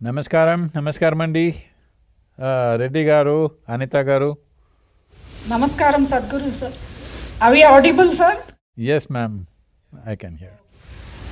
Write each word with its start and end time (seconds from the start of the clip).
నమస్కారం 0.00 0.60
నమస్కారం 0.76 1.20
అండి 1.26 1.46
ఆ, 2.38 2.50
రెడ్డి 2.82 3.04
గారు 3.10 3.38
అనిత 3.74 3.96
గారు 4.10 4.30
Namaskaram 5.48 6.04
Sadhguru 6.10 6.50
sir. 6.52 6.70
Are 7.40 7.50
we 7.54 7.62
audible 7.70 8.10
sir? 8.18 8.30
Yes 8.94 9.06
ma'am 9.16 9.34
I 10.10 10.14
can 10.22 10.36
here 10.42 10.58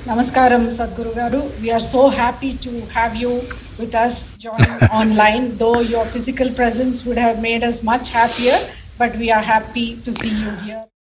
Namaskaram 0.07 0.65
Sadhguru 0.79 1.13
Garu. 1.15 1.41
We 1.63 1.71
are 1.77 1.85
so 1.87 2.03
happy 2.19 2.51
to 2.67 2.73
have 2.91 3.15
you 3.17 3.33
with 3.81 3.95
us 3.97 4.17
join 4.39 4.67
online, 5.01 5.45
though 5.57 5.79
your 5.87 6.05
physical 6.07 6.51
presence 6.53 6.99
would 7.07 7.19
have 7.19 7.39
made 7.41 7.63
us 7.63 7.79
much 7.85 8.09
happier, 8.13 8.59
but 8.99 9.13
we 9.17 9.31
are 9.31 9.45
happy 9.47 9.89
to 10.07 10.13
see 10.15 10.35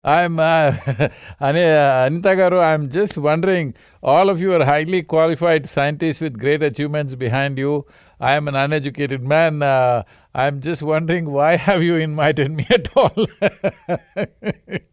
I'm 0.06 0.40
uh, 0.40 0.44
uh, 0.92 1.10
Anita 1.42 2.30
Garu. 2.30 2.64
I'm 2.64 2.90
just 2.92 3.18
wondering, 3.18 3.74
all 4.04 4.30
of 4.30 4.40
you 4.40 4.54
are 4.54 4.64
highly 4.64 5.02
qualified 5.02 5.66
scientists 5.66 6.22
with 6.22 6.38
great 6.38 6.62
achievements 6.62 7.16
behind 7.16 7.58
you. 7.58 7.88
I 8.20 8.34
am 8.36 8.48
an 8.48 8.54
uneducated 8.56 9.24
man. 9.24 9.64
Uh, 9.64 10.04
I'm 10.36 10.62
just 10.62 10.84
wondering 10.84 11.32
why 11.32 11.56
have 11.68 11.82
you 11.82 11.96
invited 11.96 12.52
me 12.52 12.68
at 12.70 12.96
all? 12.96 13.26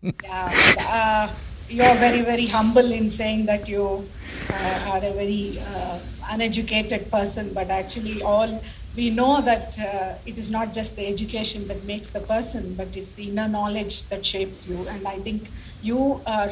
yeah, 0.03 0.51
uh, 0.89 1.29
you're 1.69 1.95
very 1.97 2.23
very 2.23 2.47
humble 2.47 2.91
in 2.91 3.11
saying 3.11 3.45
that 3.47 3.69
you 3.69 4.09
uh, 4.51 4.91
are 4.93 5.05
a 5.05 5.13
very 5.13 5.53
uh, 5.61 5.99
uneducated 6.31 7.11
person, 7.11 7.53
but 7.53 7.69
actually 7.69 8.23
all 8.23 8.63
we 8.97 9.11
know 9.11 9.41
that 9.41 9.79
uh, 9.79 10.15
it 10.27 10.37
is 10.37 10.51
not 10.51 10.73
just 10.73 10.97
the 10.97 11.07
education 11.07 11.67
that 11.69 11.83
makes 11.85 12.11
the 12.11 12.21
person, 12.21 12.75
but 12.75 12.95
it's 12.97 13.13
the 13.13 13.29
inner 13.29 13.49
knowledge 13.49 14.05
that 14.07 14.25
shapes 14.25 14.69
you. 14.69 14.87
And 14.89 15.07
I 15.07 15.19
think 15.19 15.49
you 15.83 16.21
are 16.27 16.51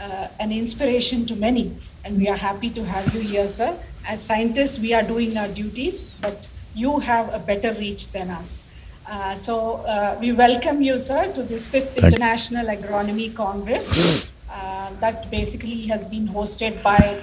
uh, 0.00 0.28
an 0.40 0.52
inspiration 0.52 1.26
to 1.26 1.36
many, 1.36 1.76
and 2.04 2.16
we 2.16 2.28
are 2.28 2.36
happy 2.36 2.70
to 2.70 2.84
have 2.84 3.14
you 3.14 3.20
here, 3.20 3.48
sir. 3.48 3.78
As 4.06 4.22
scientists, 4.22 4.78
we 4.78 4.94
are 4.94 5.02
doing 5.02 5.36
our 5.36 5.48
duties, 5.48 6.18
but 6.20 6.46
you 6.74 6.98
have 7.00 7.32
a 7.34 7.38
better 7.38 7.72
reach 7.74 8.08
than 8.08 8.30
us. 8.30 8.64
Uh, 9.06 9.34
so 9.34 9.84
uh, 9.86 10.16
we 10.18 10.32
welcome 10.32 10.80
you, 10.80 10.98
sir, 10.98 11.30
to 11.34 11.42
this 11.42 11.66
fifth 11.66 11.98
International 11.98 12.66
Agronomy 12.66 13.34
Congress 13.34 14.32
uh, 14.50 14.90
that 15.00 15.30
basically 15.30 15.86
has 15.86 16.06
been 16.06 16.26
hosted 16.26 16.82
by. 16.82 17.22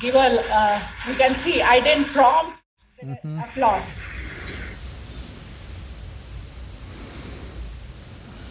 Give 0.00 0.14
a, 0.14 0.42
uh, 0.50 0.82
you 1.06 1.14
can 1.14 1.34
see 1.34 1.60
I 1.62 1.78
didn't 1.80 2.06
prompt 2.06 2.59
mm-hmm. 3.02 3.38
applause. 3.40 4.10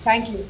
Thank 0.03 0.29
you. 0.29 0.45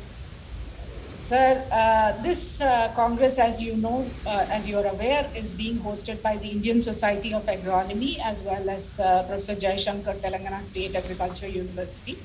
Sir, 1.30 1.61
uh, 1.72 2.22
this 2.23 2.61
uh, 2.61 2.92
Congress, 2.95 3.38
as 3.38 3.61
you 3.61 3.75
know, 3.75 4.05
uh, 4.25 4.47
as 4.50 4.67
you 4.67 4.77
are 4.77 4.86
aware, 4.88 5.30
is 5.36 5.53
being 5.53 5.77
hosted 5.77 6.22
by 6.23 6.38
the 6.38 6.47
Indian 6.47 6.80
Society 6.81 7.33
of 7.33 7.45
Agronomy 7.45 8.20
as 8.23 8.42
well 8.42 8.70
as 8.70 9.00
uh, 9.00 9.23
Professor 9.27 9.53
Jayashankar, 9.53 10.16
Telangana 10.22 10.64
State 10.64 10.95
Agriculture 10.95 11.47
University. 11.47 12.17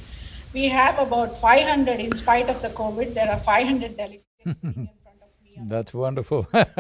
We 0.55 0.69
have 0.69 0.98
about 0.98 1.39
500, 1.41 1.98
in 1.98 2.14
spite 2.14 2.48
of 2.48 2.62
the 2.62 2.69
COVID, 2.69 3.14
there 3.14 3.28
are 3.28 3.39
500 3.41 3.97
delegates 3.97 4.27
in 4.47 4.55
front 4.55 5.20
of 5.20 5.30
me. 5.42 5.58
That's 5.67 5.92
wonderful. 5.92 6.47
and, 6.52 6.70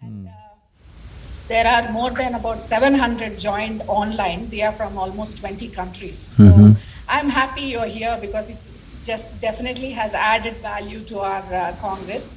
hmm. 0.00 0.26
uh, 0.26 0.39
there 1.52 1.66
are 1.66 1.90
more 1.92 2.10
than 2.10 2.34
about 2.34 2.62
700 2.62 3.38
joined 3.38 3.82
online. 3.88 4.48
They 4.50 4.62
are 4.62 4.72
from 4.72 4.98
almost 5.04 5.38
20 5.38 5.68
countries. 5.68 6.18
So 6.18 6.44
I'm 7.08 7.28
happy 7.28 7.62
you're 7.62 7.92
here 8.00 8.16
because 8.20 8.50
it 8.50 8.58
just 9.04 9.40
definitely 9.40 9.90
has 9.90 10.14
added 10.14 10.54
value 10.68 11.00
to 11.10 11.18
our 11.20 11.42
uh, 11.62 11.74
Congress. 11.80 12.32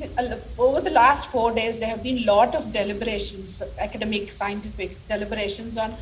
The- 0.00 0.10
uh, 0.22 0.62
Over 0.66 0.80
the 0.80 0.90
last 0.90 1.26
four 1.34 1.52
days, 1.58 1.78
there 1.78 1.88
have 1.88 2.02
been 2.02 2.18
a 2.18 2.26
lot 2.26 2.54
of 2.54 2.72
deliberations, 2.72 3.62
academic, 3.78 4.32
scientific 4.32 4.90
deliberations 5.12 5.76
on 5.84 5.92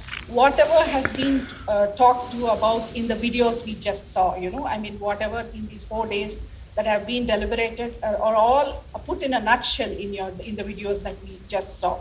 whatever 0.40 0.78
has 0.94 1.10
been 1.20 1.46
uh, 1.68 1.86
talked 2.02 2.32
to 2.32 2.46
about 2.56 2.96
in 2.96 3.06
the 3.12 3.14
videos 3.26 3.64
we 3.66 3.74
just 3.74 4.12
saw. 4.12 4.34
You 4.36 4.50
know, 4.50 4.66
I 4.66 4.78
mean, 4.78 4.98
whatever 4.98 5.40
in 5.52 5.66
these 5.68 5.84
four 5.84 6.06
days 6.06 6.34
that 6.76 6.86
have 6.86 7.06
been 7.06 7.26
deliberated 7.26 7.94
uh, 8.02 8.16
are 8.28 8.34
all 8.34 8.82
put 9.06 9.22
in 9.22 9.34
a 9.34 9.40
nutshell 9.50 9.90
in 10.06 10.12
your 10.14 10.30
in 10.50 10.56
the 10.56 10.64
videos 10.72 11.02
that 11.04 11.16
we 11.28 11.38
just 11.56 11.78
saw. 11.78 11.94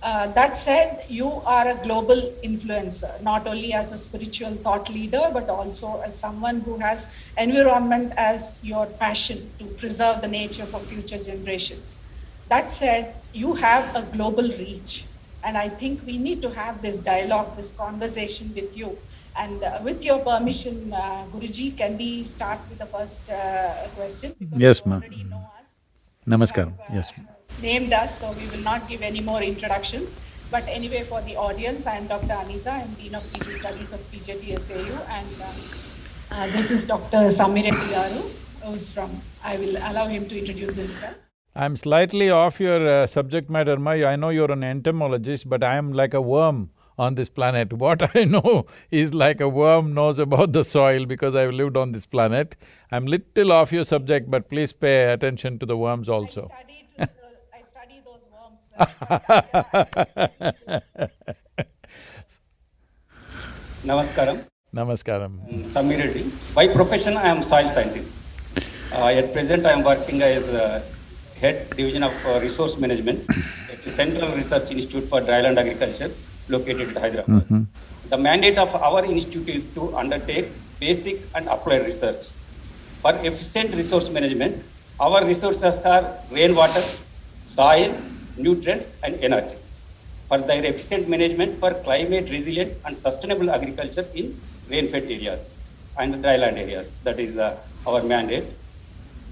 Uh, 0.00 0.28
that 0.32 0.56
said, 0.56 1.04
you 1.08 1.42
are 1.44 1.68
a 1.70 1.74
global 1.82 2.20
influencer, 2.44 3.20
not 3.20 3.46
only 3.48 3.72
as 3.72 3.90
a 3.90 3.96
spiritual 3.96 4.54
thought 4.54 4.88
leader, 4.88 5.28
but 5.32 5.48
also 5.48 6.00
as 6.02 6.16
someone 6.16 6.60
who 6.60 6.78
has 6.78 7.12
environment 7.36 8.12
as 8.16 8.60
your 8.62 8.86
passion 8.86 9.38
to 9.58 9.64
preserve 9.64 10.20
the 10.20 10.28
nature 10.28 10.64
for 10.66 10.78
future 10.78 11.18
generations. 11.18 11.96
That 12.48 12.70
said, 12.70 13.14
you 13.32 13.54
have 13.54 13.94
a 13.96 14.02
global 14.16 14.44
reach. 14.44 15.04
And 15.42 15.56
I 15.56 15.68
think 15.68 16.06
we 16.06 16.16
need 16.16 16.42
to 16.42 16.50
have 16.50 16.80
this 16.80 17.00
dialogue, 17.00 17.56
this 17.56 17.72
conversation 17.72 18.52
with 18.54 18.76
you. 18.76 18.96
And 19.36 19.62
uh, 19.62 19.80
with 19.82 20.04
your 20.04 20.18
permission, 20.20 20.92
uh, 20.92 21.24
Guruji, 21.32 21.76
can 21.76 21.96
we 21.96 22.24
start 22.24 22.58
with 22.68 22.78
the 22.78 22.86
first 22.86 23.28
uh, 23.30 23.86
question? 23.96 24.34
Because 24.38 24.58
yes, 24.58 24.86
ma'am. 24.86 25.02
Namaskar. 26.26 26.70
Have, 26.70 26.80
uh, 26.80 26.94
yes. 26.94 27.12
Ma'am 27.16 27.28
named 27.62 27.92
us, 27.92 28.20
so 28.20 28.32
we 28.32 28.48
will 28.50 28.64
not 28.64 28.88
give 28.88 29.02
any 29.02 29.20
more 29.20 29.42
introductions. 29.42 30.16
But 30.50 30.64
anyway, 30.66 31.04
for 31.04 31.20
the 31.22 31.36
audience, 31.36 31.86
I 31.86 31.96
am 31.96 32.06
Dr. 32.06 32.32
Anita, 32.32 32.70
I'm 32.70 32.92
Dean 32.94 33.14
of 33.14 33.32
PG 33.32 33.52
Studies 33.54 33.92
of 33.92 34.00
PJTSAU, 34.10 35.08
and 35.10 35.28
um, 35.48 36.38
uh, 36.38 36.46
this 36.56 36.70
is 36.70 36.86
Dr. 36.86 37.30
Sammi 37.30 37.70
Garu, 37.70 38.64
who's 38.64 38.88
from, 38.88 39.10
I 39.44 39.56
will 39.56 39.76
allow 39.76 40.06
him 40.06 40.26
to 40.28 40.38
introduce 40.38 40.76
himself. 40.76 41.14
I'm 41.54 41.76
slightly 41.76 42.30
off 42.30 42.60
your 42.60 42.86
uh, 42.88 43.06
subject 43.06 43.50
matter, 43.50 43.76
May. 43.78 44.04
I 44.04 44.16
know 44.16 44.28
you're 44.28 44.52
an 44.52 44.62
entomologist, 44.62 45.48
but 45.48 45.64
I 45.64 45.76
am 45.76 45.92
like 45.92 46.14
a 46.14 46.22
worm 46.22 46.70
on 46.98 47.14
this 47.14 47.28
planet. 47.28 47.72
What 47.84 48.14
I 48.16 48.24
know 48.24 48.66
is 48.90 49.12
like 49.14 49.40
a 49.40 49.48
worm 49.48 49.92
knows 49.92 50.18
about 50.18 50.52
the 50.52 50.64
soil 50.64 51.04
because 51.04 51.34
I've 51.34 51.52
lived 51.52 51.76
on 51.76 51.92
this 51.92 52.06
planet. 52.06 52.56
I'm 52.90 53.06
little 53.06 53.52
off 53.52 53.72
your 53.72 53.84
subject, 53.84 54.30
but 54.30 54.48
please 54.48 54.72
pay 54.72 55.12
attention 55.12 55.58
to 55.58 55.66
the 55.66 55.76
worms 55.76 56.08
also. 56.08 56.50
Namaskaram. 63.84 64.44
Namaskaram. 64.74 65.32
Samir 65.72 65.98
Reddy. 65.98 66.30
By 66.54 66.68
profession, 66.68 67.16
I 67.16 67.28
am 67.28 67.42
soil 67.42 67.68
scientist. 67.68 68.14
Uh, 68.92 69.06
at 69.06 69.32
present, 69.32 69.66
I 69.66 69.72
am 69.72 69.82
working 69.82 70.22
as 70.22 70.48
uh, 70.54 70.82
head 71.40 71.68
division 71.70 72.02
of 72.02 72.12
uh, 72.26 72.38
resource 72.40 72.78
management 72.78 73.20
at 73.72 73.82
the 73.84 73.90
Central 73.90 74.32
Research 74.34 74.70
Institute 74.70 75.04
for 75.04 75.20
Dryland 75.20 75.56
Agriculture, 75.56 76.10
located 76.48 76.96
at 76.96 77.02
Hyderabad. 77.02 77.66
The 78.10 78.16
mandate 78.16 78.58
of 78.58 78.74
our 78.74 79.04
institute 79.04 79.48
is 79.48 79.64
to 79.74 79.94
undertake 79.96 80.48
basic 80.80 81.20
and 81.34 81.48
applied 81.48 81.84
research. 81.84 82.28
For 83.02 83.12
efficient 83.22 83.74
resource 83.74 84.08
management, 84.10 84.62
our 84.98 85.24
resources 85.24 85.84
are 85.84 86.14
rainwater, 86.30 86.82
soil, 87.50 87.94
nutrients, 88.38 88.90
and 89.02 89.14
energy. 89.20 89.56
For 90.28 90.38
their 90.38 90.64
efficient 90.64 91.08
management 91.08 91.58
for 91.58 91.72
climate 91.74 92.30
resilient 92.30 92.72
and 92.84 92.96
sustainable 92.96 93.50
agriculture 93.50 94.06
in 94.14 94.38
rain-fed 94.70 95.04
areas 95.04 95.54
and 95.98 96.14
dryland 96.16 96.58
areas. 96.58 96.94
That 97.04 97.18
is 97.18 97.36
uh, 97.38 97.56
our 97.86 98.02
mandate. 98.02 98.44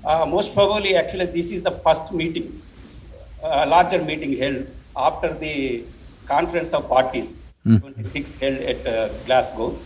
Uh, 0.04 0.24
most 0.26 0.54
probably, 0.54 0.96
actually, 0.96 1.26
this 1.26 1.50
is 1.50 1.62
the 1.62 1.70
first 1.70 2.12
meeting, 2.12 2.62
uh, 3.42 3.66
larger 3.68 4.02
meeting 4.02 4.38
held 4.38 4.66
after 4.96 5.34
the 5.34 5.84
conference 6.26 6.72
of 6.72 6.88
parties, 6.88 7.38
26 7.80 8.34
held 8.40 8.58
at 8.58 8.86
uh, 8.86 9.08
Glasgow. 9.26 9.76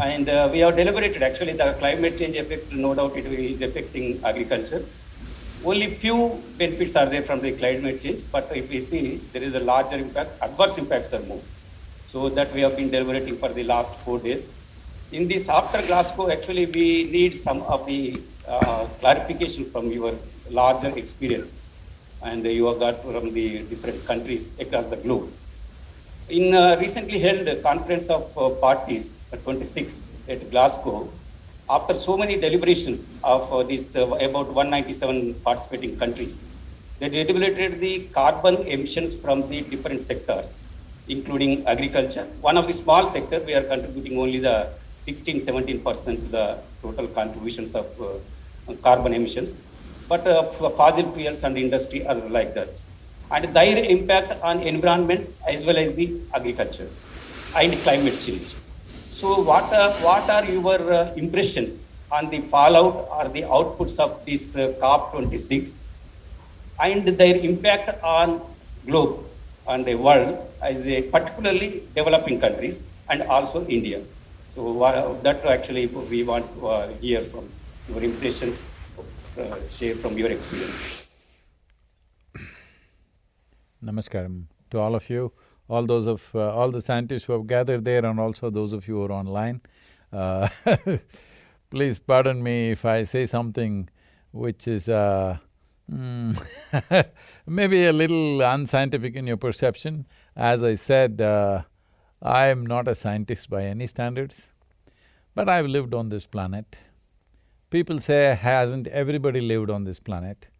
And 0.00 0.28
uh, 0.28 0.48
we 0.50 0.60
have 0.60 0.76
deliberated, 0.76 1.22
actually, 1.22 1.52
the 1.52 1.74
climate 1.78 2.16
change 2.18 2.36
effect, 2.36 2.72
no 2.72 2.94
doubt 2.94 3.16
it 3.16 3.26
is 3.26 3.60
affecting 3.62 4.24
agriculture. 4.24 4.82
Only 5.64 5.86
few 5.94 6.42
benefits 6.58 6.96
are 6.96 7.06
there 7.06 7.22
from 7.22 7.40
the 7.40 7.52
climate 7.52 8.00
change, 8.00 8.24
but 8.32 8.50
if 8.52 8.68
we 8.68 8.80
see, 8.80 9.18
there 9.32 9.42
is 9.44 9.54
a 9.54 9.60
larger 9.60 9.96
impact, 9.96 10.30
adverse 10.42 10.76
impacts 10.76 11.12
are 11.14 11.20
more. 11.20 11.40
So 12.08 12.28
that 12.30 12.52
we 12.52 12.62
have 12.62 12.76
been 12.76 12.90
deliberating 12.90 13.36
for 13.36 13.48
the 13.48 13.62
last 13.62 13.94
four 14.00 14.18
days. 14.18 14.50
In 15.12 15.28
this 15.28 15.48
after 15.48 15.80
Glasgow, 15.86 16.30
actually, 16.30 16.66
we 16.66 17.04
need 17.12 17.36
some 17.36 17.62
of 17.62 17.86
the 17.86 18.20
uh, 18.48 18.86
clarification 18.98 19.64
from 19.66 19.92
your 19.92 20.14
larger 20.50 20.88
experience, 20.98 21.60
and 22.24 22.44
you 22.44 22.66
have 22.66 22.80
got 22.80 23.00
from 23.04 23.32
the 23.32 23.62
different 23.62 24.04
countries 24.04 24.58
across 24.58 24.88
the 24.88 24.96
globe. 24.96 25.30
In 26.28 26.54
uh, 26.54 26.76
recently 26.80 27.20
held 27.20 27.46
conference 27.62 28.08
of 28.10 28.36
uh, 28.36 28.50
parties, 28.50 29.16
at 29.32 29.44
26 29.44 30.02
at 30.28 30.50
Glasgow, 30.50 31.08
after 31.68 31.94
so 31.96 32.16
many 32.16 32.36
deliberations 32.38 33.08
of 33.22 33.52
uh, 33.52 33.62
these 33.62 33.96
uh, 33.96 34.06
about 34.28 34.48
197 34.48 35.34
participating 35.44 35.96
countries, 35.98 36.42
they 36.98 37.08
deliberated 37.08 37.80
the 37.80 38.04
carbon 38.18 38.56
emissions 38.66 39.14
from 39.14 39.48
the 39.48 39.62
different 39.62 40.02
sectors, 40.02 40.60
including 41.08 41.66
agriculture. 41.66 42.24
One 42.40 42.56
of 42.56 42.66
the 42.66 42.74
small 42.74 43.06
sector, 43.06 43.40
we 43.40 43.54
are 43.54 43.62
contributing 43.62 44.18
only 44.18 44.38
the 44.38 44.68
16, 44.98 45.40
17 45.40 45.80
percent 45.80 46.24
to 46.24 46.30
the 46.30 46.58
total 46.80 47.08
contributions 47.08 47.74
of 47.74 47.86
uh, 48.00 48.74
carbon 48.82 49.14
emissions. 49.14 49.60
But 50.08 50.26
uh, 50.26 50.42
fossil 50.70 51.10
fuels 51.12 51.42
and 51.42 51.56
industry 51.56 52.06
are 52.06 52.14
like 52.14 52.54
that. 52.54 52.68
and 53.32 53.44
their 53.56 53.78
impact 53.92 54.40
on 54.42 54.60
environment 54.60 55.28
as 55.48 55.64
well 55.64 55.78
as 55.78 55.94
the 55.94 56.06
agriculture 56.34 56.88
and 57.56 57.72
climate 57.84 58.18
change. 58.24 58.61
So 59.22 59.40
what 59.48 59.72
are, 59.72 59.92
what 60.06 60.28
are 60.28 60.44
your 60.44 60.92
uh, 60.92 61.14
impressions 61.14 61.84
on 62.10 62.28
the 62.28 62.40
fallout 62.52 63.06
or 63.16 63.28
the 63.28 63.42
outputs 63.42 64.00
of 64.00 64.26
this 64.26 64.56
uh, 64.56 64.74
COP26 64.80 65.76
and 66.82 67.06
their 67.06 67.36
impact 67.36 68.02
on 68.02 68.40
globe 68.84 69.24
and 69.68 69.84
the 69.84 69.94
world 69.94 70.36
as 70.60 70.84
a 70.88 71.02
particularly 71.02 71.84
developing 71.94 72.40
countries 72.40 72.82
and 73.08 73.22
also 73.22 73.64
India. 73.68 74.00
So 74.56 74.82
uh, 74.82 75.14
that 75.22 75.46
actually 75.46 75.86
we 75.86 76.24
want 76.24 76.52
to 76.56 76.66
uh, 76.66 76.88
hear 77.00 77.20
from 77.22 77.48
your 77.90 78.02
impressions, 78.02 78.60
uh, 79.38 79.56
share 79.70 79.94
from 79.94 80.18
your 80.18 80.32
experience. 80.32 81.06
Namaskaram 83.84 84.46
to 84.72 84.80
all 84.80 84.96
of 84.96 85.08
you, 85.08 85.30
all 85.72 85.86
those 85.86 86.06
of… 86.06 86.30
Uh, 86.34 86.50
all 86.58 86.70
the 86.70 86.82
scientists 86.82 87.24
who 87.24 87.32
have 87.32 87.46
gathered 87.46 87.84
there 87.84 88.04
and 88.04 88.20
also 88.20 88.50
those 88.50 88.72
of 88.72 88.86
you 88.88 88.96
who 88.96 89.04
are 89.04 89.12
online. 89.12 89.60
Uh, 90.12 90.48
please 91.70 91.98
pardon 91.98 92.42
me 92.42 92.72
if 92.72 92.84
I 92.84 93.04
say 93.04 93.24
something 93.24 93.88
which 94.32 94.68
is 94.68 94.88
uh, 94.88 95.38
mm, 95.90 97.06
maybe 97.46 97.86
a 97.86 97.92
little 97.92 98.42
unscientific 98.42 99.14
in 99.14 99.26
your 99.26 99.38
perception. 99.38 100.06
As 100.36 100.62
I 100.62 100.74
said, 100.74 101.20
uh, 101.20 101.62
I 102.20 102.48
am 102.48 102.66
not 102.66 102.88
a 102.88 102.94
scientist 102.94 103.48
by 103.48 103.62
any 103.64 103.86
standards, 103.86 104.52
but 105.34 105.48
I've 105.48 105.66
lived 105.66 105.94
on 105.94 106.10
this 106.10 106.26
planet. 106.26 106.78
People 107.70 107.98
say, 107.98 108.34
hasn't 108.38 108.86
everybody 108.88 109.40
lived 109.40 109.70
on 109.70 109.84
this 109.84 109.98
planet? 109.98 110.50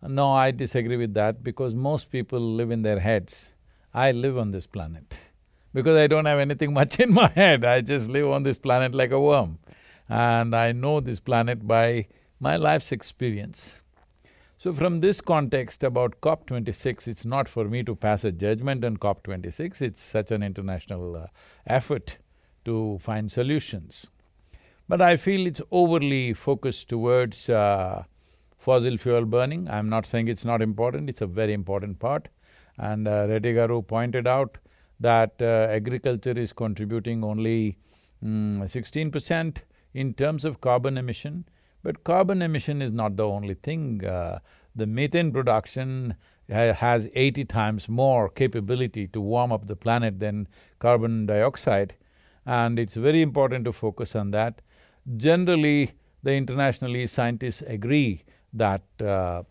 No, 0.00 0.30
I 0.30 0.52
disagree 0.52 0.96
with 0.96 1.14
that 1.14 1.42
because 1.42 1.74
most 1.74 2.12
people 2.12 2.38
live 2.38 2.70
in 2.70 2.82
their 2.82 3.00
heads. 3.00 3.55
I 3.96 4.12
live 4.12 4.36
on 4.36 4.50
this 4.50 4.66
planet 4.66 5.18
because 5.72 5.96
I 5.96 6.06
don't 6.06 6.26
have 6.26 6.38
anything 6.38 6.74
much 6.74 7.00
in 7.00 7.14
my 7.14 7.28
head, 7.28 7.64
I 7.64 7.80
just 7.80 8.10
live 8.10 8.28
on 8.28 8.42
this 8.42 8.58
planet 8.58 8.94
like 8.94 9.10
a 9.10 9.18
worm. 9.18 9.58
And 10.06 10.54
I 10.54 10.72
know 10.72 11.00
this 11.00 11.18
planet 11.18 11.66
by 11.66 12.08
my 12.38 12.56
life's 12.56 12.92
experience. 12.92 13.82
So 14.58 14.74
from 14.74 15.00
this 15.00 15.22
context 15.22 15.82
about 15.82 16.20
COP 16.20 16.46
26, 16.46 17.08
it's 17.08 17.24
not 17.24 17.48
for 17.48 17.64
me 17.64 17.82
to 17.84 17.96
pass 17.96 18.22
a 18.24 18.32
judgment 18.32 18.84
on 18.84 18.98
COP 18.98 19.22
26, 19.22 19.80
it's 19.80 20.02
such 20.02 20.30
an 20.30 20.42
international 20.42 21.16
uh, 21.16 21.26
effort 21.66 22.18
to 22.66 22.98
find 23.00 23.32
solutions. 23.32 24.10
But 24.86 25.00
I 25.00 25.16
feel 25.16 25.46
it's 25.46 25.62
overly 25.70 26.34
focused 26.34 26.90
towards 26.90 27.48
uh, 27.48 28.04
fossil 28.58 28.98
fuel 28.98 29.24
burning. 29.24 29.70
I'm 29.70 29.88
not 29.88 30.04
saying 30.04 30.28
it's 30.28 30.44
not 30.44 30.60
important, 30.60 31.08
it's 31.08 31.22
a 31.22 31.26
very 31.26 31.54
important 31.54 31.98
part. 31.98 32.28
And 32.78 33.08
uh, 33.08 33.26
Reddy 33.28 33.54
Garu 33.54 33.86
pointed 33.86 34.26
out 34.26 34.58
that 35.00 35.34
uh, 35.40 35.68
agriculture 35.70 36.38
is 36.38 36.52
contributing 36.52 37.24
only 37.24 37.78
mm, 38.24 38.68
sixteen 38.68 39.10
percent 39.10 39.64
in 39.94 40.14
terms 40.14 40.44
of 40.44 40.60
carbon 40.60 40.98
emission, 40.98 41.46
but 41.82 42.04
carbon 42.04 42.42
emission 42.42 42.82
is 42.82 42.90
not 42.90 43.16
the 43.16 43.26
only 43.26 43.54
thing. 43.54 44.04
Uh, 44.04 44.38
the 44.74 44.86
methane 44.86 45.32
production 45.32 46.14
ha 46.50 46.72
has 46.72 47.08
eighty 47.14 47.44
times 47.44 47.88
more 47.88 48.28
capability 48.28 49.06
to 49.08 49.20
warm 49.20 49.52
up 49.52 49.66
the 49.66 49.76
planet 49.76 50.20
than 50.20 50.46
carbon 50.78 51.26
dioxide, 51.26 51.94
and 52.44 52.78
it's 52.78 52.94
very 52.94 53.22
important 53.22 53.64
to 53.64 53.72
focus 53.72 54.14
on 54.14 54.30
that. 54.32 54.60
Generally, 55.16 55.92
the 56.22 56.34
internationally 56.34 57.06
scientists 57.06 57.62
agree 57.62 58.24
that 58.52 58.82
uh, 59.00 59.42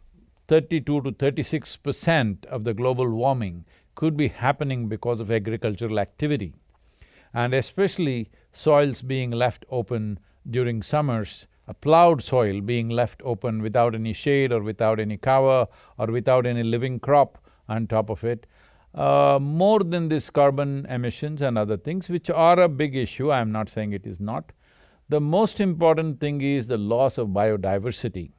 32 0.47 1.01
to 1.01 1.11
36 1.11 1.77
percent 1.77 2.45
of 2.45 2.63
the 2.63 2.73
global 2.73 3.09
warming 3.09 3.65
could 3.95 4.15
be 4.15 4.27
happening 4.27 4.87
because 4.87 5.19
of 5.19 5.31
agricultural 5.31 5.99
activity. 5.99 6.53
And 7.33 7.53
especially 7.53 8.29
soils 8.51 9.01
being 9.01 9.31
left 9.31 9.65
open 9.69 10.19
during 10.49 10.83
summers, 10.83 11.47
a 11.67 11.73
plowed 11.73 12.21
soil 12.21 12.61
being 12.61 12.89
left 12.89 13.21
open 13.25 13.61
without 13.61 13.95
any 13.95 14.13
shade 14.13 14.51
or 14.51 14.61
without 14.61 14.99
any 14.99 15.17
cover 15.17 15.67
or 15.97 16.07
without 16.07 16.45
any 16.45 16.63
living 16.63 16.99
crop 16.99 17.39
on 17.67 17.87
top 17.87 18.09
of 18.09 18.23
it, 18.23 18.45
uh, 18.93 19.39
more 19.41 19.79
than 19.79 20.09
this 20.09 20.29
carbon 20.29 20.85
emissions 20.87 21.41
and 21.41 21.57
other 21.57 21.75
things, 21.75 22.07
which 22.07 22.29
are 22.29 22.59
a 22.59 22.69
big 22.69 22.95
issue, 22.95 23.31
I'm 23.31 23.51
not 23.51 23.67
saying 23.67 23.93
it 23.93 24.05
is 24.05 24.19
not. 24.19 24.51
The 25.09 25.19
most 25.19 25.59
important 25.59 26.19
thing 26.19 26.41
is 26.41 26.67
the 26.67 26.77
loss 26.77 27.17
of 27.17 27.29
biodiversity 27.29 28.31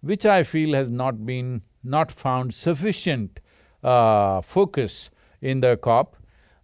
which 0.00 0.26
I 0.26 0.42
feel 0.42 0.74
has 0.74 0.90
not 0.90 1.26
been… 1.26 1.62
not 1.82 2.12
found 2.12 2.52
sufficient 2.54 3.40
uh, 3.82 4.40
focus 4.42 5.10
in 5.40 5.60
the 5.60 5.76
COP. 5.76 6.16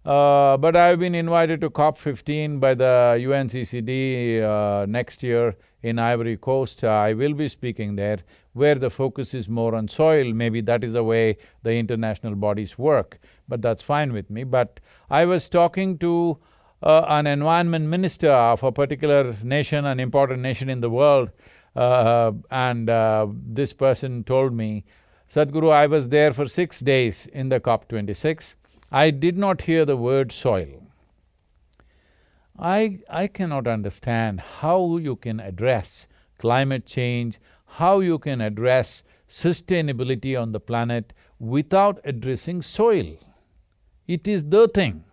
Uh, 0.04 0.56
but 0.56 0.76
I've 0.76 1.00
been 1.00 1.16
invited 1.16 1.60
to 1.62 1.70
COP 1.70 1.98
15 1.98 2.60
by 2.60 2.74
the 2.74 3.18
UNCCD 3.18 4.40
uh, 4.40 4.86
next 4.86 5.22
year 5.22 5.56
in 5.82 5.98
Ivory 5.98 6.36
Coast. 6.36 6.84
I 6.84 7.12
will 7.12 7.34
be 7.34 7.48
speaking 7.48 7.96
there, 7.96 8.18
where 8.52 8.76
the 8.76 8.88
focus 8.90 9.34
is 9.34 9.48
more 9.48 9.74
on 9.74 9.88
soil. 9.88 10.32
Maybe 10.32 10.60
that 10.60 10.84
is 10.84 10.92
the 10.92 11.02
way 11.02 11.38
the 11.62 11.72
international 11.72 12.36
bodies 12.36 12.78
work, 12.78 13.18
but 13.48 13.62
that's 13.62 13.82
fine 13.82 14.12
with 14.12 14.30
me. 14.30 14.44
But 14.44 14.78
I 15.10 15.24
was 15.24 15.48
talking 15.48 15.98
to 15.98 16.38
uh, 16.82 17.04
an 17.08 17.26
environment 17.26 17.86
minister 17.88 18.30
of 18.30 18.62
a 18.62 18.70
particular 18.70 19.36
nation, 19.42 19.84
an 19.84 19.98
important 19.98 20.40
nation 20.40 20.68
in 20.68 20.80
the 20.82 20.90
world, 20.90 21.30
uh, 21.76 22.32
and 22.50 22.88
uh, 22.88 23.26
this 23.30 23.72
person 23.72 24.24
told 24.24 24.52
me, 24.52 24.84
Sadhguru, 25.30 25.72
I 25.72 25.86
was 25.86 26.08
there 26.08 26.32
for 26.32 26.48
six 26.48 26.80
days 26.80 27.26
in 27.26 27.48
the 27.48 27.60
COP 27.60 27.88
26. 27.88 28.56
I 28.90 29.10
did 29.10 29.36
not 29.36 29.62
hear 29.62 29.84
the 29.84 29.96
word 29.96 30.32
soil. 30.32 30.86
I… 32.58 33.00
I 33.10 33.26
cannot 33.26 33.66
understand 33.66 34.40
how 34.40 34.96
you 34.96 35.16
can 35.16 35.40
address 35.40 36.08
climate 36.38 36.86
change, 36.86 37.38
how 37.66 38.00
you 38.00 38.18
can 38.18 38.40
address 38.40 39.02
sustainability 39.28 40.40
on 40.40 40.52
the 40.52 40.60
planet 40.60 41.12
without 41.38 42.00
addressing 42.04 42.62
soil. 42.62 43.16
It 44.06 44.28
is 44.28 44.44
the 44.44 44.68
thing. 44.68 45.04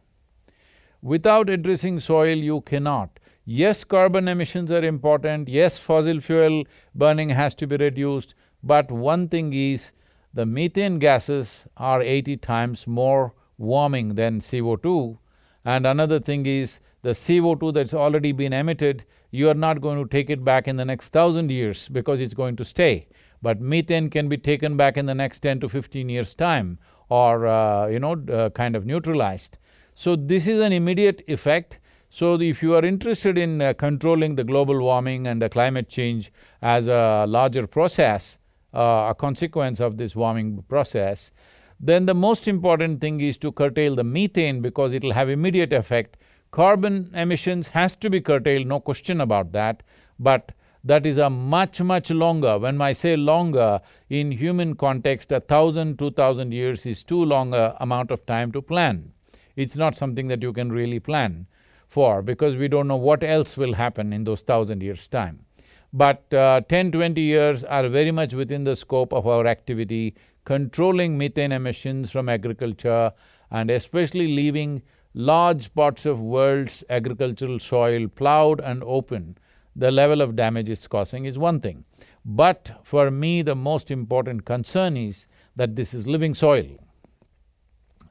Without 1.01 1.49
addressing 1.49 1.99
soil, 1.99 2.37
you 2.37 2.61
cannot. 2.61 3.19
Yes, 3.45 3.83
carbon 3.83 4.29
emissions 4.29 4.71
are 4.71 4.85
important, 4.85 5.49
yes, 5.49 5.77
fossil 5.77 6.21
fuel 6.21 6.63
burning 6.95 7.29
has 7.29 7.53
to 7.55 7.67
be 7.67 7.75
reduced, 7.75 8.35
but 8.63 8.89
one 8.89 9.27
thing 9.27 9.51
is, 9.51 9.91
the 10.33 10.45
methane 10.45 10.97
gases 10.97 11.65
are 11.75 12.01
eighty 12.01 12.37
times 12.37 12.87
more 12.87 13.33
warming 13.57 14.15
than 14.15 14.39
CO2, 14.39 15.17
and 15.65 15.85
another 15.85 16.21
thing 16.21 16.45
is, 16.45 16.79
the 17.01 17.09
CO2 17.09 17.73
that's 17.73 17.93
already 17.93 18.31
been 18.31 18.53
emitted, 18.53 19.03
you 19.29 19.49
are 19.49 19.53
not 19.53 19.81
going 19.81 20.01
to 20.01 20.09
take 20.09 20.29
it 20.29 20.45
back 20.45 20.65
in 20.65 20.77
the 20.77 20.85
next 20.85 21.09
thousand 21.09 21.51
years 21.51 21.89
because 21.89 22.21
it's 22.21 22.33
going 22.33 22.55
to 22.55 22.63
stay. 22.63 23.07
But 23.41 23.59
methane 23.59 24.09
can 24.09 24.29
be 24.29 24.37
taken 24.37 24.77
back 24.77 24.95
in 24.95 25.05
the 25.05 25.13
next 25.13 25.41
ten 25.41 25.59
to 25.59 25.67
fifteen 25.67 26.07
years' 26.07 26.33
time 26.33 26.79
or, 27.09 27.45
uh, 27.45 27.87
you 27.87 27.99
know, 27.99 28.13
uh, 28.31 28.51
kind 28.51 28.73
of 28.73 28.85
neutralized. 28.85 29.57
So 29.95 30.15
this 30.15 30.47
is 30.47 30.61
an 30.61 30.71
immediate 30.71 31.23
effect 31.27 31.79
so 32.13 32.39
if 32.39 32.61
you 32.61 32.75
are 32.75 32.85
interested 32.85 33.39
in 33.39 33.59
uh, 33.59 33.73
controlling 33.73 34.35
the 34.35 34.43
global 34.43 34.79
warming 34.79 35.25
and 35.25 35.41
the 35.41 35.49
climate 35.49 35.89
change 35.89 36.31
as 36.61 36.87
a 36.87 37.25
larger 37.27 37.65
process, 37.65 38.37
uh, 38.71 39.07
a 39.09 39.15
consequence 39.17 39.79
of 39.79 39.97
this 39.97 40.15
warming 40.15 40.63
process, 40.69 41.31
then 41.79 42.05
the 42.05 42.13
most 42.13 42.47
important 42.47 43.01
thing 43.01 43.19
is 43.19 43.35
to 43.37 43.51
curtail 43.51 43.95
the 43.95 44.03
methane 44.03 44.61
because 44.61 44.93
it'll 44.93 45.13
have 45.13 45.27
immediate 45.27 45.73
effect. 45.73 46.17
Carbon 46.51 47.09
emissions 47.15 47.69
has 47.69 47.95
to 47.95 48.11
be 48.11 48.21
curtailed, 48.21 48.67
no 48.67 48.79
question 48.79 49.19
about 49.19 49.51
that, 49.53 49.81
but 50.19 50.51
that 50.83 51.07
is 51.07 51.17
a 51.17 51.31
much, 51.31 51.81
much 51.81 52.11
longer, 52.11 52.59
when 52.59 52.79
I 52.79 52.91
say 52.91 53.15
longer, 53.15 53.81
in 54.07 54.29
human 54.33 54.75
context, 54.75 55.31
a 55.31 55.39
thousand, 55.39 55.97
two 55.97 56.11
thousand 56.11 56.51
years 56.51 56.85
is 56.85 57.01
too 57.01 57.25
long 57.25 57.55
a 57.55 57.75
amount 57.79 58.11
of 58.11 58.23
time 58.27 58.51
to 58.51 58.61
plan. 58.61 59.13
It's 59.55 59.75
not 59.75 59.97
something 59.97 60.27
that 60.27 60.43
you 60.43 60.53
can 60.53 60.71
really 60.71 60.99
plan 60.99 61.47
for 61.93 62.21
because 62.23 62.55
we 62.55 62.67
don't 62.67 62.87
know 62.87 63.03
what 63.09 63.23
else 63.23 63.55
will 63.55 63.73
happen 63.73 64.13
in 64.13 64.23
those 64.23 64.41
thousand 64.41 64.81
years' 64.81 65.07
time. 65.07 65.45
But 65.93 66.33
uh, 66.33 66.61
10, 66.67 66.91
20 66.91 67.21
years 67.21 67.63
are 67.63 67.87
very 67.87 68.11
much 68.11 68.33
within 68.33 68.63
the 68.63 68.75
scope 68.75 69.13
of 69.13 69.27
our 69.27 69.45
activity, 69.45 70.15
controlling 70.43 71.19
methane 71.19 71.51
emissions 71.51 72.09
from 72.09 72.29
agriculture 72.29 73.11
and 73.51 73.69
especially 73.69 74.35
leaving 74.35 74.81
large 75.13 75.73
parts 75.75 76.07
of 76.07 76.19
world's 76.19 76.83
agricultural 76.89 77.59
soil 77.59 78.07
plowed 78.07 78.59
and 78.59 78.83
open, 78.83 79.37
the 79.75 79.91
level 79.91 80.21
of 80.21 80.35
damage 80.35 80.71
it's 80.71 80.87
causing 80.87 81.25
is 81.25 81.37
one 81.37 81.59
thing. 81.59 81.85
But 82.25 82.71
for 82.83 83.11
me, 83.11 83.43
the 83.43 83.55
most 83.55 83.91
important 83.91 84.45
concern 84.45 84.97
is 84.97 85.27
that 85.55 85.75
this 85.75 85.93
is 85.93 86.07
living 86.07 86.33
soil. 86.33 86.79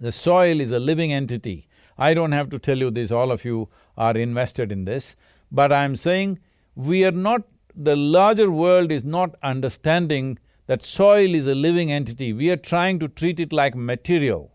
The 0.00 0.12
soil 0.12 0.60
is 0.60 0.70
a 0.70 0.78
living 0.78 1.12
entity 1.12 1.66
I 1.98 2.14
don't 2.14 2.32
have 2.32 2.50
to 2.50 2.58
tell 2.58 2.78
you 2.78 2.90
this, 2.90 3.10
all 3.10 3.30
of 3.30 3.44
you 3.44 3.68
are 3.96 4.16
invested 4.16 4.72
in 4.72 4.84
this, 4.84 5.16
but 5.50 5.72
I'm 5.72 5.96
saying 5.96 6.38
we 6.74 7.04
are 7.04 7.12
not… 7.12 7.42
the 7.74 7.96
larger 7.96 8.50
world 8.50 8.92
is 8.94 9.04
not 9.04 9.34
understanding 9.50 10.38
that 10.66 10.84
soil 10.84 11.34
is 11.34 11.46
a 11.46 11.54
living 11.54 11.90
entity. 11.90 12.32
We 12.32 12.50
are 12.50 12.56
trying 12.56 12.98
to 13.00 13.08
treat 13.08 13.40
it 13.40 13.52
like 13.52 13.74
material. 13.74 14.50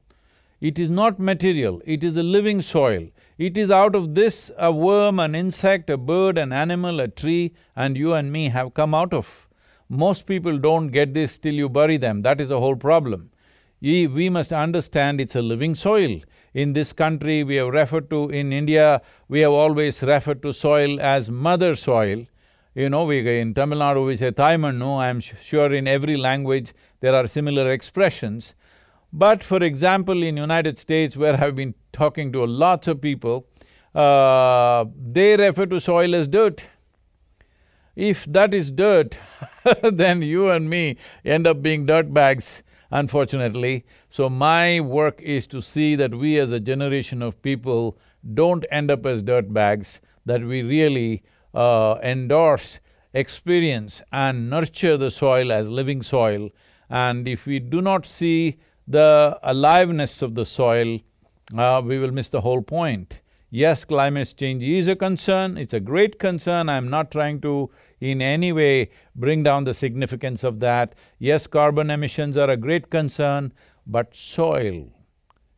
It 0.60 0.80
is 0.80 0.90
not 0.90 1.20
material, 1.20 1.82
it 1.86 2.04
is 2.04 2.18
a 2.18 2.24
living 2.24 2.62
soil. 2.62 3.08
It 3.38 3.58
is 3.58 3.70
out 3.70 3.96
of 3.96 4.16
this 4.16 4.50
a 4.58 4.72
worm, 4.72 5.20
an 5.20 5.36
insect, 5.36 5.92
a 5.92 5.98
bird, 5.98 6.40
an 6.40 6.52
animal, 6.52 7.00
a 7.00 7.08
tree, 7.08 7.54
and 7.76 7.96
you 7.96 8.14
and 8.14 8.32
me 8.32 8.50
have 8.50 8.74
come 8.74 8.96
out 8.96 9.14
of. 9.14 9.48
Most 9.90 10.26
people 10.26 10.58
don't 10.58 10.88
get 10.88 11.14
this 11.14 11.38
till 11.38 11.54
you 11.54 11.70
bury 11.70 11.98
them, 11.98 12.24
that 12.24 12.42
is 12.42 12.50
the 12.50 12.60
whole 12.60 12.76
problem. 12.76 13.30
We, 13.80 14.08
we 14.08 14.30
must 14.30 14.52
understand 14.52 15.22
it's 15.22 15.36
a 15.36 15.42
living 15.42 15.76
soil. 15.76 16.20
In 16.62 16.74
this 16.74 16.92
country, 16.92 17.44
we 17.44 17.58
have 17.58 17.68
referred 17.68 18.10
to, 18.10 18.30
in 18.30 18.52
India, 18.52 19.04
we 19.28 19.42
have 19.42 19.52
always 19.52 20.02
referred 20.02 20.42
to 20.42 20.54
soil 20.56 21.00
as 21.00 21.30
mother 21.30 21.76
soil. 21.76 22.26
You 22.74 22.90
know, 22.90 23.04
we 23.04 23.20
in 23.40 23.54
Tamil 23.54 23.78
Nadu 23.78 24.08
we 24.08 24.18
say 24.18 24.32
Thaimannu, 24.32 24.98
I 24.98 25.10
am 25.10 25.20
sure 25.20 25.72
in 25.72 25.88
every 25.88 26.18
language 26.18 26.74
there 27.00 27.14
are 27.14 27.28
similar 27.28 27.72
expressions. 27.72 28.56
But 29.14 29.44
for 29.44 29.62
example, 29.62 30.24
in 30.24 30.36
United 30.36 30.80
States 30.80 31.16
where 31.16 31.40
I've 31.40 31.56
been 31.56 31.76
talking 31.94 32.32
to 32.32 32.44
lots 32.44 32.88
of 32.88 33.02
people, 33.02 33.46
uh, 33.94 34.86
they 35.00 35.38
refer 35.38 35.68
to 35.68 35.80
soil 35.80 36.16
as 36.16 36.28
dirt. 36.28 36.66
If 37.96 38.26
that 38.26 38.56
is 38.56 38.72
dirt, 38.72 39.20
then 39.84 40.24
you 40.24 40.50
and 40.50 40.68
me 40.68 40.98
end 41.24 41.46
up 41.46 41.62
being 41.62 41.86
dirt 41.86 42.12
bags, 42.12 42.64
unfortunately. 42.90 43.86
So 44.18 44.32
my 44.32 44.80
work 44.80 45.22
is 45.22 45.46
to 45.46 45.62
see 45.62 45.94
that 45.96 46.16
we 46.16 46.40
as 46.40 46.52
a 46.52 46.60
generation 46.60 47.22
of 47.22 47.40
people 47.44 48.00
don't 48.34 48.66
end 48.72 48.90
up 48.90 49.06
as 49.06 49.22
dirt 49.22 49.54
bags, 49.54 50.02
that 50.26 50.42
we 50.42 50.64
really 50.64 51.22
uh, 51.54 52.00
endorse, 52.02 52.80
experience 53.14 54.02
and 54.12 54.50
nurture 54.50 54.98
the 54.98 55.12
soil 55.12 55.52
as 55.52 55.70
living 55.70 56.02
soil. 56.02 56.50
And 56.90 57.28
if 57.28 57.46
we 57.46 57.60
do 57.60 57.80
not 57.80 58.08
see 58.08 58.58
the 58.88 59.40
aliveness 59.44 60.24
of 60.24 60.34
the 60.34 60.46
soil, 60.46 61.00
uh, 61.56 61.84
we 61.86 62.00
will 62.00 62.12
miss 62.12 62.30
the 62.30 62.42
whole 62.42 62.64
point. 62.64 63.22
Yes, 63.52 63.86
climate 63.86 64.34
change 64.36 64.64
is 64.64 64.88
a 64.88 64.96
concern, 64.96 65.58
it's 65.60 65.76
a 65.76 65.80
great 65.80 66.18
concern, 66.18 66.70
I'm 66.70 66.90
not 66.90 67.12
trying 67.12 67.40
to 67.42 67.70
in 68.02 68.24
any 68.24 68.52
way 68.52 68.90
bring 69.16 69.44
down 69.44 69.66
the 69.66 69.76
significance 69.76 70.44
of 70.44 70.60
that. 70.62 70.96
Yes, 71.20 71.46
carbon 71.46 71.92
emissions 71.92 72.36
are 72.36 72.50
a 72.50 72.58
great 72.58 72.90
concern, 72.90 73.54
but 73.88 74.16
soil 74.16 74.92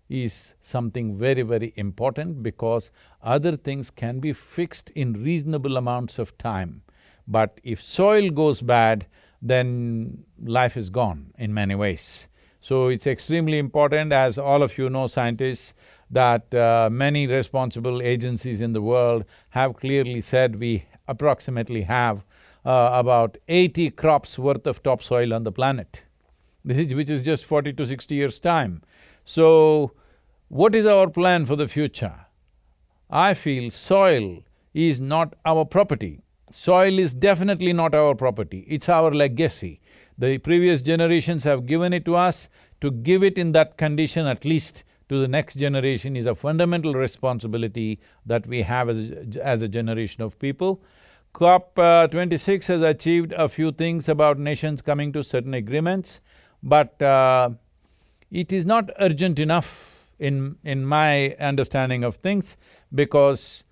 is 0.08 0.56
something 0.62 1.18
very, 1.18 1.42
very 1.42 1.74
important 1.76 2.42
because 2.44 2.92
other 3.22 3.56
things 3.56 3.90
can 3.90 4.20
be 4.20 4.34
fixed 4.34 4.90
in 4.92 5.24
reasonable 5.24 5.78
amounts 5.78 6.20
of 6.20 6.38
time. 6.38 6.82
But 7.28 7.60
if 7.64 7.82
soil 7.82 8.30
goes 8.30 8.62
bad, 8.62 9.06
then 9.42 10.24
life 10.44 10.76
is 10.78 10.90
gone 10.90 11.32
in 11.38 11.54
many 11.54 11.76
ways. 11.76 12.30
So 12.62 12.88
it's 12.88 13.08
extremely 13.08 13.58
important, 13.58 14.12
as 14.12 14.38
all 14.38 14.64
of 14.64 14.78
you 14.78 14.90
know 14.90 15.08
scientists, 15.08 15.74
that 16.12 16.54
uh, 16.54 16.90
many 16.92 17.28
responsible 17.28 18.02
agencies 18.02 18.62
in 18.62 18.74
the 18.74 18.82
world 18.82 19.26
have 19.50 19.76
clearly 19.76 20.22
said 20.22 20.60
we 20.60 20.86
approximately 21.08 21.84
have 21.84 22.26
uh, 22.66 22.90
about 22.94 23.38
eighty 23.48 23.90
crops 23.90 24.38
worth 24.38 24.68
of 24.68 24.84
topsoil 24.84 25.34
on 25.34 25.44
the 25.44 25.52
planet, 25.52 26.04
is, 26.72 26.94
which 26.94 27.10
is 27.10 27.24
just 27.24 27.46
forty 27.46 27.74
to 27.74 27.86
sixty 27.86 28.16
years' 28.16 28.40
time. 28.40 28.82
So, 29.26 29.94
what 30.48 30.76
is 30.76 30.86
our 30.86 31.10
plan 31.10 31.46
for 31.46 31.56
the 31.56 31.68
future? 31.68 32.26
I 33.10 33.34
feel 33.34 33.72
soil 33.72 34.44
is 34.74 35.02
not 35.02 35.36
our 35.46 35.66
property. 35.66 36.22
Soil 36.52 36.98
is 36.98 37.14
definitely 37.14 37.74
not 37.74 37.94
our 37.94 38.16
property, 38.16 38.66
it's 38.68 38.90
our 38.90 39.12
legacy. 39.12 39.80
The 40.18 40.38
previous 40.40 40.82
generations 40.82 41.44
have 41.44 41.66
given 41.66 41.94
it 41.94 42.06
to 42.06 42.16
us, 42.16 42.50
to 42.82 42.92
give 42.92 43.24
it 43.24 43.38
in 43.38 43.52
that 43.54 43.78
condition 43.78 44.26
at 44.26 44.46
least 44.46 44.84
to 45.10 45.20
the 45.20 45.28
next 45.28 45.56
generation 45.56 46.16
is 46.16 46.26
a 46.26 46.36
fundamental 46.36 46.94
responsibility 46.94 48.00
that 48.26 48.48
we 48.48 48.64
have 48.64 48.90
as 48.90 49.12
a, 49.12 49.46
as 49.46 49.62
a 49.62 49.68
generation 49.68 50.24
of 50.24 50.38
people. 50.40 50.84
COP 51.34 51.78
uh, 51.78 52.08
twenty-six 52.08 52.68
has 52.68 52.82
achieved 52.82 53.32
a 53.34 53.48
few 53.48 53.72
things 53.72 54.10
about 54.10 54.40
nations 54.40 54.82
coming 54.82 55.14
to 55.14 55.24
certain 55.24 55.54
agreements, 55.54 56.22
but 56.62 57.02
uh, 57.02 57.50
it 58.32 58.52
is 58.52 58.66
not 58.66 58.90
urgent 59.00 59.40
enough 59.40 60.06
in… 60.20 60.58
in 60.64 60.86
my 60.86 61.36
understanding 61.40 62.04
of 62.04 62.16
things 62.18 62.58
because 62.94 63.64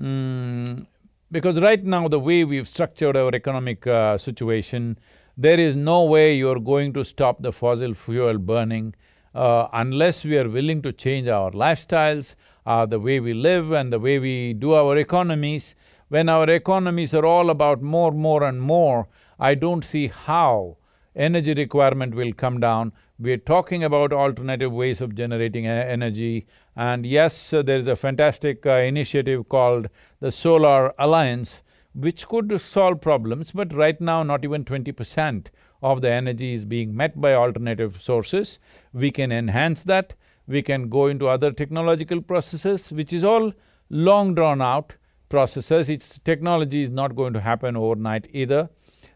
mm, 0.00 0.86
because 1.30 1.58
right 1.60 1.82
now 1.82 2.08
the 2.08 2.20
way 2.20 2.44
we've 2.44 2.68
structured 2.68 3.16
our 3.16 3.34
economic 3.34 3.86
uh, 3.86 4.18
situation, 4.18 4.98
there 5.36 5.58
is 5.58 5.74
no 5.74 6.04
way 6.04 6.34
you're 6.34 6.60
going 6.60 6.92
to 6.92 7.04
stop 7.04 7.40
the 7.40 7.52
fossil 7.52 7.94
fuel 7.94 8.36
burning 8.36 8.94
uh, 9.34 9.66
unless 9.72 10.24
we 10.24 10.36
are 10.36 10.48
willing 10.48 10.82
to 10.82 10.92
change 10.92 11.28
our 11.28 11.50
lifestyles, 11.52 12.36
uh, 12.66 12.84
the 12.84 13.00
way 13.00 13.18
we 13.18 13.32
live 13.32 13.72
and 13.72 13.90
the 13.90 13.98
way 13.98 14.18
we 14.18 14.52
do 14.52 14.74
our 14.74 14.98
economies. 14.98 15.74
When 16.08 16.28
our 16.28 16.48
economies 16.50 17.14
are 17.14 17.24
all 17.24 17.48
about 17.48 17.80
more, 17.80 18.12
more 18.12 18.42
and 18.42 18.60
more, 18.60 19.08
I 19.40 19.54
don't 19.54 19.84
see 19.84 20.08
how 20.08 20.76
energy 21.14 21.54
requirement 21.54 22.14
will 22.14 22.32
come 22.32 22.60
down. 22.60 22.92
We're 23.18 23.36
talking 23.36 23.84
about 23.84 24.12
alternative 24.12 24.72
ways 24.72 25.00
of 25.00 25.14
generating 25.14 25.66
energy 25.66 26.46
and 26.74 27.04
yes, 27.06 27.52
uh, 27.52 27.62
there 27.62 27.76
is 27.76 27.86
a 27.86 27.96
fantastic 27.96 28.66
uh, 28.66 28.72
initiative 28.72 29.48
called 29.48 29.88
the 30.20 30.32
Solar 30.32 30.92
Alliance 30.98 31.62
which 31.94 32.26
could 32.26 32.58
solve 32.60 33.02
problems, 33.02 33.52
but 33.52 33.74
right 33.74 34.00
now 34.00 34.22
not 34.22 34.44
even 34.44 34.64
twenty 34.64 34.92
percent 34.92 35.50
of 35.82 36.00
the 36.00 36.10
energy 36.10 36.54
is 36.54 36.64
being 36.64 36.96
met 36.96 37.20
by 37.20 37.34
alternative 37.34 38.00
sources. 38.00 38.58
We 38.92 39.10
can 39.10 39.30
enhance 39.30 39.84
that, 39.84 40.14
we 40.46 40.62
can 40.62 40.88
go 40.88 41.06
into 41.06 41.28
other 41.28 41.52
technological 41.52 42.22
processes, 42.22 42.90
which 42.90 43.12
is 43.12 43.24
all 43.24 43.52
long 43.90 44.34
drawn 44.34 44.62
out 44.62 44.96
processes, 45.28 45.88
its 45.88 46.18
technology 46.24 46.82
is 46.82 46.90
not 46.90 47.16
going 47.16 47.32
to 47.32 47.40
happen 47.40 47.76
overnight 47.76 48.26
either. 48.32 48.70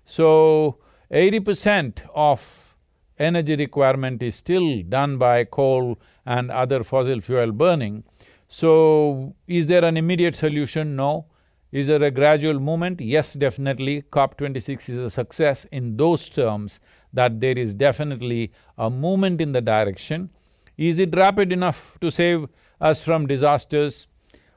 So, 0.05 0.79
eighty 1.11 1.41
percent 1.41 2.05
of 2.15 2.75
energy 3.19 3.57
requirement 3.57 4.23
is 4.23 4.37
still 4.37 4.83
done 4.83 5.19
by 5.19 5.45
coal 5.45 5.99
and 6.25 6.51
other 6.51 6.85
fossil 6.85 7.21
fuel 7.21 7.53
burning. 7.53 8.05
So, 8.49 9.35
is 9.47 9.67
there 9.67 9.85
an 9.85 9.97
immediate 9.97 10.35
solution? 10.35 10.97
No. 10.97 11.27
Is 11.73 11.89
there 11.89 12.03
a 12.03 12.11
gradual 12.11 12.61
movement? 12.61 13.01
Yes, 13.01 13.35
definitely. 13.35 14.03
COP 14.03 14.37
twenty-six 14.37 14.89
is 14.89 14.99
a 14.99 15.11
success 15.11 15.65
in 15.67 15.97
those 15.97 16.29
terms 16.29 16.81
that 17.13 17.41
there 17.41 17.59
is 17.59 17.75
definitely 17.75 18.53
a 18.79 18.89
movement 18.89 19.41
in 19.41 19.53
the 19.53 19.61
direction. 19.61 20.31
Is 20.77 20.99
it 20.99 21.17
rapid 21.17 21.53
enough 21.53 21.99
to 22.01 22.11
save 22.11 22.47
us 22.81 23.03
from 23.03 23.27
disasters? 23.27 24.07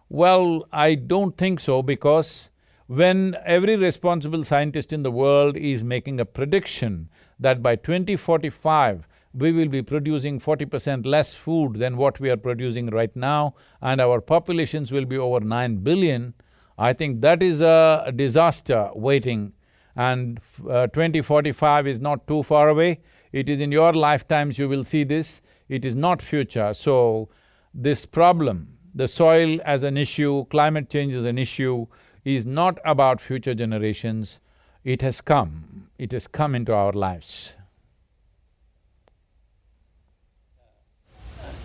Well, 0.10 0.68
I 0.72 0.96
don't 0.96 1.38
think 1.38 1.60
so 1.60 1.82
because 1.82 2.49
when 2.90 3.38
every 3.46 3.76
responsible 3.76 4.44
scientist 4.44 4.92
in 4.92 5.04
the 5.04 5.12
world 5.12 5.56
is 5.56 5.84
making 5.84 6.20
a 6.20 6.26
prediction 6.26 7.08
that 7.40 7.62
by 7.62 7.76
2045, 7.76 9.08
we 9.32 9.52
will 9.52 9.68
be 9.68 9.84
producing 9.84 10.40
forty 10.40 10.66
percent 10.66 11.06
less 11.06 11.36
food 11.36 11.76
than 11.76 11.98
what 11.98 12.20
we 12.20 12.32
are 12.32 12.36
producing 12.36 12.88
right 12.88 13.16
now 13.16 13.54
and 13.80 14.02
our 14.02 14.20
populations 14.20 14.92
will 14.92 15.06
be 15.06 15.20
over 15.20 15.40
nine 15.40 15.76
billion, 15.84 16.34
I 16.80 16.94
think 16.94 17.22
that 17.22 17.44
is 17.44 17.62
a 17.62 18.12
disaster 18.16 18.90
waiting 18.96 19.54
and 19.96 20.40
uh, 20.68 20.88
2045 20.88 21.86
is 21.86 22.00
not 22.00 22.26
too 22.26 22.42
far 22.42 22.70
away. 22.70 23.02
It 23.32 23.50
is 23.50 23.60
in 23.60 23.72
your 23.72 23.94
lifetimes 23.94 24.58
you 24.58 24.68
will 24.68 24.84
see 24.84 25.04
this, 25.04 25.44
it 25.68 25.86
is 25.86 25.96
not 25.96 26.24
future. 26.24 26.74
So, 26.74 27.30
this 27.72 28.08
problem, 28.08 28.80
the 28.96 29.08
soil 29.08 29.60
as 29.64 29.84
an 29.84 29.96
issue, 29.96 30.46
climate 30.46 30.90
change 30.90 31.14
as 31.14 31.26
an 31.26 31.38
issue, 31.38 31.86
is 32.26 32.46
not 32.46 32.80
about 32.86 33.22
future 33.22 33.54
generations, 33.54 34.40
it 34.84 35.02
has 35.02 35.22
come, 35.22 35.90
it 35.98 36.12
has 36.12 36.28
come 36.28 36.56
into 36.56 36.74
our 36.74 36.92
lives. 36.92 37.56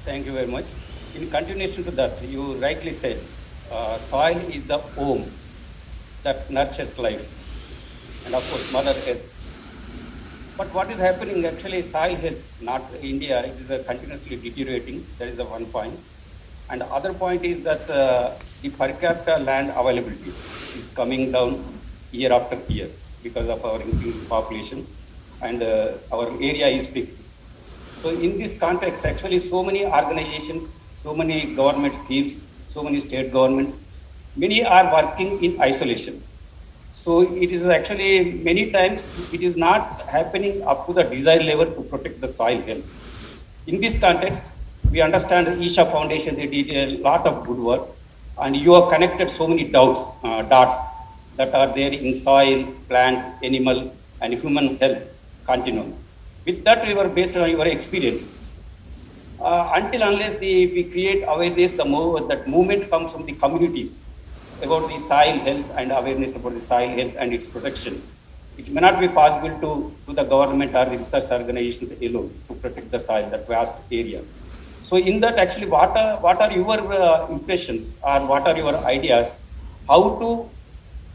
Thank 0.04 0.26
you 0.26 0.32
very 0.32 0.46
much. 0.46 0.66
In 1.16 1.30
continuation 1.30 1.84
to 1.84 1.90
that, 1.92 2.22
you 2.22 2.54
rightly 2.54 2.92
said 2.92 3.18
uh, 3.72 3.96
soil 3.96 4.36
is 4.52 4.66
the 4.66 4.78
home 4.78 5.24
that 6.22 6.50
nurtures 6.50 6.98
life, 6.98 7.24
and 8.26 8.34
of 8.34 8.42
course, 8.50 8.72
Mother 8.72 8.90
Earth. 8.90 9.30
But 10.56 10.72
what 10.72 10.90
is 10.90 10.98
happening 10.98 11.44
actually, 11.46 11.82
soil 11.82 12.14
health, 12.14 12.62
not 12.62 12.82
India, 13.02 13.44
it 13.44 13.58
is 13.58 13.86
continuously 13.86 14.36
deteriorating. 14.36 15.04
That 15.18 15.28
is 15.28 15.36
the 15.36 15.44
one 15.44 15.66
point. 15.66 15.98
And 16.70 16.80
the 16.80 16.86
other 16.86 17.12
point 17.12 17.44
is 17.44 17.62
that 17.64 17.88
uh, 17.90 18.32
the 18.62 18.70
per 18.70 18.92
capita 18.92 19.38
land 19.38 19.70
availability 19.76 20.30
is 20.30 20.90
coming 20.94 21.30
down 21.30 21.62
year 22.12 22.32
after 22.32 22.56
year 22.72 22.88
because 23.22 23.48
of 23.48 23.64
our 23.64 23.80
increasing 23.82 24.26
population 24.26 24.86
and 25.42 25.62
uh, 25.62 25.92
our 26.12 26.26
area 26.40 26.68
is 26.68 26.86
fixed. 26.86 27.22
So 28.02 28.10
in 28.10 28.38
this 28.38 28.58
context, 28.58 29.04
actually 29.04 29.38
so 29.38 29.62
many 29.62 29.84
organizations, 29.86 30.74
so 31.02 31.14
many 31.14 31.54
government 31.54 31.96
schemes, 31.96 32.42
so 32.70 32.82
many 32.82 33.00
state 33.00 33.32
governments, 33.32 33.82
many 34.36 34.64
are 34.64 34.92
working 34.92 35.42
in 35.44 35.60
isolation. 35.60 36.22
So 36.94 37.20
it 37.34 37.50
is 37.50 37.64
actually 37.66 38.32
many 38.48 38.70
times 38.70 39.32
it 39.32 39.42
is 39.42 39.56
not 39.56 40.00
happening 40.08 40.62
up 40.62 40.86
to 40.86 40.94
the 40.94 41.02
desired 41.02 41.44
level 41.44 41.66
to 41.66 41.82
protect 41.82 42.20
the 42.20 42.28
soil 42.28 42.60
health. 42.62 42.84
In 43.66 43.80
this 43.80 43.98
context, 43.98 44.42
we 44.90 45.00
understand 45.00 45.46
the 45.46 45.60
Isha 45.62 45.86
Foundation, 45.86 46.36
they 46.36 46.46
did 46.46 46.70
a 46.70 47.02
lot 47.02 47.26
of 47.26 47.46
good 47.46 47.58
work 47.58 47.82
and 48.40 48.56
you 48.56 48.74
have 48.74 48.90
connected 48.90 49.30
so 49.30 49.46
many 49.46 49.64
doubts, 49.64 50.12
uh, 50.22 50.42
dots 50.42 50.76
that 51.36 51.54
are 51.54 51.68
there 51.74 51.92
in 51.92 52.14
soil, 52.14 52.64
plant, 52.88 53.42
animal 53.42 53.92
and 54.20 54.34
human 54.34 54.76
health 54.78 55.02
continuum. 55.46 55.94
With 56.46 56.64
that, 56.64 56.86
we 56.86 56.94
were 56.94 57.08
based 57.08 57.36
on 57.36 57.50
your 57.50 57.66
experience. 57.66 58.38
Uh, 59.40 59.72
until 59.74 60.02
unless 60.02 60.36
the, 60.36 60.66
we 60.72 60.84
create 60.84 61.24
awareness, 61.26 61.72
the 61.72 61.84
move, 61.84 62.28
that 62.28 62.48
movement 62.48 62.88
comes 62.90 63.12
from 63.12 63.26
the 63.26 63.32
communities 63.32 64.04
about 64.62 64.88
the 64.88 64.96
soil 64.98 65.36
health 65.46 65.74
and 65.76 65.90
awareness 65.92 66.36
about 66.36 66.54
the 66.54 66.60
soil 66.60 66.88
health 66.88 67.14
and 67.18 67.32
its 67.32 67.46
protection. 67.46 68.00
It 68.56 68.68
may 68.68 68.80
not 68.80 69.00
be 69.00 69.08
possible 69.08 69.50
to, 69.60 69.92
to 70.06 70.14
the 70.14 70.24
government 70.24 70.74
or 70.74 70.84
the 70.84 70.98
research 70.98 71.30
organizations 71.30 71.92
alone 72.00 72.32
to 72.48 72.54
protect 72.54 72.90
the 72.90 73.00
soil, 73.00 73.28
that 73.30 73.48
vast 73.48 73.82
area. 73.90 74.22
So 74.84 74.96
in 74.96 75.20
that 75.20 75.38
actually 75.38 75.66
what 75.66 75.96
are, 75.96 76.16
what 76.18 76.40
are 76.42 76.52
your 76.52 76.78
uh, 76.92 77.26
impressions 77.28 77.96
or 78.02 78.26
what 78.26 78.46
are 78.46 78.56
your 78.56 78.76
ideas 78.84 79.40
how 79.88 80.18
to 80.20 80.50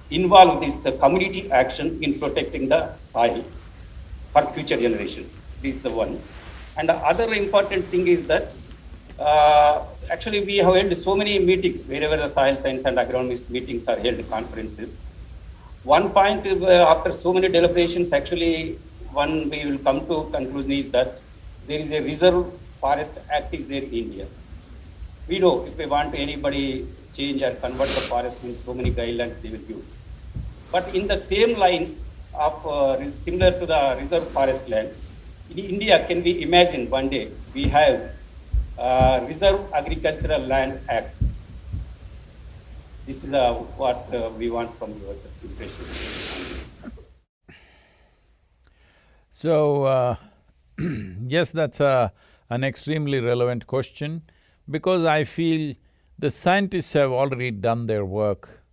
involve 0.10 0.60
this 0.62 0.86
uh, 0.86 0.92
community 1.04 1.52
action 1.52 2.02
in 2.04 2.20
protecting 2.20 2.68
the 2.68 2.96
soil 2.98 3.44
for 4.34 4.46
future 4.54 4.78
generations. 4.78 5.40
This 5.62 5.76
is 5.78 5.84
the 5.84 5.92
one. 5.92 6.20
And 6.78 6.90
the 6.90 6.96
other 6.96 7.34
important 7.34 7.86
thing 7.86 8.08
is 8.08 8.26
that 8.28 8.52
uh, 9.20 9.86
actually 10.10 10.44
we 10.46 10.58
have 10.58 10.74
held 10.74 10.98
so 10.98 11.16
many 11.16 11.38
meetings 11.38 11.86
wherever 11.86 12.18
the 12.18 12.28
soil 12.28 12.56
science 12.58 12.86
and 12.86 12.98
agronomist 12.98 13.50
meetings 13.50 13.88
are 13.88 14.00
held, 14.00 14.28
conferences. 14.30 14.98
One 15.84 16.10
point 16.10 16.46
uh, 16.48 16.94
after 16.94 17.14
so 17.14 17.34
many 17.34 17.50
deliberations, 17.50 18.14
actually 18.14 18.80
one 19.12 19.50
we 19.50 19.66
will 19.66 19.78
come 19.80 20.08
to 20.08 20.30
conclusion 20.32 20.72
is 20.72 20.90
that 20.92 21.20
there 21.68 21.80
is 21.80 21.92
a 21.92 22.02
reserve 22.02 22.52
forest 22.80 23.14
act 23.32 23.54
is 23.54 23.68
there 23.68 23.84
in 23.84 23.92
India. 23.92 24.28
We 25.28 25.40
know 25.40 25.66
if 25.66 25.78
we 25.78 25.86
want 25.86 26.16
anybody 26.16 26.88
change 27.14 27.42
or 27.42 27.52
convert 27.56 27.90
the 27.90 28.06
forest 28.12 28.44
in 28.44 28.56
so 28.56 28.74
many 28.74 28.92
guidelines 28.92 29.42
they 29.42 29.50
will 29.50 29.66
give. 29.70 29.84
But 30.72 30.94
in 30.96 31.08
the 31.08 31.18
same 31.18 31.58
lines 31.58 32.04
of 32.34 32.66
uh, 32.66 33.12
similar 33.12 33.52
to 33.60 33.66
the 33.66 33.98
reserve 34.02 34.28
forest 34.30 34.70
land, 34.70 34.90
in 35.50 35.58
India, 35.58 36.06
can 36.08 36.24
we 36.24 36.42
imagine 36.44 36.90
one 36.90 37.10
day 37.10 37.30
we 37.54 37.64
have 37.64 38.12
uh, 38.80 39.26
Reserve 39.28 39.60
Agricultural 39.74 40.42
Land 40.42 40.80
Act. 40.88 41.14
This 43.06 43.24
is 43.24 43.34
uh, 43.34 43.54
what 43.76 44.08
uh, 44.14 44.30
we 44.38 44.50
want 44.50 44.74
from 44.78 44.94
your 45.02 45.16
impression. 45.44 45.86
So, 49.32 49.84
uh, 49.84 50.16
yes, 51.28 51.52
that's 51.52 51.80
a, 51.80 52.14
an 52.50 52.64
extremely 52.64 53.20
relevant 53.20 53.68
question 53.68 54.24
because 54.70 55.06
I 55.06 55.24
feel 55.24 55.76
the 56.18 56.32
scientists 56.32 56.94
have 56.94 57.12
already 57.12 57.52
done 57.52 57.88
their 57.88 58.06
work. 58.06 58.64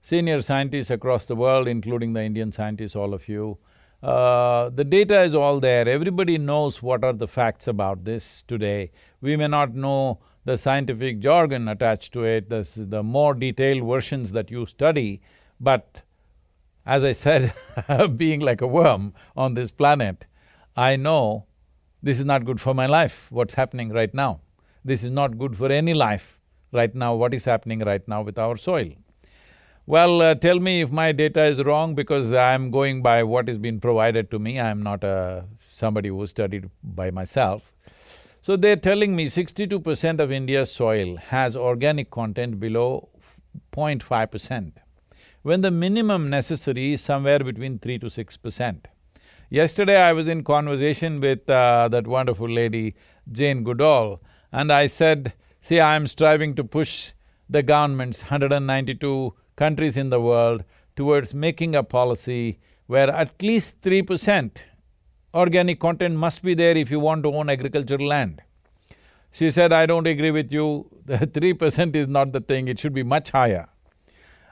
Senior 0.00 0.42
scientists 0.42 0.90
across 0.90 1.26
the 1.26 1.36
world, 1.36 1.68
including 1.68 2.12
the 2.12 2.22
Indian 2.22 2.52
scientists, 2.52 2.96
all 2.96 3.14
of 3.14 3.28
you, 3.28 3.58
uh, 4.02 4.70
the 4.70 4.84
data 4.84 5.22
is 5.22 5.34
all 5.34 5.58
there, 5.58 5.88
everybody 5.88 6.38
knows 6.38 6.82
what 6.82 7.02
are 7.02 7.12
the 7.12 7.26
facts 7.26 7.66
about 7.66 8.04
this 8.04 8.42
today. 8.42 8.92
We 9.20 9.36
may 9.36 9.48
not 9.48 9.74
know 9.74 10.20
the 10.44 10.56
scientific 10.56 11.18
jargon 11.18 11.66
attached 11.68 12.12
to 12.12 12.24
it, 12.24 12.48
the, 12.48 12.66
the 12.76 13.02
more 13.02 13.34
detailed 13.34 13.86
versions 13.86 14.32
that 14.32 14.50
you 14.50 14.66
study, 14.66 15.20
but 15.60 16.02
as 16.86 17.04
I 17.04 17.12
said, 17.12 17.52
being 18.16 18.40
like 18.40 18.60
a 18.60 18.66
worm 18.66 19.14
on 19.36 19.54
this 19.54 19.70
planet, 19.70 20.26
I 20.76 20.96
know 20.96 21.47
this 22.02 22.18
is 22.18 22.24
not 22.24 22.44
good 22.44 22.60
for 22.60 22.74
my 22.74 22.86
life, 22.86 23.26
what's 23.30 23.54
happening 23.54 23.90
right 23.90 24.12
now. 24.14 24.40
This 24.84 25.02
is 25.02 25.10
not 25.10 25.38
good 25.38 25.56
for 25.56 25.70
any 25.70 25.94
life 25.94 26.38
right 26.72 26.94
now, 26.94 27.14
what 27.14 27.34
is 27.34 27.44
happening 27.44 27.80
right 27.80 28.06
now 28.06 28.22
with 28.22 28.38
our 28.38 28.56
soil. 28.56 28.90
Well, 29.86 30.20
uh, 30.20 30.34
tell 30.34 30.60
me 30.60 30.82
if 30.82 30.90
my 30.90 31.12
data 31.12 31.44
is 31.44 31.64
wrong 31.64 31.94
because 31.94 32.32
I'm 32.32 32.70
going 32.70 33.00
by 33.02 33.22
what 33.22 33.48
has 33.48 33.56
been 33.58 33.80
provided 33.80 34.30
to 34.30 34.38
me, 34.38 34.60
I'm 34.60 34.82
not 34.82 35.02
a… 35.02 35.46
somebody 35.70 36.10
who 36.10 36.26
studied 36.26 36.70
by 36.82 37.10
myself. 37.10 37.72
So 38.42 38.56
they're 38.56 38.76
telling 38.76 39.16
me 39.16 39.28
sixty-two 39.28 39.80
percent 39.80 40.20
of 40.20 40.30
India's 40.30 40.70
soil 40.70 41.16
has 41.16 41.56
organic 41.56 42.10
content 42.10 42.60
below 42.60 43.08
0.5 43.72 44.30
percent, 44.30 44.78
when 45.42 45.62
the 45.62 45.70
minimum 45.70 46.28
necessary 46.30 46.92
is 46.92 47.00
somewhere 47.00 47.38
between 47.38 47.78
three 47.78 47.98
to 47.98 48.10
six 48.10 48.36
percent. 48.36 48.88
Yesterday 49.50 49.96
I 49.96 50.12
was 50.12 50.28
in 50.28 50.44
conversation 50.44 51.20
with 51.20 51.48
uh, 51.48 51.88
that 51.88 52.06
wonderful 52.06 52.50
lady, 52.50 52.94
Jane 53.32 53.64
Goodall, 53.64 54.20
and 54.52 54.70
I 54.70 54.88
said, 54.88 55.32
see, 55.62 55.80
I'm 55.80 56.06
striving 56.06 56.54
to 56.56 56.64
push 56.64 57.12
the 57.48 57.62
government's 57.62 58.24
192 58.24 59.34
countries 59.56 59.96
in 59.96 60.10
the 60.10 60.20
world 60.20 60.64
towards 60.96 61.32
making 61.32 61.74
a 61.74 61.82
policy 61.82 62.58
where 62.88 63.10
at 63.10 63.42
least 63.42 63.80
three 63.80 64.02
percent 64.02 64.66
organic 65.32 65.80
content 65.80 66.16
must 66.16 66.42
be 66.42 66.52
there 66.52 66.76
if 66.76 66.90
you 66.90 67.00
want 67.00 67.22
to 67.22 67.34
own 67.34 67.48
agricultural 67.48 68.06
land. 68.06 68.42
She 69.30 69.50
said, 69.50 69.72
I 69.72 69.86
don't 69.86 70.06
agree 70.06 70.30
with 70.30 70.52
you, 70.52 70.90
the 71.06 71.26
three 71.38 71.54
percent 71.54 71.96
is 71.96 72.06
not 72.06 72.32
the 72.32 72.40
thing, 72.42 72.68
it 72.68 72.78
should 72.78 72.92
be 72.92 73.02
much 73.02 73.30
higher. 73.30 73.66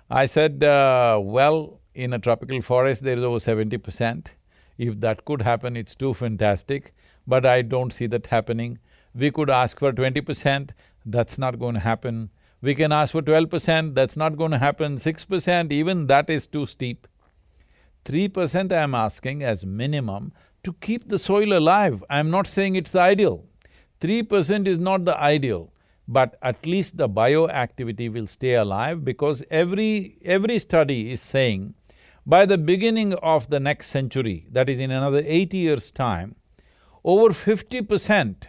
I 0.08 0.24
said, 0.24 0.64
uh, 0.64 1.20
well, 1.22 1.80
in 1.94 2.14
a 2.14 2.18
tropical 2.18 2.62
forest 2.62 3.02
there 3.02 3.18
is 3.18 3.24
over 3.24 3.40
seventy 3.40 3.76
percent. 3.76 4.36
If 4.78 5.00
that 5.00 5.24
could 5.24 5.42
happen, 5.42 5.76
it's 5.76 5.94
too 5.94 6.12
fantastic, 6.14 6.94
but 7.26 7.46
I 7.46 7.62
don't 7.62 7.92
see 7.92 8.06
that 8.08 8.26
happening. 8.26 8.78
We 9.14 9.30
could 9.30 9.48
ask 9.48 9.78
for 9.78 9.92
twenty 9.92 10.20
percent, 10.20 10.74
that's 11.04 11.38
not 11.38 11.58
going 11.58 11.74
to 11.74 11.80
happen. 11.80 12.30
We 12.60 12.74
can 12.74 12.92
ask 12.92 13.12
for 13.12 13.22
twelve 13.22 13.50
percent, 13.50 13.94
that's 13.94 14.16
not 14.16 14.36
going 14.36 14.50
to 14.50 14.58
happen, 14.58 14.98
six 14.98 15.24
percent, 15.24 15.72
even 15.72 16.06
that 16.08 16.28
is 16.28 16.46
too 16.46 16.66
steep. 16.66 17.06
Three 18.04 18.28
percent 18.28 18.72
I 18.72 18.82
am 18.82 18.94
asking 18.94 19.42
as 19.42 19.64
minimum 19.64 20.32
to 20.64 20.72
keep 20.74 21.08
the 21.08 21.18
soil 21.18 21.56
alive. 21.56 22.04
I'm 22.10 22.30
not 22.30 22.46
saying 22.46 22.76
it's 22.76 22.90
the 22.90 23.00
ideal. 23.00 23.44
Three 24.00 24.22
percent 24.22 24.68
is 24.68 24.78
not 24.78 25.04
the 25.04 25.18
ideal, 25.18 25.72
but 26.06 26.36
at 26.42 26.66
least 26.66 26.98
the 26.98 27.08
bioactivity 27.08 28.12
will 28.12 28.26
stay 28.26 28.54
alive 28.54 29.04
because 29.04 29.42
every… 29.50 30.18
every 30.24 30.58
study 30.58 31.10
is 31.10 31.20
saying 31.20 31.74
by 32.26 32.44
the 32.44 32.58
beginning 32.58 33.14
of 33.14 33.48
the 33.50 33.60
next 33.60 33.86
century, 33.86 34.46
that 34.50 34.68
is 34.68 34.80
in 34.80 34.90
another 34.90 35.22
eighty 35.24 35.58
years' 35.58 35.90
time, 35.90 36.34
over 37.04 37.32
fifty 37.32 37.80
percent 37.80 38.48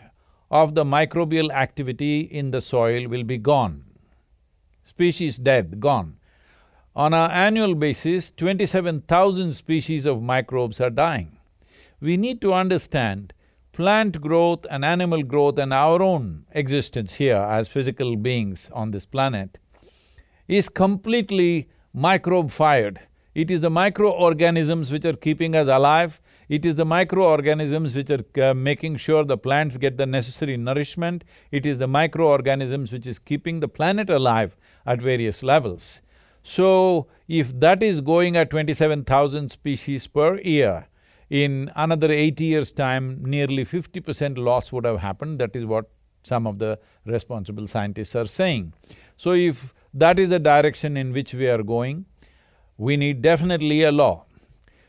of 0.49 0.75
the 0.75 0.83
microbial 0.83 1.51
activity 1.51 2.21
in 2.21 2.51
the 2.51 2.61
soil 2.61 3.07
will 3.07 3.23
be 3.23 3.37
gone 3.37 3.83
species 4.87 5.37
dead, 5.37 5.79
gone. 5.79 6.17
On 6.95 7.13
an 7.13 7.29
annual 7.29 7.75
basis, 7.75 8.31
twenty-seven 8.31 9.01
thousand 9.01 9.53
species 9.53 10.05
of 10.05 10.23
microbes 10.23 10.79
are 10.81 10.89
dying. 10.89 11.37
We 11.99 12.17
need 12.17 12.41
to 12.41 12.53
understand 12.53 13.33
plant 13.73 14.21
growth 14.21 14.65
and 14.71 14.83
animal 14.83 15.21
growth 15.21 15.59
and 15.59 15.73
our 15.73 16.01
own 16.01 16.45
existence 16.51 17.15
here 17.15 17.35
as 17.35 17.67
physical 17.67 18.15
beings 18.15 18.71
on 18.73 18.91
this 18.91 19.05
planet 19.05 19.59
is 20.47 20.69
completely 20.69 21.69
microbe-fired. 21.93 23.01
It 23.37 23.51
is 23.51 23.61
the 23.61 23.69
microorganisms 23.69 24.91
which 24.91 25.05
are 25.05 25.15
keeping 25.15 25.55
us 25.55 25.67
alive, 25.67 26.19
it 26.49 26.65
is 26.65 26.75
the 26.75 26.85
microorganisms 26.85 27.93
which 27.93 28.09
are 28.09 28.23
uh, 28.41 28.55
making 28.55 28.95
sure 28.97 29.23
the 29.23 29.37
plants 29.37 29.77
get 29.77 29.97
the 29.97 30.07
necessary 30.07 30.57
nourishment, 30.57 31.23
it 31.51 31.63
is 31.63 31.77
the 31.77 31.85
microorganisms 31.85 32.91
which 32.91 33.05
is 33.05 33.19
keeping 33.19 33.59
the 33.59 33.67
planet 33.67 34.09
alive 34.09 34.57
at 34.87 34.99
various 34.99 35.43
levels. 35.43 36.01
So, 36.41 37.09
if 37.27 37.53
that 37.59 37.83
is 37.83 38.01
going 38.01 38.35
at 38.35 38.49
twenty-seven 38.49 39.03
thousand 39.03 39.51
species 39.51 40.07
per 40.07 40.39
year, 40.39 40.87
in 41.29 41.71
another 41.75 42.11
eighty 42.11 42.45
years' 42.45 42.71
time, 42.71 43.23
nearly 43.23 43.65
fifty 43.65 43.99
percent 43.99 44.39
loss 44.39 44.71
would 44.71 44.85
have 44.85 45.01
happened, 45.01 45.37
that 45.37 45.55
is 45.55 45.63
what 45.63 45.91
some 46.23 46.47
of 46.47 46.57
the 46.57 46.79
responsible 47.05 47.67
scientists 47.67 48.15
are 48.15 48.25
saying. 48.25 48.73
So 49.15 49.33
if 49.33 49.75
that 49.93 50.17
is 50.17 50.29
the 50.29 50.39
direction 50.39 50.97
in 50.97 51.13
which 51.13 51.35
we 51.35 51.47
are 51.47 51.61
going, 51.61 52.05
we 52.77 52.97
need 52.97 53.21
definitely 53.21 53.83
a 53.83 53.91
law. 53.91 54.25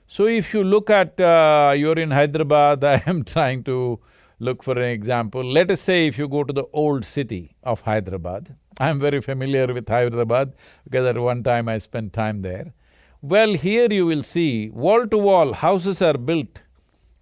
So 0.06 0.26
if 0.26 0.54
you 0.54 0.64
look 0.64 0.90
at… 0.90 1.20
Uh, 1.20 1.74
you're 1.76 1.98
in 1.98 2.10
Hyderabad, 2.10 2.84
I 2.94 3.02
am 3.06 3.24
trying 3.24 3.64
to 3.64 4.00
look 4.38 4.62
for 4.62 4.78
an 4.78 4.90
example. 4.90 5.44
Let 5.44 5.70
us 5.70 5.80
say 5.80 6.06
if 6.06 6.18
you 6.18 6.28
go 6.28 6.44
to 6.44 6.52
the 6.52 6.64
old 6.72 7.04
city 7.04 7.56
of 7.62 7.82
Hyderabad, 7.82 8.56
I'm 8.78 9.00
very 9.00 9.20
familiar 9.20 9.66
with 9.66 9.88
Hyderabad 9.88 10.54
because 10.84 11.06
at 11.06 11.18
one 11.18 11.42
time 11.42 11.68
I 11.68 11.78
spent 11.78 12.12
time 12.12 12.42
there. 12.42 12.72
Well, 13.20 13.54
here 13.54 13.88
you 13.90 14.06
will 14.06 14.22
see 14.22 14.70
wall-to-wall 14.70 15.54
houses 15.54 16.00
are 16.00 16.16
built 16.16 16.62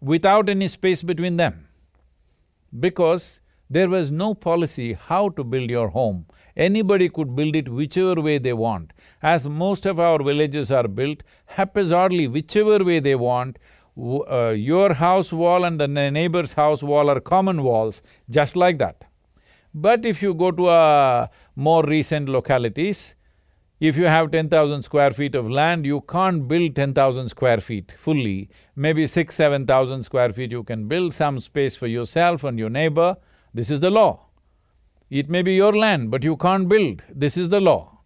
without 0.00 0.48
any 0.50 0.68
space 0.68 1.02
between 1.02 1.38
them 1.38 1.68
because 2.78 3.40
there 3.70 3.88
was 3.88 4.10
no 4.10 4.34
policy 4.34 4.92
how 4.92 5.30
to 5.30 5.42
build 5.42 5.70
your 5.70 5.88
home. 5.88 6.26
Anybody 6.56 7.08
could 7.08 7.36
build 7.36 7.54
it 7.54 7.68
whichever 7.68 8.20
way 8.20 8.38
they 8.38 8.52
want. 8.52 8.92
As 9.22 9.48
most 9.48 9.86
of 9.86 10.00
our 10.00 10.22
villages 10.22 10.70
are 10.70 10.88
built, 10.88 11.22
haphazardly, 11.46 12.28
whichever 12.28 12.82
way 12.82 13.00
they 13.00 13.14
want, 13.14 13.58
uh, 13.98 14.50
your 14.50 14.94
house 14.94 15.32
wall 15.32 15.64
and 15.64 15.80
the 15.80 15.86
neighbor's 15.88 16.54
house 16.54 16.82
wall 16.82 17.10
are 17.10 17.20
common 17.20 17.62
walls, 17.62 18.02
just 18.30 18.56
like 18.56 18.78
that. 18.78 19.04
But 19.74 20.06
if 20.06 20.22
you 20.22 20.32
go 20.32 20.50
to 20.50 20.70
a 20.70 21.30
more 21.54 21.84
recent 21.84 22.28
localities, 22.28 23.14
if 23.78 23.98
you 23.98 24.06
have 24.06 24.30
ten 24.30 24.48
thousand 24.48 24.82
square 24.82 25.10
feet 25.10 25.34
of 25.34 25.50
land, 25.50 25.84
you 25.84 26.00
can't 26.00 26.48
build 26.48 26.74
ten 26.74 26.94
thousand 26.94 27.28
square 27.28 27.60
feet 27.60 27.92
fully. 27.96 28.48
Maybe 28.74 29.06
six, 29.06 29.34
seven 29.34 29.66
thousand 29.66 30.04
square 30.04 30.32
feet 30.32 30.50
you 30.50 30.62
can 30.62 30.88
build 30.88 31.12
some 31.12 31.40
space 31.40 31.76
for 31.76 31.86
yourself 31.86 32.44
and 32.44 32.58
your 32.58 32.70
neighbor. 32.70 33.18
This 33.52 33.70
is 33.70 33.80
the 33.80 33.90
law. 33.90 34.25
It 35.08 35.28
may 35.28 35.42
be 35.42 35.54
your 35.54 35.76
land, 35.76 36.10
but 36.10 36.24
you 36.24 36.36
can't 36.36 36.68
build. 36.68 37.02
This 37.08 37.36
is 37.36 37.48
the 37.48 37.60
law. 37.60 38.00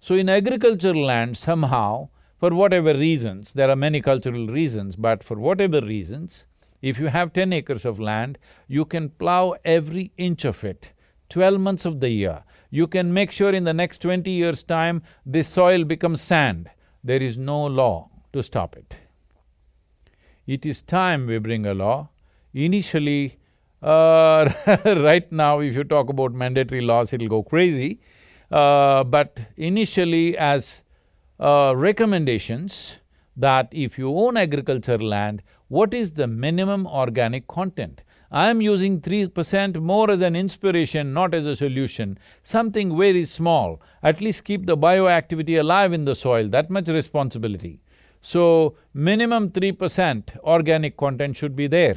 So 0.00 0.14
in 0.14 0.28
agricultural 0.28 1.04
land, 1.04 1.36
somehow, 1.36 2.08
for 2.38 2.54
whatever 2.54 2.94
reasons, 2.94 3.52
there 3.52 3.68
are 3.68 3.76
many 3.76 4.00
cultural 4.00 4.46
reasons, 4.46 4.96
but 4.96 5.22
for 5.22 5.36
whatever 5.36 5.80
reasons, 5.80 6.46
if 6.80 6.98
you 6.98 7.08
have 7.08 7.32
ten 7.32 7.52
acres 7.52 7.84
of 7.84 7.98
land, 7.98 8.38
you 8.68 8.84
can 8.84 9.10
plow 9.10 9.56
every 9.64 10.12
inch 10.16 10.44
of 10.44 10.64
it, 10.64 10.92
twelve 11.28 11.60
months 11.60 11.84
of 11.84 12.00
the 12.00 12.10
year. 12.10 12.44
You 12.70 12.86
can 12.86 13.12
make 13.12 13.30
sure 13.30 13.52
in 13.52 13.64
the 13.64 13.74
next 13.74 14.00
twenty 14.00 14.30
years' 14.30 14.62
time, 14.62 15.02
this 15.26 15.48
soil 15.48 15.84
becomes 15.84 16.22
sand. 16.22 16.70
There 17.02 17.20
is 17.22 17.36
no 17.36 17.66
law 17.66 18.10
to 18.32 18.42
stop 18.42 18.76
it. 18.76 19.00
It 20.46 20.64
is 20.64 20.80
time 20.80 21.26
we 21.26 21.38
bring 21.38 21.66
a 21.66 21.74
law. 21.74 22.10
Initially, 22.54 23.38
uh, 23.82 24.50
right 24.84 25.30
now 25.30 25.60
if 25.60 25.74
you 25.74 25.84
talk 25.84 26.08
about 26.08 26.32
mandatory 26.32 26.80
laws, 26.80 27.12
it'll 27.12 27.28
go 27.28 27.42
crazy. 27.42 28.00
Uh, 28.50 29.04
but 29.04 29.46
initially 29.56 30.36
as 30.36 30.82
uh, 31.38 31.72
recommendations 31.76 33.00
that 33.36 33.68
if 33.70 33.98
you 33.98 34.16
own 34.16 34.36
agriculture 34.36 34.98
land, 34.98 35.42
what 35.68 35.94
is 35.94 36.14
the 36.14 36.26
minimum 36.26 36.86
organic 36.86 37.46
content? 37.46 38.02
I 38.30 38.48
am 38.50 38.60
using 38.60 39.00
three 39.00 39.26
percent 39.26 39.80
more 39.80 40.10
as 40.10 40.20
an 40.20 40.36
inspiration, 40.36 41.14
not 41.14 41.32
as 41.32 41.46
a 41.46 41.56
solution, 41.56 42.18
something 42.42 42.96
very 42.98 43.24
small, 43.24 43.80
at 44.02 44.20
least 44.20 44.44
keep 44.44 44.66
the 44.66 44.76
bioactivity 44.76 45.58
alive 45.58 45.92
in 45.94 46.04
the 46.04 46.14
soil, 46.14 46.48
that 46.48 46.68
much 46.68 46.88
responsibility. 46.88 47.80
So, 48.20 48.76
minimum 48.92 49.50
three 49.50 49.72
percent 49.72 50.34
organic 50.42 50.96
content 50.96 51.36
should 51.36 51.56
be 51.56 51.68
there. 51.68 51.96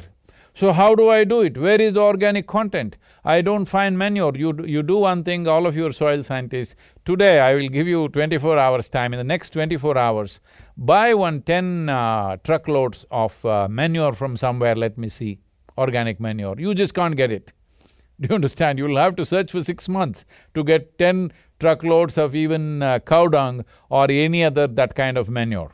So 0.54 0.72
how 0.72 0.94
do 0.94 1.08
I 1.08 1.24
do 1.24 1.40
it? 1.40 1.56
Where 1.56 1.80
is 1.80 1.94
the 1.94 2.00
organic 2.00 2.46
content? 2.46 2.98
I 3.24 3.40
don't 3.40 3.64
find 3.64 3.96
manure. 3.96 4.32
You, 4.36 4.64
you 4.66 4.82
do 4.82 4.98
one 4.98 5.24
thing, 5.24 5.48
all 5.48 5.66
of 5.66 5.74
your 5.74 5.92
soil 5.92 6.22
scientists, 6.22 6.76
today 7.06 7.40
I 7.40 7.54
will 7.54 7.68
give 7.68 7.88
you 7.88 8.08
twenty-four 8.10 8.58
hours 8.58 8.90
time, 8.90 9.14
in 9.14 9.18
the 9.18 9.24
next 9.24 9.50
twenty-four 9.50 9.96
hours, 9.96 10.40
buy 10.76 11.14
one 11.14 11.40
ten 11.40 11.88
uh, 11.88 12.36
truckloads 12.44 13.06
of 13.10 13.44
uh, 13.46 13.66
manure 13.70 14.12
from 14.12 14.36
somewhere, 14.36 14.74
let 14.74 14.98
me 14.98 15.08
see, 15.08 15.38
organic 15.78 16.20
manure. 16.20 16.56
You 16.58 16.74
just 16.74 16.92
can't 16.92 17.16
get 17.16 17.32
it. 17.32 17.54
Do 18.20 18.28
you 18.28 18.34
understand? 18.34 18.78
You'll 18.78 18.98
have 18.98 19.16
to 19.16 19.24
search 19.24 19.52
for 19.52 19.64
six 19.64 19.88
months 19.88 20.26
to 20.54 20.62
get 20.62 20.98
ten 20.98 21.32
truckloads 21.60 22.18
of 22.18 22.34
even 22.34 22.82
uh, 22.82 22.98
cow 22.98 23.26
dung 23.28 23.64
or 23.88 24.06
any 24.10 24.44
other 24.44 24.66
that 24.66 24.94
kind 24.94 25.16
of 25.16 25.30
manure. 25.30 25.72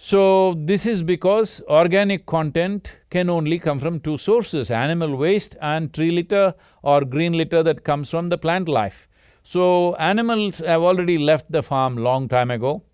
So, 0.00 0.54
this 0.54 0.86
is 0.86 1.02
because 1.02 1.60
organic 1.68 2.24
content 2.24 3.00
can 3.10 3.28
only 3.28 3.58
come 3.58 3.80
from 3.80 3.98
two 3.98 4.16
sources, 4.16 4.70
animal 4.70 5.16
waste 5.16 5.56
and 5.60 5.92
tree 5.92 6.12
litter 6.12 6.54
or 6.82 7.04
green 7.04 7.32
litter 7.32 7.64
that 7.64 7.82
comes 7.82 8.08
from 8.08 8.28
the 8.28 8.38
plant 8.38 8.68
life. 8.68 9.08
So, 9.42 9.96
animals 9.96 10.60
have 10.60 10.82
already 10.82 11.18
left 11.18 11.50
the 11.50 11.64
farm 11.64 11.96
long 11.96 12.28
time 12.28 12.52
ago. 12.52 12.84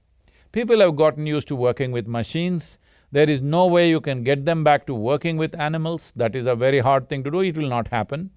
People 0.52 0.80
have 0.80 0.96
gotten 0.96 1.26
used 1.26 1.46
to 1.48 1.56
working 1.56 1.92
with 1.92 2.06
machines. 2.06 2.78
There 3.12 3.28
is 3.28 3.42
no 3.42 3.66
way 3.66 3.90
you 3.90 4.00
can 4.00 4.22
get 4.22 4.46
them 4.46 4.64
back 4.64 4.86
to 4.86 4.94
working 4.94 5.36
with 5.36 5.54
animals. 5.60 6.10
That 6.16 6.34
is 6.34 6.46
a 6.46 6.56
very 6.56 6.78
hard 6.78 7.10
thing 7.10 7.22
to 7.24 7.30
do, 7.30 7.40
it 7.40 7.54
will 7.54 7.68
not 7.68 7.88
happen. 7.88 8.30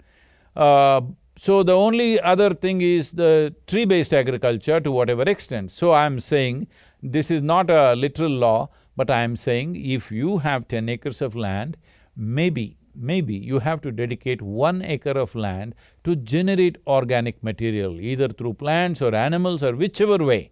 Uh, 0.58 1.02
so 1.38 1.62
the 1.62 1.74
only 1.74 2.20
other 2.20 2.54
thing 2.54 2.82
is 2.82 3.12
the 3.12 3.56
tree-based 3.68 4.14
agriculture 4.14 4.80
to 4.80 4.92
whatever 4.92 5.22
extent. 5.22 5.72
So 5.72 5.94
I'm 5.94 6.20
saying 6.20 6.68
this 7.12 7.32
is 7.32 7.42
not 7.42 7.70
a 7.70 7.96
literal 7.96 8.32
law, 8.32 8.70
but 8.96 9.10
I 9.10 9.22
am 9.22 9.36
saying 9.36 9.76
if 9.76 10.12
you 10.12 10.40
have 10.40 10.68
ten 10.68 10.90
acres 10.90 11.22
of 11.22 11.36
land, 11.36 11.78
maybe, 12.16 12.78
maybe 12.96 13.36
you 13.36 13.60
have 13.60 13.82
to 13.82 13.92
dedicate 13.92 14.42
one 14.42 14.82
acre 14.82 15.12
of 15.12 15.36
land 15.36 15.76
to 16.04 16.16
generate 16.16 16.78
organic 16.88 17.44
material, 17.44 18.00
either 18.00 18.30
through 18.30 18.56
plants 18.56 19.02
or 19.02 19.14
animals 19.14 19.64
or 19.64 19.76
whichever 19.76 20.18
way, 20.18 20.52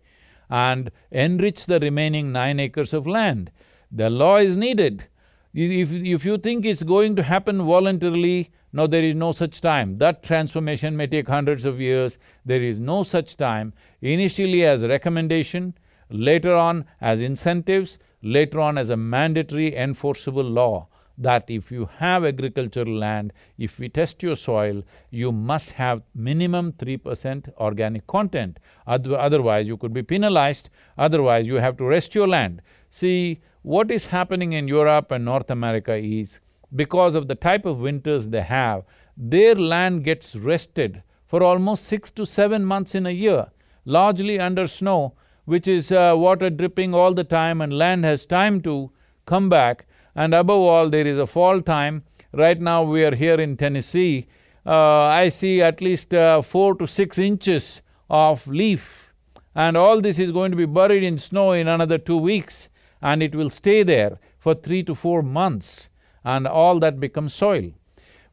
and 0.50 0.92
enrich 1.12 1.66
the 1.66 1.80
remaining 1.80 2.32
nine 2.32 2.60
acres 2.60 2.94
of 2.94 3.08
land. 3.08 3.52
The 3.92 4.10
law 4.10 4.38
is 4.38 4.58
needed. 4.58 5.08
If, 5.54 5.92
if 5.94 6.26
you 6.26 6.38
think 6.38 6.66
it's 6.66 6.84
going 6.84 7.16
to 7.16 7.24
happen 7.24 7.62
voluntarily, 7.62 8.52
no, 8.74 8.88
there 8.88 9.04
is 9.04 9.16
no 9.16 9.32
such 9.32 9.62
time. 9.62 10.00
That 10.00 10.22
transformation 10.22 10.98
may 10.98 11.08
take 11.08 11.30
hundreds 11.30 11.64
of 11.64 11.80
years. 11.80 12.18
There 12.44 12.62
is 12.62 12.78
no 12.78 13.04
such 13.04 13.38
time. 13.38 13.74
Initially 14.02 14.66
as 14.66 14.84
recommendation, 14.84 15.76
later 16.10 16.56
on 16.56 16.86
as 17.02 17.22
incentives, 17.22 18.00
later 18.22 18.60
on 18.60 18.78
as 18.78 18.90
a 18.90 18.98
mandatory 18.98 19.76
enforceable 19.76 20.44
law 20.44 20.88
that 21.18 21.46
if 21.48 21.72
you 21.72 21.88
have 21.98 22.26
agricultural 22.26 22.94
land, 22.94 23.32
if 23.58 23.80
we 23.80 23.88
test 23.88 24.22
your 24.22 24.36
soil, 24.36 24.84
you 25.10 25.32
must 25.32 25.72
have 25.72 26.02
minimum 26.14 26.74
three 26.74 26.98
percent 26.98 27.48
organic 27.58 28.06
content. 28.08 28.60
Otherwise, 28.86 29.68
you 29.68 29.78
could 29.78 29.94
be 29.94 30.04
penalized, 30.04 30.70
otherwise 30.98 31.48
you 31.48 31.56
have 31.56 31.78
to 31.78 31.86
rest 31.86 32.16
your 32.16 32.28
land. 32.28 32.62
See, 32.90 33.40
what 33.62 33.92
is 33.92 34.08
happening 34.08 34.54
in 34.54 34.68
Europe 34.68 35.12
and 35.12 35.24
North 35.24 35.50
America 35.50 35.96
is 35.96 36.42
because 36.76 37.16
of 37.16 37.28
the 37.28 37.36
type 37.36 37.66
of 37.66 37.82
winters 37.82 38.30
they 38.30 38.42
have, 38.42 38.84
their 39.16 39.56
land 39.56 40.04
gets 40.04 40.36
rested 40.36 41.02
for 41.26 41.42
almost 41.42 41.86
six 41.86 42.12
to 42.12 42.26
seven 42.26 42.66
months 42.66 42.94
in 42.94 43.06
a 43.06 43.12
year, 43.12 43.52
largely 43.86 44.38
under 44.38 44.68
snow, 44.68 45.14
which 45.46 45.68
is 45.68 45.92
uh, 45.92 46.14
water 46.18 46.50
dripping 46.50 46.94
all 46.94 47.14
the 47.14 47.24
time 47.24 47.62
and 47.62 47.78
land 47.78 48.04
has 48.04 48.26
time 48.26 48.62
to 48.62 48.92
come 49.26 49.50
back. 49.50 49.86
And 50.16 50.34
above 50.34 50.60
all, 50.60 50.90
there 50.90 51.08
is 51.08 51.18
a 51.18 51.28
fall 51.28 51.62
time. 51.62 52.04
Right 52.32 52.60
now 52.60 52.84
we 52.84 53.06
are 53.06 53.16
here 53.16 53.40
in 53.40 53.58
Tennessee, 53.58 54.28
uh, 54.66 55.04
I 55.04 55.30
see 55.30 55.62
at 55.62 55.80
least 55.80 56.14
uh, 56.14 56.42
four 56.42 56.76
to 56.76 56.88
six 56.88 57.20
inches 57.20 57.82
of 58.10 58.48
leaf. 58.48 59.14
And 59.54 59.78
all 59.78 60.02
this 60.02 60.20
is 60.20 60.32
going 60.32 60.52
to 60.52 60.58
be 60.58 60.66
buried 60.66 61.04
in 61.04 61.18
snow 61.18 61.52
in 61.52 61.68
another 61.68 61.98
two 61.98 62.18
weeks 62.18 62.70
and 63.02 63.22
it 63.22 63.36
will 63.36 63.50
stay 63.50 63.84
there 63.84 64.20
for 64.40 64.56
three 64.56 64.84
to 64.84 64.96
four 64.96 65.22
months 65.22 65.90
and 66.24 66.48
all 66.48 66.80
that 66.80 67.00
becomes 67.00 67.34
soil. 67.34 67.72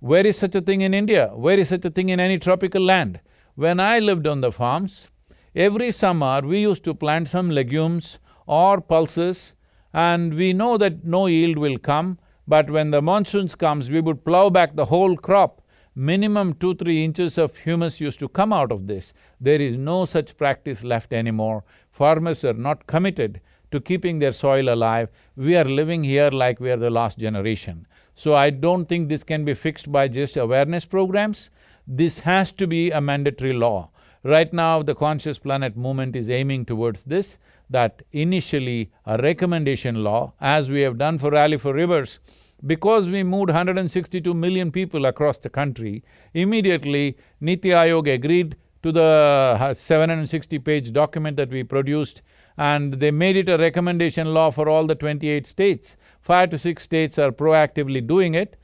Where 0.01 0.27
is 0.27 0.39
such 0.39 0.55
a 0.55 0.61
thing 0.61 0.81
in 0.81 0.95
India? 0.95 1.29
Where 1.35 1.59
is 1.59 1.69
such 1.69 1.85
a 1.85 1.91
thing 1.91 2.09
in 2.09 2.19
any 2.19 2.39
tropical 2.39 2.83
land? 2.83 3.21
When 3.55 3.79
I 3.79 3.99
lived 3.99 4.27
on 4.27 4.41
the 4.41 4.51
farms, 4.51 5.11
every 5.55 5.91
summer 5.91 6.41
we 6.43 6.61
used 6.61 6.85
to 6.85 6.95
plant 6.95 7.29
some 7.29 7.51
legumes 7.51 8.19
or 8.47 8.81
pulses 8.81 9.55
and 9.93 10.35
we 10.35 10.53
know 10.53 10.77
that 10.79 11.05
no 11.05 11.27
yield 11.27 11.59
will 11.59 11.79
come, 11.79 12.19
but 12.49 12.71
when 12.71 12.91
the 12.91 13.03
monsoons 13.03 13.55
comes, 13.55 13.91
we 13.91 14.01
would 14.01 14.25
plow 14.25 14.51
back 14.51 14.75
the 14.75 14.87
whole 14.87 15.17
crop. 15.17 15.63
Minimum 15.95 16.55
two, 16.55 16.75
three 16.75 17.05
inches 17.05 17.37
of 17.37 17.57
humus 17.57 18.01
used 18.01 18.19
to 18.21 18.29
come 18.29 18.53
out 18.53 18.73
of 18.73 18.87
this. 18.87 19.13
There 19.41 19.61
is 19.61 19.77
no 19.77 20.07
such 20.07 20.37
practice 20.39 20.83
left 20.83 21.13
anymore. 21.13 21.65
Farmers 21.91 22.45
are 22.45 22.55
not 22.55 22.87
committed 22.87 23.41
to 23.73 23.81
keeping 23.81 24.19
their 24.19 24.33
soil 24.33 24.69
alive, 24.69 25.09
we 25.35 25.57
are 25.57 25.65
living 25.65 26.05
here 26.05 26.31
like 26.31 26.61
we 26.61 26.71
are 26.71 26.77
the 26.77 26.91
last 26.91 27.19
generation. 27.19 27.87
So 28.15 28.35
I 28.35 28.51
don't 28.51 28.87
think 28.87 29.09
this 29.09 29.25
can 29.25 29.45
be 29.45 29.55
fixed 29.55 29.91
by 29.91 30.09
just 30.09 30.37
awareness 30.37 30.85
programs. 30.85 31.51
This 31.87 32.21
has 32.21 32.53
to 32.53 32.67
be 32.67 32.91
a 32.91 33.01
mandatory 33.01 33.55
law. 33.55 33.91
Right 34.25 34.53
now, 34.53 34.83
the 34.83 34.95
Conscious 34.95 35.39
Planet 35.39 35.77
movement 35.77 36.15
is 36.15 36.31
aiming 36.31 36.67
towards 36.67 37.03
this, 37.05 37.39
that 37.69 38.03
initially 38.13 38.91
a 39.05 39.19
recommendation 39.19 40.05
law, 40.05 40.35
as 40.41 40.71
we 40.71 40.83
have 40.83 40.99
done 40.99 41.19
for 41.19 41.31
Rally 41.31 41.57
for 41.57 41.75
Rivers, 41.75 42.21
because 42.65 43.09
we 43.09 43.25
moved 43.25 43.49
162 43.49 44.33
million 44.33 44.71
people 44.71 45.07
across 45.07 45.39
the 45.39 45.49
country, 45.51 46.05
immediately 46.35 47.17
Niti 47.41 47.71
Aayog 47.71 48.13
agreed 48.13 48.57
to 48.85 48.93
the 48.93 49.57
uh, 49.61 49.71
760-page 49.71 50.93
document 50.93 51.37
that 51.37 51.51
we 51.51 51.65
produced 51.65 52.23
and 52.57 52.95
they 52.95 53.11
made 53.11 53.37
it 53.37 53.49
a 53.49 53.57
recommendation 53.59 54.35
law 54.35 54.51
for 54.51 54.69
all 54.69 54.87
the 54.87 54.95
twenty-eight 54.95 55.47
states. 55.47 55.97
Five 56.21 56.51
to 56.51 56.59
six 56.59 56.83
states 56.83 57.19
are 57.19 57.33
proactively 57.33 58.07
doing 58.07 58.35
it. 58.35 58.57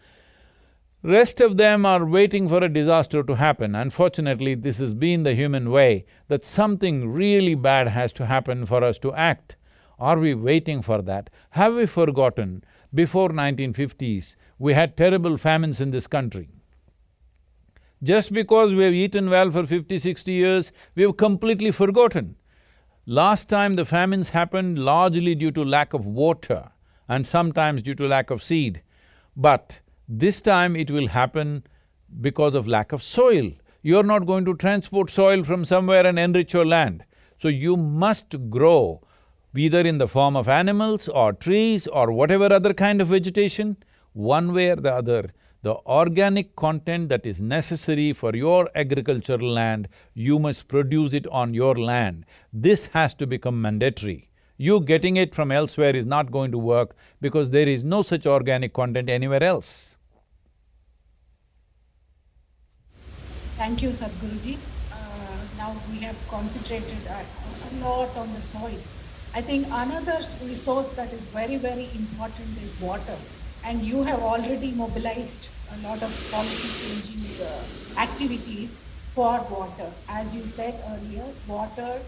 Rest 1.03 1.41
of 1.41 1.57
them 1.57 1.87
are 1.87 2.05
waiting 2.05 2.49
for 2.49 2.63
a 2.63 2.69
disaster 2.69 3.23
to 3.23 3.37
happen. 3.37 3.77
Unfortunately, 3.77 4.57
this 4.57 4.79
has 4.79 4.95
been 4.95 5.23
the 5.23 5.35
human 5.35 5.71
way, 5.71 6.05
that 6.27 6.45
something 6.45 7.09
really 7.09 7.55
bad 7.55 7.87
has 7.89 8.13
to 8.15 8.27
happen 8.27 8.67
for 8.67 8.83
us 8.83 8.99
to 8.99 9.15
act. 9.15 9.57
Are 10.01 10.19
we 10.19 10.35
waiting 10.35 10.83
for 10.83 11.01
that? 11.03 11.31
Have 11.51 11.75
we 11.75 11.87
forgotten, 11.87 12.65
before 12.93 13.29
1950s, 13.29 14.35
we 14.59 14.73
had 14.73 14.97
terrible 14.97 15.37
famines 15.37 15.81
in 15.81 15.93
this 15.93 16.09
country. 16.09 16.49
Just 18.03 18.33
because 18.33 18.75
we 18.75 18.85
have 18.85 18.95
eaten 18.95 19.31
well 19.31 19.53
for 19.53 19.67
50, 19.67 20.01
60 20.01 20.33
years, 20.33 20.73
we 20.97 21.05
have 21.05 21.17
completely 21.17 21.71
forgotten. 21.71 22.35
Last 23.07 23.49
time 23.49 23.77
the 23.77 23.85
famines 23.85 24.31
happened 24.31 24.81
largely 24.81 25.37
due 25.37 25.53
to 25.53 25.65
lack 25.65 25.95
of 25.95 26.07
water 26.07 26.71
and 27.09 27.27
sometimes 27.27 27.83
due 27.83 27.95
to 27.95 28.07
lack 28.07 28.31
of 28.31 28.43
seed. 28.43 28.83
But 29.37 29.81
this 30.09 30.41
time 30.41 30.75
it 30.75 30.91
will 30.91 31.09
happen 31.09 31.65
because 32.21 32.55
of 32.55 32.67
lack 32.67 32.93
of 32.93 33.03
soil. 33.03 33.51
You're 33.83 34.05
not 34.05 34.27
going 34.27 34.45
to 34.47 34.57
transport 34.57 35.11
soil 35.11 35.45
from 35.45 35.65
somewhere 35.65 36.07
and 36.07 36.19
enrich 36.19 36.55
your 36.55 36.65
land. 36.65 37.05
So 37.39 37.49
you 37.49 37.77
must 37.77 38.51
grow 38.51 39.03
either 39.55 39.81
in 39.81 39.99
the 39.99 40.09
form 40.09 40.37
of 40.37 40.49
animals 40.49 41.09
or 41.09 41.33
trees 41.33 41.87
or 41.87 42.11
whatever 42.13 42.53
other 42.53 42.73
kind 42.73 43.01
of 43.01 43.09
vegetation, 43.09 43.77
one 44.13 44.53
way 44.53 44.71
or 44.71 44.77
the 44.77 44.93
other, 44.93 45.31
the 45.63 45.75
organic 45.87 46.57
content 46.57 47.09
that 47.09 47.27
is 47.27 47.41
necessary 47.41 48.13
for 48.13 48.35
your 48.35 48.71
agricultural 48.75 49.47
land, 49.47 49.89
you 50.15 50.39
must 50.39 50.69
produce 50.69 51.13
it 51.13 51.27
on 51.29 51.53
your 51.53 51.75
land. 51.75 52.25
This 52.53 52.87
has 52.87 53.13
to 53.15 53.27
become 53.27 53.61
mandatory. 53.61 54.31
You 54.57 54.81
getting 54.81 55.17
it 55.17 55.35
from 55.35 55.53
elsewhere 55.53 55.95
is 55.95 56.07
not 56.07 56.31
going 56.31 56.51
to 56.53 56.59
work 56.59 56.97
because 57.21 57.51
there 57.51 57.69
is 57.69 57.85
no 57.85 58.03
such 58.03 58.27
organic 58.27 58.73
content 58.73 59.11
anywhere 59.11 59.43
else. 59.43 59.98
Thank 63.59 63.83
you, 63.83 63.89
Sadhguruji. 63.91 64.57
Uh, 64.93 64.97
now 65.59 65.75
we 65.91 65.99
have 65.99 66.17
concentrated 66.29 66.99
a, 67.09 67.21
a 67.69 67.71
lot 67.85 68.17
on 68.17 68.33
the 68.35 68.41
soil. 68.41 68.79
I 69.35 69.41
think 69.43 69.67
another 69.67 70.19
resource 70.43 70.93
that 70.95 71.13
is 71.13 71.25
very, 71.27 71.57
very 71.57 71.89
important 71.97 72.57
is 72.63 72.81
water. 72.81 73.17
And 73.65 73.83
you 73.83 74.05
have 74.05 74.21
already 74.21 74.71
mobilized 74.71 75.49
a 75.75 75.79
lot 75.87 76.01
of 76.03 76.13
policy 76.31 76.71
changing 76.81 77.47
uh, 77.47 78.01
activities 78.01 78.83
for 79.15 79.41
water. 79.51 79.91
As 80.09 80.35
you 80.35 80.47
said 80.47 80.75
earlier, 80.93 81.25
water 81.49 81.99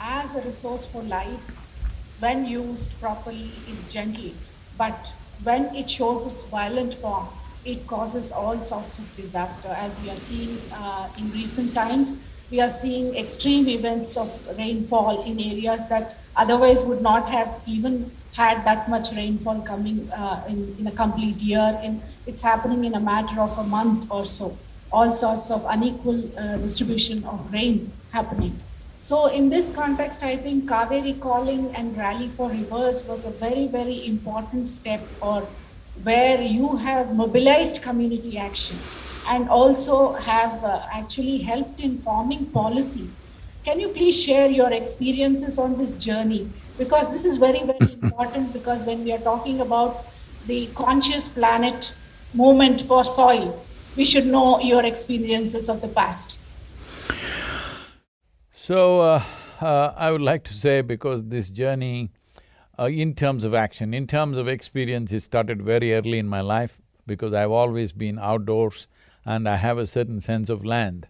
as 0.00 0.36
a 0.36 0.42
resource 0.42 0.86
for 0.86 1.02
life, 1.02 1.50
when 2.20 2.44
used 2.46 2.98
properly, 3.00 3.50
is 3.68 3.82
gentle. 3.92 4.30
But 4.78 5.12
when 5.42 5.74
it 5.74 5.90
shows 5.90 6.24
its 6.26 6.44
violent 6.44 6.94
form, 6.94 7.26
it 7.64 7.86
causes 7.86 8.32
all 8.32 8.60
sorts 8.62 8.98
of 8.98 9.16
disaster. 9.16 9.68
As 9.68 10.00
we 10.02 10.10
are 10.10 10.16
seeing 10.16 10.58
uh, 10.74 11.08
in 11.18 11.30
recent 11.32 11.74
times, 11.74 12.22
we 12.50 12.60
are 12.60 12.68
seeing 12.68 13.14
extreme 13.16 13.68
events 13.68 14.16
of 14.16 14.28
rainfall 14.58 15.22
in 15.24 15.38
areas 15.38 15.88
that 15.88 16.16
otherwise 16.36 16.82
would 16.84 17.02
not 17.02 17.28
have 17.28 17.48
even 17.66 18.10
had 18.32 18.64
that 18.64 18.88
much 18.88 19.12
rainfall 19.12 19.60
coming 19.62 20.10
uh, 20.12 20.44
in, 20.48 20.74
in 20.78 20.86
a 20.86 20.90
complete 20.92 21.40
year. 21.42 21.78
And 21.82 22.02
it's 22.26 22.42
happening 22.42 22.84
in 22.84 22.94
a 22.94 23.00
matter 23.00 23.40
of 23.40 23.56
a 23.58 23.64
month 23.64 24.10
or 24.10 24.24
so. 24.24 24.56
All 24.92 25.12
sorts 25.12 25.50
of 25.50 25.64
unequal 25.68 26.38
uh, 26.38 26.56
distribution 26.56 27.24
of 27.24 27.52
rain 27.52 27.92
happening. 28.12 28.58
So, 28.98 29.28
in 29.28 29.48
this 29.48 29.72
context, 29.74 30.22
I 30.22 30.36
think 30.36 30.68
Cauvery 30.68 31.14
calling 31.14 31.74
and 31.74 31.96
rally 31.96 32.28
for 32.28 32.50
rivers 32.50 33.02
was 33.04 33.24
a 33.24 33.30
very, 33.30 33.66
very 33.66 34.06
important 34.06 34.68
step 34.68 35.00
or 35.22 35.48
where 36.02 36.40
you 36.40 36.76
have 36.76 37.14
mobilized 37.14 37.82
community 37.82 38.38
action 38.38 38.76
and 39.28 39.48
also 39.48 40.12
have 40.12 40.64
uh, 40.64 40.82
actually 40.92 41.38
helped 41.38 41.80
in 41.80 41.98
forming 41.98 42.46
policy. 42.46 43.08
Can 43.64 43.78
you 43.78 43.88
please 43.88 44.20
share 44.20 44.48
your 44.48 44.72
experiences 44.72 45.58
on 45.58 45.76
this 45.76 45.92
journey? 45.92 46.48
Because 46.78 47.12
this 47.12 47.24
is 47.24 47.36
very, 47.36 47.62
very 47.62 47.92
important 47.92 48.52
because 48.52 48.84
when 48.84 49.04
we 49.04 49.12
are 49.12 49.18
talking 49.18 49.60
about 49.60 50.06
the 50.46 50.66
conscious 50.74 51.28
planet 51.28 51.92
movement 52.34 52.82
for 52.82 53.04
soil, 53.04 53.64
we 53.96 54.04
should 54.04 54.26
know 54.26 54.60
your 54.60 54.84
experiences 54.86 55.68
of 55.68 55.82
the 55.82 55.88
past. 55.88 56.38
So, 58.52 59.00
uh, 59.00 59.22
uh, 59.60 59.92
I 59.96 60.10
would 60.10 60.22
like 60.22 60.44
to 60.44 60.54
say 60.54 60.80
because 60.80 61.24
this 61.24 61.50
journey 61.50 62.10
uh, 62.80 62.86
in 62.86 63.14
terms 63.14 63.44
of 63.44 63.54
action. 63.54 63.92
In 63.92 64.06
terms 64.06 64.38
of 64.38 64.48
experience, 64.48 65.12
it 65.12 65.20
started 65.20 65.60
very 65.62 65.92
early 65.92 66.18
in 66.18 66.26
my 66.26 66.40
life 66.40 66.80
because 67.06 67.34
I've 67.34 67.50
always 67.50 67.92
been 67.92 68.18
outdoors 68.18 68.86
and 69.24 69.48
I 69.48 69.56
have 69.56 69.76
a 69.76 69.86
certain 69.86 70.20
sense 70.20 70.48
of 70.48 70.64
land. 70.64 71.06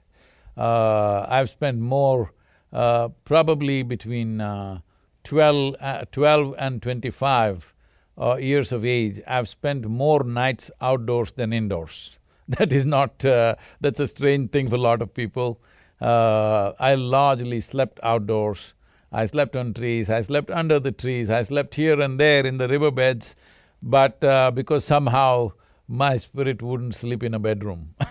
Uh, 0.57 1.25
I've 1.29 1.49
spent 1.51 1.79
more, 1.79 2.33
uh, 2.73 3.09
probably 3.25 3.83
between 3.83 4.41
uh, 4.41 4.81
12, 5.25 5.77
uh, 5.81 6.05
12 6.11 6.55
and 6.59 6.83
twenty-five 6.83 7.75
uh, 8.19 8.37
years 8.37 8.73
of 8.73 8.85
age, 8.85 9.21
I've 9.27 9.49
spent 9.49 9.87
more 9.87 10.25
nights 10.25 10.71
outdoors 10.81 11.33
than 11.33 11.53
indoors. 11.53 12.19
That 12.49 12.73
is 12.73 12.85
not… 12.85 13.19
that's 13.21 14.01
a 14.01 14.09
strange 14.09 14.51
thing 14.51 14.69
for 14.69 14.75
a 14.75 14.79
lot 14.79 15.03
of 15.03 15.15
people. 15.15 15.61
I 16.01 16.97
largely 16.97 17.61
slept 17.61 18.01
outdoors 18.03 18.75
I 19.13 19.27
slept 19.27 19.57
on 19.57 19.75
trees, 19.75 20.09
I 20.09 20.23
slept 20.23 20.51
under 20.51 20.79
the 20.79 20.93
trees, 20.93 21.31
I 21.31 21.43
slept 21.43 21.75
here 21.75 22.01
and 22.01 22.19
there 22.19 22.47
in 22.47 22.59
the 22.59 22.69
riverbeds, 22.69 23.35
but 23.83 24.23
uh, 24.23 24.51
because 24.53 24.85
somehow 24.85 25.53
my 25.89 26.17
spirit 26.17 26.63
wouldn't 26.63 26.95
sleep 26.95 27.23
in 27.23 27.35
a 27.35 27.39
bedroom 27.39 27.95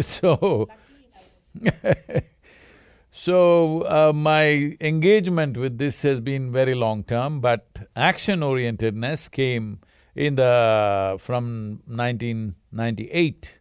So… 0.00 0.68
so, 3.10 3.82
uh, 3.82 4.12
my 4.14 4.76
engagement 4.80 5.56
with 5.56 5.78
this 5.78 6.02
has 6.02 6.20
been 6.20 6.52
very 6.52 6.74
long-term, 6.74 7.40
but 7.40 7.66
action-orientedness 7.96 9.30
came 9.30 9.80
in 10.14 10.36
the… 10.36 11.16
from 11.18 11.82
1998. 11.86 13.58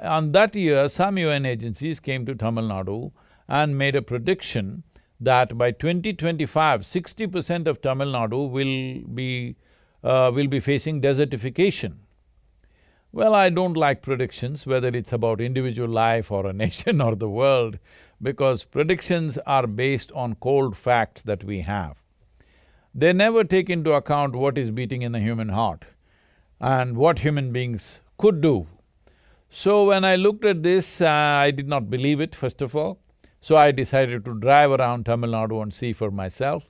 On 0.00 0.32
that 0.32 0.54
year, 0.54 0.88
some 0.88 1.18
UN 1.18 1.46
agencies 1.46 1.98
came 1.98 2.26
to 2.26 2.34
Tamil 2.34 2.64
Nadu 2.64 3.12
and 3.48 3.78
made 3.78 3.96
a 3.96 4.02
prediction 4.02 4.82
that 5.20 5.56
by 5.56 5.70
2025, 5.70 6.84
60 6.86 7.26
percent 7.26 7.68
of 7.68 7.80
Tamil 7.80 8.08
Nadu 8.08 8.48
will 8.50 9.08
be… 9.14 9.56
Uh, 10.04 10.30
will 10.32 10.46
be 10.46 10.60
facing 10.60 11.02
desertification. 11.02 11.96
Well, 13.10 13.34
I 13.34 13.50
don't 13.50 13.76
like 13.76 14.00
predictions, 14.00 14.64
whether 14.64 14.88
it's 14.88 15.12
about 15.12 15.40
individual 15.40 15.88
life 15.88 16.30
or 16.30 16.46
a 16.46 16.52
nation 16.64 17.00
or 17.00 17.16
the 17.16 17.28
world, 17.28 17.80
because 18.22 18.62
predictions 18.62 19.38
are 19.38 19.66
based 19.66 20.12
on 20.12 20.36
cold 20.36 20.76
facts 20.76 21.22
that 21.22 21.42
we 21.42 21.62
have. 21.62 21.96
They 22.94 23.12
never 23.12 23.44
take 23.44 23.70
into 23.70 23.92
account 23.92 24.34
what 24.34 24.58
is 24.58 24.70
beating 24.70 25.02
in 25.02 25.12
the 25.12 25.20
human 25.20 25.50
heart 25.50 25.84
and 26.60 26.96
what 26.96 27.20
human 27.20 27.52
beings 27.52 28.02
could 28.18 28.40
do. 28.40 28.66
So 29.50 29.86
when 29.86 30.04
I 30.04 30.16
looked 30.16 30.44
at 30.44 30.62
this, 30.62 31.00
uh, 31.00 31.08
I 31.08 31.50
did 31.50 31.68
not 31.68 31.88
believe 31.88 32.20
it, 32.20 32.34
first 32.34 32.60
of 32.60 32.76
all. 32.76 32.98
So 33.40 33.56
I 33.56 33.70
decided 33.70 34.24
to 34.24 34.38
drive 34.38 34.70
around 34.72 35.06
Tamil 35.06 35.30
Nadu 35.30 35.62
and 35.62 35.72
see 35.72 35.92
for 35.92 36.10
myself. 36.10 36.64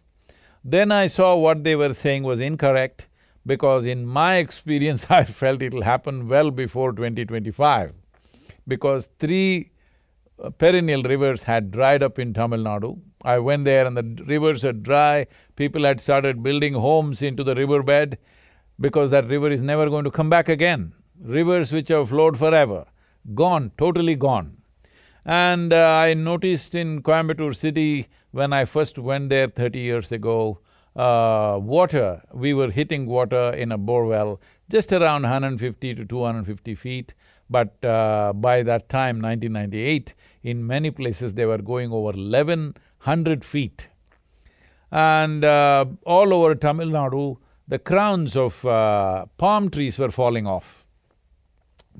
Then 0.64 0.92
I 0.92 1.06
saw 1.06 1.36
what 1.36 1.64
they 1.64 1.76
were 1.76 1.94
saying 1.94 2.24
was 2.24 2.40
incorrect 2.40 3.08
because 3.46 3.84
in 3.84 4.04
my 4.06 4.36
experience 4.36 5.06
I 5.10 5.24
felt 5.24 5.62
it'll 5.62 5.82
happen 5.82 6.28
well 6.28 6.50
before 6.50 6.92
2025 6.92 7.94
because 8.66 9.08
three 9.18 9.70
uh, 10.42 10.50
perennial 10.50 11.02
rivers 11.02 11.44
had 11.44 11.70
dried 11.70 12.02
up 12.02 12.18
in 12.18 12.34
Tamil 12.34 12.60
Nadu. 12.60 13.00
I 13.24 13.38
went 13.38 13.64
there 13.64 13.86
and 13.86 13.96
the 13.96 14.24
rivers 14.26 14.64
are 14.64 14.72
dry, 14.72 15.26
people 15.56 15.82
had 15.84 16.00
started 16.00 16.42
building 16.42 16.74
homes 16.74 17.22
into 17.22 17.42
the 17.42 17.54
riverbed 17.54 18.18
because 18.78 19.10
that 19.10 19.26
river 19.26 19.50
is 19.50 19.62
never 19.62 19.88
going 19.88 20.04
to 20.04 20.10
come 20.10 20.30
back 20.30 20.48
again. 20.48 20.92
Rivers 21.20 21.72
which 21.72 21.88
have 21.88 22.10
flowed 22.10 22.38
forever, 22.38 22.86
gone, 23.34 23.72
totally 23.76 24.14
gone. 24.14 24.57
And 25.24 25.72
uh, 25.72 25.98
I 25.98 26.14
noticed 26.14 26.74
in 26.74 27.02
Coimbatore 27.02 27.54
city, 27.54 28.08
when 28.30 28.52
I 28.52 28.64
first 28.64 28.98
went 28.98 29.30
there 29.30 29.48
thirty 29.48 29.80
years 29.80 30.12
ago, 30.12 30.60
uh, 30.96 31.58
water, 31.60 32.22
we 32.32 32.54
were 32.54 32.70
hitting 32.70 33.06
water 33.06 33.50
in 33.50 33.72
a 33.72 33.78
bore 33.78 34.06
well 34.06 34.40
just 34.68 34.92
around 34.92 35.22
150 35.22 35.94
to 35.94 36.04
250 36.04 36.74
feet, 36.74 37.14
but 37.48 37.82
uh, 37.84 38.32
by 38.34 38.62
that 38.62 38.88
time, 38.88 39.20
1998, 39.20 40.14
in 40.42 40.66
many 40.66 40.90
places 40.90 41.34
they 41.34 41.46
were 41.46 41.58
going 41.58 41.90
over 41.90 42.16
1100 42.18 43.44
feet. 43.44 43.88
And 44.90 45.44
uh, 45.44 45.86
all 46.04 46.34
over 46.34 46.54
Tamil 46.54 46.88
Nadu, 46.88 47.38
the 47.66 47.78
crowns 47.78 48.36
of 48.36 48.64
uh, 48.64 49.26
palm 49.36 49.70
trees 49.70 49.98
were 49.98 50.10
falling 50.10 50.46
off. 50.46 50.86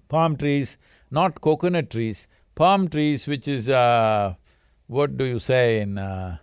Palm 0.08 0.36
trees, 0.36 0.78
not 1.10 1.40
coconut 1.40 1.90
trees, 1.90 2.26
palm 2.60 2.88
trees 2.94 3.26
which 3.32 3.46
is, 3.56 3.68
uh, 3.68 4.34
what 4.88 5.16
do 5.16 5.24
you 5.32 5.38
say 5.38 5.80
in 5.80 5.96
uh, 5.96 6.38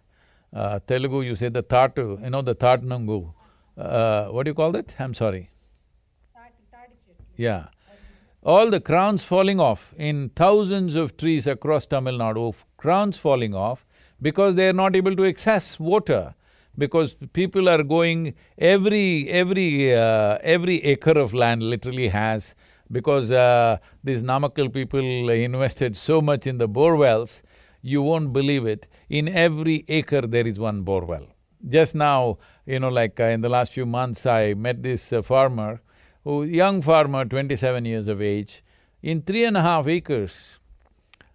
uh, 0.53 0.79
Telugu, 0.87 1.21
you 1.29 1.35
say 1.35 1.49
the 1.49 1.61
tatu, 1.61 2.17
you 2.23 2.29
know 2.29 2.41
the 2.41 2.55
tatnungu, 2.55 3.33
uh, 3.77 4.25
what 4.27 4.43
do 4.43 4.51
you 4.51 4.55
call 4.61 4.71
that? 4.71 4.95
I'm 4.97 5.13
sorry. 5.13 5.49
Yeah. 7.35 7.65
All 8.43 8.69
the 8.69 8.79
crowns 8.79 9.23
falling 9.25 9.59
off 9.59 9.93
in 9.97 10.29
thousands 10.29 10.95
of 10.95 11.17
trees 11.17 11.47
across 11.47 11.85
Tamil 11.85 12.17
Nadu, 12.19 12.63
crowns 12.77 13.17
falling 13.17 13.53
off 13.53 13.85
because 14.21 14.55
they 14.55 14.69
are 14.69 14.79
not 14.83 14.95
able 14.95 15.15
to 15.15 15.25
access 15.25 15.79
water 15.79 16.35
because 16.77 17.15
people 17.33 17.67
are 17.67 17.83
going… 17.83 18.35
every… 18.57 19.29
every… 19.29 19.93
Uh, 19.93 20.37
every 20.41 20.77
acre 20.93 21.17
of 21.25 21.33
land 21.33 21.63
literally 21.63 22.09
has 22.09 22.55
because 22.91 23.31
uh, 23.31 23.77
these 24.03 24.23
Namakkal 24.23 24.73
people 24.73 24.99
invested 25.29 25.97
so 25.97 26.21
much 26.21 26.47
in 26.47 26.57
the 26.57 26.67
bore 26.67 26.95
wells, 26.95 27.43
you 27.81 28.01
won't 28.01 28.33
believe 28.33 28.65
it, 28.65 28.87
in 29.09 29.27
every 29.27 29.85
acre 29.87 30.21
there 30.21 30.47
is 30.47 30.59
one 30.59 30.81
bore 30.81 31.05
well. 31.05 31.27
Just 31.67 31.95
now, 31.95 32.37
you 32.65 32.79
know, 32.79 32.89
like 32.89 33.19
uh, 33.19 33.25
in 33.25 33.41
the 33.41 33.49
last 33.49 33.71
few 33.71 33.85
months, 33.85 34.25
I 34.25 34.53
met 34.53 34.83
this 34.83 35.11
uh, 35.11 35.21
farmer, 35.21 35.81
who 36.23 36.43
young 36.43 36.81
farmer, 36.81 37.25
twenty-seven 37.25 37.85
years 37.85 38.07
of 38.07 38.21
age, 38.21 38.63
in 39.01 39.21
three 39.21 39.45
and 39.45 39.57
a 39.57 39.61
half 39.61 39.87
acres. 39.87 40.59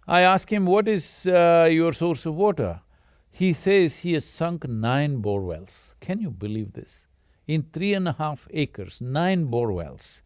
I 0.07 0.21
asked 0.21 0.49
him, 0.49 0.65
what 0.65 0.87
is 0.87 1.25
uh, 1.27 1.69
your 1.71 1.93
source 1.93 2.25
of 2.25 2.35
water? 2.35 2.81
He 3.29 3.53
says 3.53 3.99
he 3.99 4.13
has 4.13 4.25
sunk 4.25 4.67
nine 4.67 5.17
bore 5.17 5.41
wells. 5.41 5.95
Can 6.01 6.19
you 6.19 6.31
believe 6.31 6.73
this? 6.73 7.05
In 7.47 7.63
three 7.71 7.93
and 7.93 8.07
a 8.07 8.13
half 8.13 8.47
acres, 8.51 8.99
nine 8.99 9.45
bore 9.45 9.71
wells. 9.71 10.23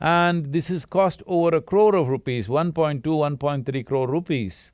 And 0.00 0.52
this 0.52 0.68
has 0.68 0.86
cost 0.86 1.22
over 1.26 1.56
a 1.56 1.60
crore 1.60 1.94
of 1.94 2.08
rupees, 2.08 2.48
1.2, 2.48 3.02
1.3 3.02 3.86
crore 3.86 4.08
rupees. 4.08 4.72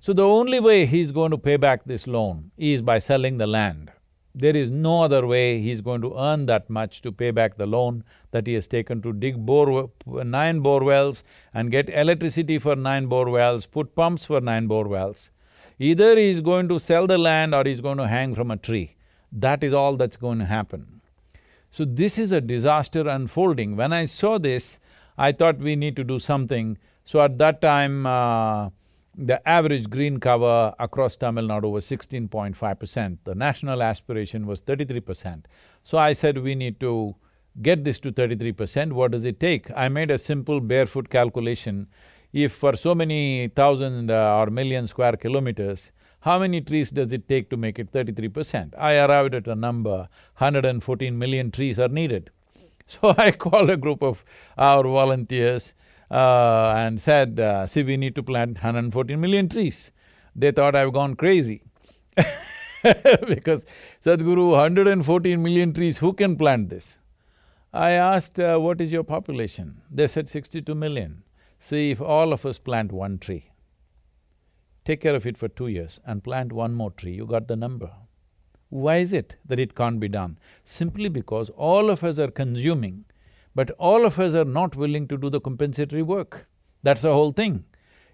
So 0.00 0.12
the 0.12 0.26
only 0.26 0.60
way 0.60 0.86
he's 0.86 1.10
going 1.10 1.32
to 1.32 1.38
pay 1.38 1.56
back 1.56 1.84
this 1.84 2.06
loan 2.06 2.50
is 2.56 2.82
by 2.82 2.98
selling 2.98 3.38
the 3.38 3.46
land. 3.46 3.90
There 4.36 4.54
is 4.54 4.68
no 4.68 5.02
other 5.02 5.26
way 5.26 5.60
he's 5.60 5.80
going 5.80 6.02
to 6.02 6.16
earn 6.18 6.46
that 6.46 6.68
much 6.68 7.02
to 7.02 7.12
pay 7.12 7.30
back 7.30 7.56
the 7.56 7.66
loan 7.66 8.04
that 8.32 8.46
he 8.46 8.54
has 8.54 8.66
taken 8.66 9.00
to 9.02 9.12
dig 9.12 9.46
bore… 9.46 9.90
nine 10.06 10.60
bore 10.60 10.84
wells 10.84 11.24
and 11.52 11.70
get 11.70 11.88
electricity 11.88 12.58
for 12.58 12.76
nine 12.76 13.06
bore 13.06 13.30
wells, 13.30 13.66
put 13.66 13.94
pumps 13.94 14.24
for 14.24 14.40
nine 14.40 14.66
bore 14.66 14.88
wells. 14.88 15.30
Either 15.78 16.16
he's 16.16 16.40
going 16.40 16.68
to 16.68 16.78
sell 16.78 17.06
the 17.06 17.18
land 17.18 17.54
or 17.54 17.64
he's 17.64 17.80
going 17.80 17.98
to 17.98 18.08
hang 18.08 18.34
from 18.34 18.50
a 18.50 18.56
tree. 18.56 18.96
That 19.32 19.64
is 19.64 19.72
all 19.72 19.96
that's 19.96 20.16
going 20.16 20.38
to 20.40 20.44
happen. 20.44 21.00
So 21.76 21.84
this 21.84 22.18
is 22.20 22.30
a 22.30 22.40
disaster 22.40 23.08
unfolding. 23.08 23.74
When 23.74 23.92
I 23.92 24.04
saw 24.04 24.38
this, 24.38 24.78
I 25.18 25.32
thought 25.32 25.58
we 25.58 25.74
need 25.74 25.96
to 25.96 26.04
do 26.04 26.20
something. 26.20 26.78
So 27.04 27.20
at 27.20 27.36
that 27.38 27.60
time, 27.60 28.06
uh, 28.06 28.70
the 29.16 29.38
average 29.48 29.90
green 29.90 30.20
cover 30.20 30.72
across 30.78 31.16
Tamil 31.16 31.48
Nadu 31.48 31.72
was 31.72 31.84
sixteen 31.84 32.28
point 32.28 32.56
five 32.56 32.78
percent. 32.78 33.18
The 33.24 33.34
national 33.34 33.82
aspiration 33.82 34.46
was 34.46 34.60
thirty-three 34.60 35.00
percent. 35.00 35.48
So 35.82 35.98
I 35.98 36.12
said 36.12 36.38
we 36.38 36.54
need 36.54 36.78
to 36.78 37.16
get 37.60 37.82
this 37.82 37.98
to 38.00 38.12
thirty-three 38.12 38.52
percent, 38.52 38.92
what 38.92 39.10
does 39.10 39.24
it 39.24 39.40
take? 39.40 39.68
I 39.74 39.88
made 39.88 40.12
a 40.12 40.18
simple 40.18 40.60
barefoot 40.60 41.10
calculation. 41.10 41.88
If 42.32 42.52
for 42.52 42.76
so 42.76 42.94
many 42.94 43.48
thousand 43.48 44.12
uh, 44.12 44.36
or 44.38 44.46
million 44.46 44.86
square 44.86 45.16
kilometers, 45.16 45.90
how 46.24 46.38
many 46.38 46.60
trees 46.62 46.90
does 46.90 47.12
it 47.12 47.28
take 47.28 47.50
to 47.50 47.56
make 47.56 47.78
it 47.78 47.90
thirty-three 47.90 48.28
percent? 48.28 48.74
I 48.78 48.96
arrived 48.96 49.34
at 49.34 49.46
a 49.46 49.54
number, 49.54 50.08
114 50.38 51.18
million 51.18 51.50
trees 51.50 51.78
are 51.78 51.88
needed. 51.88 52.30
So 52.86 53.14
I 53.16 53.30
called 53.30 53.70
a 53.70 53.78
group 53.78 54.02
of 54.02 54.24
our 54.58 54.82
volunteers 54.82 55.72
uh, 56.10 56.74
and 56.76 57.00
said, 57.00 57.40
uh, 57.40 57.66
see, 57.66 57.82
we 57.82 57.96
need 57.96 58.14
to 58.16 58.22
plant 58.22 58.58
114 58.58 59.18
million 59.18 59.48
trees. 59.48 59.90
They 60.36 60.50
thought 60.50 60.76
I've 60.76 60.92
gone 60.92 61.14
crazy 61.16 61.62
because 63.26 63.64
Sadhguru, 64.04 64.50
114 64.50 65.42
million 65.42 65.72
trees, 65.72 65.98
who 65.98 66.12
can 66.12 66.36
plant 66.36 66.68
this? 66.68 66.98
I 67.72 67.92
asked, 67.92 68.38
uh, 68.38 68.58
what 68.58 68.82
is 68.82 68.92
your 68.92 69.02
population? 69.04 69.80
They 69.90 70.06
said 70.06 70.28
62 70.28 70.74
million. 70.74 71.22
See, 71.58 71.90
if 71.90 72.02
all 72.02 72.34
of 72.34 72.44
us 72.44 72.58
plant 72.58 72.92
one 72.92 73.18
tree, 73.18 73.46
take 74.84 75.00
care 75.00 75.14
of 75.14 75.26
it 75.26 75.36
for 75.36 75.48
two 75.48 75.68
years 75.68 76.00
and 76.06 76.24
plant 76.24 76.52
one 76.52 76.74
more 76.74 76.90
tree, 76.90 77.14
you 77.14 77.26
got 77.26 77.48
the 77.48 77.56
number. 77.56 77.90
Why 78.68 78.96
is 78.96 79.12
it 79.12 79.36
that 79.44 79.60
it 79.60 79.74
can't 79.74 80.00
be 80.00 80.08
done? 80.08 80.38
Simply 80.64 81.08
because 81.08 81.50
all 81.50 81.90
of 81.90 82.02
us 82.02 82.18
are 82.18 82.30
consuming 82.30 83.04
but 83.54 83.70
all 83.72 84.04
of 84.04 84.18
us 84.18 84.34
are 84.34 84.44
not 84.44 84.76
willing 84.76 85.06
to 85.08 85.16
do 85.16 85.30
the 85.30 85.40
compensatory 85.40 86.02
work. 86.02 86.48
That's 86.82 87.02
the 87.02 87.12
whole 87.12 87.32
thing. 87.32 87.64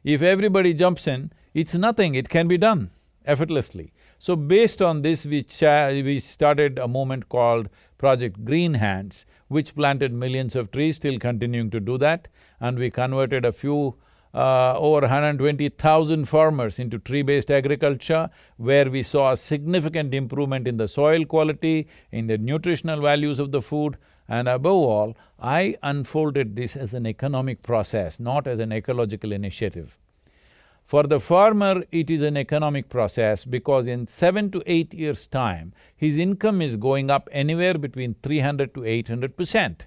If 0.05 0.23
everybody 0.23 0.75
jumps 0.75 1.07
in, 1.07 1.33
it's 1.55 1.75
nothing, 1.75 2.15
it 2.15 2.29
can 2.29 2.47
be 2.47 2.59
done 2.59 2.91
effortlessly. 3.25 3.93
So 4.19 4.37
based 4.37 4.83
on 4.83 5.03
this, 5.03 5.25
we, 5.25 5.45
we 6.03 6.21
started 6.21 6.79
a 6.79 6.87
movement 6.87 7.29
called 7.29 7.69
Project 7.99 8.45
Green 8.45 8.75
Hands, 8.75 9.25
which 9.49 9.75
planted 9.75 10.13
millions 10.13 10.55
of 10.55 10.71
trees, 10.71 10.97
still 10.97 11.19
continuing 11.19 11.71
to 11.71 11.81
do 11.81 11.99
that, 11.99 12.29
and 12.61 12.79
we 12.79 12.91
converted 12.91 13.45
a 13.45 13.53
few 13.53 13.97
uh, 14.33 14.79
over 14.79 15.01
120,000 15.01 16.25
farmers 16.27 16.79
into 16.79 16.99
tree-based 16.99 17.51
agriculture, 17.51 18.31
where 18.57 18.90
we 18.90 19.03
saw 19.03 19.33
a 19.33 19.37
significant 19.37 20.14
improvement 20.14 20.69
in 20.69 20.77
the 20.77 20.88
soil 20.88 21.25
quality, 21.25 21.88
in 22.12 22.27
the 22.27 22.38
nutritional 22.38 23.01
values 23.01 23.38
of 23.38 23.53
the 23.53 23.62
food, 23.62 23.97
and 24.29 24.47
above 24.47 24.73
all, 24.73 25.16
I 25.40 25.77
unfolded 25.83 26.55
this 26.55 26.77
as 26.77 26.95
an 26.95 27.07
economic 27.07 27.62
process, 27.62 28.21
not 28.21 28.47
as 28.47 28.61
an 28.61 28.73
ecological 28.73 29.33
initiative. 29.33 29.99
For 30.85 31.05
the 31.05 31.21
farmer, 31.21 31.85
it 31.93 32.11
is 32.11 32.23
an 32.23 32.37
economic 32.37 32.88
process 32.88 33.45
because 33.45 33.87
in 33.87 34.07
seven 34.07 34.51
to 34.51 34.62
eight 34.66 34.93
years' 34.93 35.27
time, 35.27 35.73
his 35.97 36.16
income 36.16 36.61
is 36.61 36.75
going 36.75 37.11
up 37.11 37.29
anywhere 37.31 37.75
between 37.75 38.16
300 38.23 38.75
to 38.75 38.85
800 38.85 39.37
percent. 39.37 39.87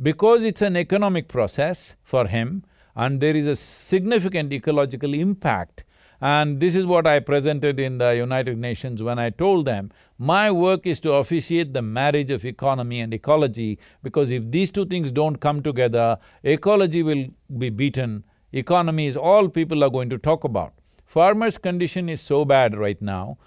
Because 0.00 0.42
it's 0.42 0.62
an 0.62 0.78
economic 0.78 1.28
process 1.28 1.96
for 2.02 2.26
him 2.26 2.64
and 3.00 3.18
there 3.20 3.34
is 3.34 3.46
a 3.46 3.56
significant 3.56 4.52
ecological 4.52 5.14
impact, 5.14 5.84
and 6.20 6.60
this 6.60 6.74
is 6.74 6.84
what 6.84 7.06
I 7.06 7.18
presented 7.20 7.80
in 7.80 7.96
the 7.96 8.10
United 8.10 8.58
Nations 8.58 9.02
when 9.02 9.18
I 9.18 9.30
told 9.30 9.64
them, 9.64 9.90
my 10.18 10.50
work 10.50 10.86
is 10.86 11.00
to 11.00 11.14
officiate 11.14 11.72
the 11.72 11.80
marriage 11.80 12.30
of 12.30 12.44
economy 12.44 13.00
and 13.00 13.14
ecology 13.14 13.78
because 14.02 14.30
if 14.30 14.50
these 14.50 14.70
two 14.70 14.84
things 14.84 15.12
don't 15.12 15.40
come 15.40 15.62
together, 15.62 16.18
ecology 16.42 17.02
will 17.02 17.24
be 17.56 17.70
beaten, 17.70 18.24
economy 18.52 19.06
is 19.06 19.16
all 19.16 19.48
people 19.48 19.82
are 19.82 19.90
going 19.90 20.10
to 20.10 20.18
talk 20.18 20.44
about. 20.44 20.74
Farmer's 21.06 21.56
condition 21.56 22.10
is 22.10 22.20
so 22.20 22.44
bad 22.44 22.76
right 22.76 23.00
now, 23.00 23.38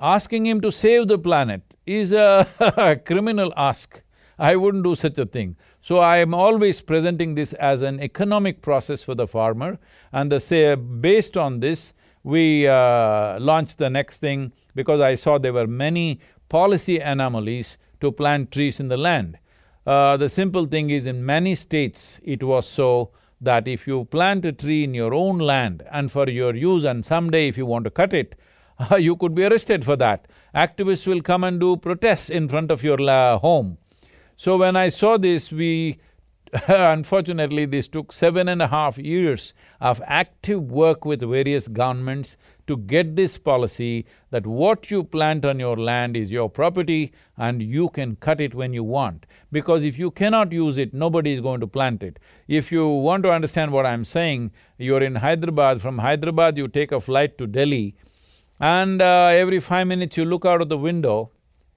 asking 0.00 0.46
him 0.46 0.60
to 0.62 0.72
save 0.72 1.06
the 1.06 1.18
planet 1.18 1.62
is 1.86 2.12
a 2.12 3.00
criminal 3.06 3.52
ask. 3.56 4.02
I 4.36 4.56
wouldn't 4.56 4.84
do 4.84 4.94
such 4.94 5.18
a 5.18 5.26
thing. 5.26 5.56
So 5.90 5.98
I 5.98 6.18
am 6.18 6.34
always 6.34 6.82
presenting 6.82 7.34
this 7.34 7.52
as 7.54 7.82
an 7.82 7.98
economic 7.98 8.62
process 8.62 9.02
for 9.02 9.16
the 9.16 9.26
farmer 9.26 9.80
and 10.12 10.30
the 10.30 10.38
say, 10.38 10.76
based 10.76 11.36
on 11.36 11.58
this, 11.58 11.94
we 12.22 12.68
uh, 12.68 13.40
launched 13.40 13.78
the 13.78 13.90
next 13.90 14.18
thing 14.18 14.52
because 14.76 15.00
I 15.00 15.16
saw 15.16 15.36
there 15.36 15.52
were 15.52 15.66
many 15.66 16.20
policy 16.48 17.00
anomalies 17.00 17.76
to 18.02 18.12
plant 18.12 18.52
trees 18.52 18.78
in 18.78 18.86
the 18.86 18.96
land. 18.96 19.40
Uh, 19.84 20.16
the 20.16 20.28
simple 20.28 20.66
thing 20.66 20.90
is 20.90 21.06
in 21.06 21.26
many 21.26 21.56
states 21.56 22.20
it 22.22 22.44
was 22.44 22.68
so 22.68 23.10
that 23.40 23.66
if 23.66 23.88
you 23.88 24.04
plant 24.04 24.44
a 24.44 24.52
tree 24.52 24.84
in 24.84 24.94
your 24.94 25.12
own 25.12 25.38
land 25.38 25.82
and 25.90 26.12
for 26.12 26.30
your 26.30 26.54
use 26.54 26.84
and 26.84 27.04
someday 27.04 27.48
if 27.48 27.58
you 27.58 27.66
want 27.66 27.84
to 27.84 27.90
cut 27.90 28.14
it, 28.14 28.36
uh, 28.78 28.94
you 29.08 29.16
could 29.16 29.34
be 29.34 29.44
arrested 29.44 29.84
for 29.84 29.96
that. 29.96 30.28
Activists 30.54 31.08
will 31.08 31.20
come 31.20 31.42
and 31.42 31.58
do 31.58 31.76
protests 31.76 32.30
in 32.30 32.48
front 32.48 32.70
of 32.70 32.84
your 32.84 32.96
home. 33.40 33.76
So 34.40 34.56
when 34.56 34.74
I 34.74 34.88
saw 34.88 35.18
this, 35.18 35.52
we 35.52 35.98
unfortunately, 36.66 37.66
this 37.66 37.86
took 37.86 38.10
seven 38.10 38.48
and 38.48 38.62
a 38.62 38.68
half 38.68 38.96
years 38.96 39.52
of 39.82 40.00
active 40.06 40.62
work 40.62 41.04
with 41.04 41.20
various 41.20 41.68
governments 41.68 42.38
to 42.66 42.78
get 42.78 43.16
this 43.16 43.36
policy 43.36 44.06
that 44.30 44.46
what 44.46 44.90
you 44.90 45.04
plant 45.04 45.44
on 45.44 45.60
your 45.60 45.76
land 45.76 46.16
is 46.16 46.32
your 46.32 46.48
property 46.48 47.12
and 47.36 47.60
you 47.62 47.90
can 47.90 48.16
cut 48.16 48.40
it 48.40 48.54
when 48.54 48.72
you 48.72 48.82
want. 48.82 49.26
Because 49.52 49.84
if 49.84 49.98
you 49.98 50.10
cannot 50.10 50.52
use 50.52 50.78
it, 50.78 50.94
nobody 50.94 51.34
is 51.34 51.42
going 51.42 51.60
to 51.60 51.66
plant 51.66 52.02
it. 52.02 52.18
If 52.48 52.72
you 52.72 52.88
want 52.88 53.24
to 53.24 53.30
understand 53.30 53.72
what 53.72 53.84
I'm 53.84 54.06
saying, 54.06 54.52
you're 54.78 55.02
in 55.02 55.16
Hyderabad, 55.16 55.82
from 55.82 55.98
Hyderabad 55.98 56.56
you 56.56 56.66
take 56.66 56.92
a 56.92 57.00
flight 57.02 57.36
to 57.36 57.46
Delhi 57.46 57.94
and 58.58 59.02
uh, 59.02 59.26
every 59.26 59.60
five 59.60 59.86
minutes 59.86 60.16
you 60.16 60.24
look 60.24 60.46
out 60.46 60.62
of 60.62 60.70
the 60.70 60.78
window 60.78 61.30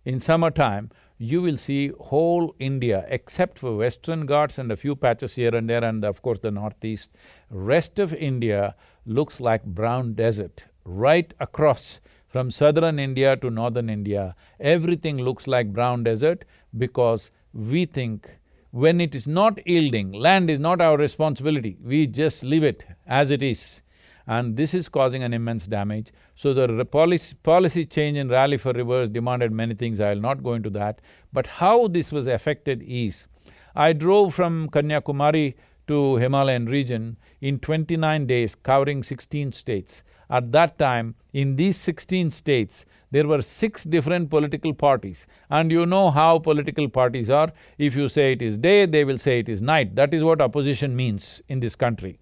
in 0.05 0.19
summertime, 0.19 0.91
you 1.17 1.41
will 1.41 1.57
see 1.57 1.91
whole 1.99 2.55
India, 2.59 3.05
except 3.07 3.59
for 3.59 3.77
Western 3.77 4.25
Ghats 4.25 4.57
and 4.57 4.71
a 4.71 4.77
few 4.77 4.95
patches 4.95 5.35
here 5.35 5.55
and 5.55 5.69
there 5.69 5.83
and 5.83 6.03
of 6.03 6.21
course 6.21 6.39
the 6.39 6.51
northeast, 6.51 7.09
rest 7.49 7.99
of 7.99 8.13
India 8.13 8.75
looks 9.05 9.39
like 9.39 9.63
brown 9.63 10.13
desert. 10.13 10.67
Right 10.85 11.33
across 11.39 12.01
from 12.27 12.51
southern 12.51 12.99
India 12.99 13.37
to 13.37 13.49
northern 13.49 13.89
India, 13.89 14.35
everything 14.59 15.17
looks 15.17 15.47
like 15.47 15.71
brown 15.71 16.03
desert 16.03 16.45
because 16.77 17.31
we 17.53 17.85
think 17.85 18.39
when 18.71 18.99
it 18.99 19.15
is 19.15 19.27
not 19.27 19.65
yielding, 19.67 20.11
land 20.11 20.49
is 20.49 20.59
not 20.59 20.81
our 20.81 20.97
responsibility, 20.97 21.77
we 21.81 22.07
just 22.07 22.43
leave 22.43 22.63
it 22.63 22.85
as 23.05 23.29
it 23.29 23.43
is 23.43 23.83
and 24.25 24.55
this 24.57 24.73
is 24.73 24.89
causing 24.89 25.23
an 25.23 25.33
immense 25.33 25.67
damage. 25.67 26.11
So 26.35 26.53
the 26.53 26.85
policy, 26.85 27.35
policy 27.43 27.85
change 27.85 28.17
in 28.17 28.27
Rally 28.27 28.57
for 28.57 28.73
Rivers 28.73 29.09
demanded 29.09 29.51
many 29.51 29.75
things, 29.75 29.99
I'll 29.99 30.15
not 30.15 30.43
go 30.43 30.53
into 30.53 30.69
that. 30.71 30.99
But 31.31 31.47
how 31.47 31.87
this 31.87 32.11
was 32.11 32.27
affected 32.27 32.83
is, 32.85 33.27
I 33.75 33.93
drove 33.93 34.33
from 34.33 34.69
Kanyakumari 34.69 35.53
to 35.87 36.15
Himalayan 36.15 36.65
region 36.65 37.17
in 37.41 37.59
twenty-nine 37.59 38.25
days, 38.25 38.55
covering 38.55 39.03
sixteen 39.03 39.51
states. 39.51 40.03
At 40.29 40.51
that 40.53 40.79
time, 40.79 41.15
in 41.33 41.55
these 41.55 41.77
sixteen 41.77 42.31
states, 42.31 42.85
there 43.11 43.27
were 43.27 43.41
six 43.43 43.83
different 43.83 44.29
political 44.31 44.73
parties. 44.73 45.27
And 45.49 45.71
you 45.71 45.85
know 45.85 46.09
how 46.09 46.39
political 46.39 46.89
parties 46.89 47.29
are. 47.29 47.51
If 47.77 47.95
you 47.95 48.09
say 48.09 48.31
it 48.31 48.41
is 48.41 48.57
day, 48.57 48.87
they 48.87 49.03
will 49.05 49.19
say 49.19 49.39
it 49.39 49.49
is 49.49 49.61
night. 49.61 49.95
That 49.95 50.13
is 50.13 50.23
what 50.23 50.41
opposition 50.41 50.95
means 50.95 51.43
in 51.47 51.59
this 51.59 51.75
country. 51.75 52.19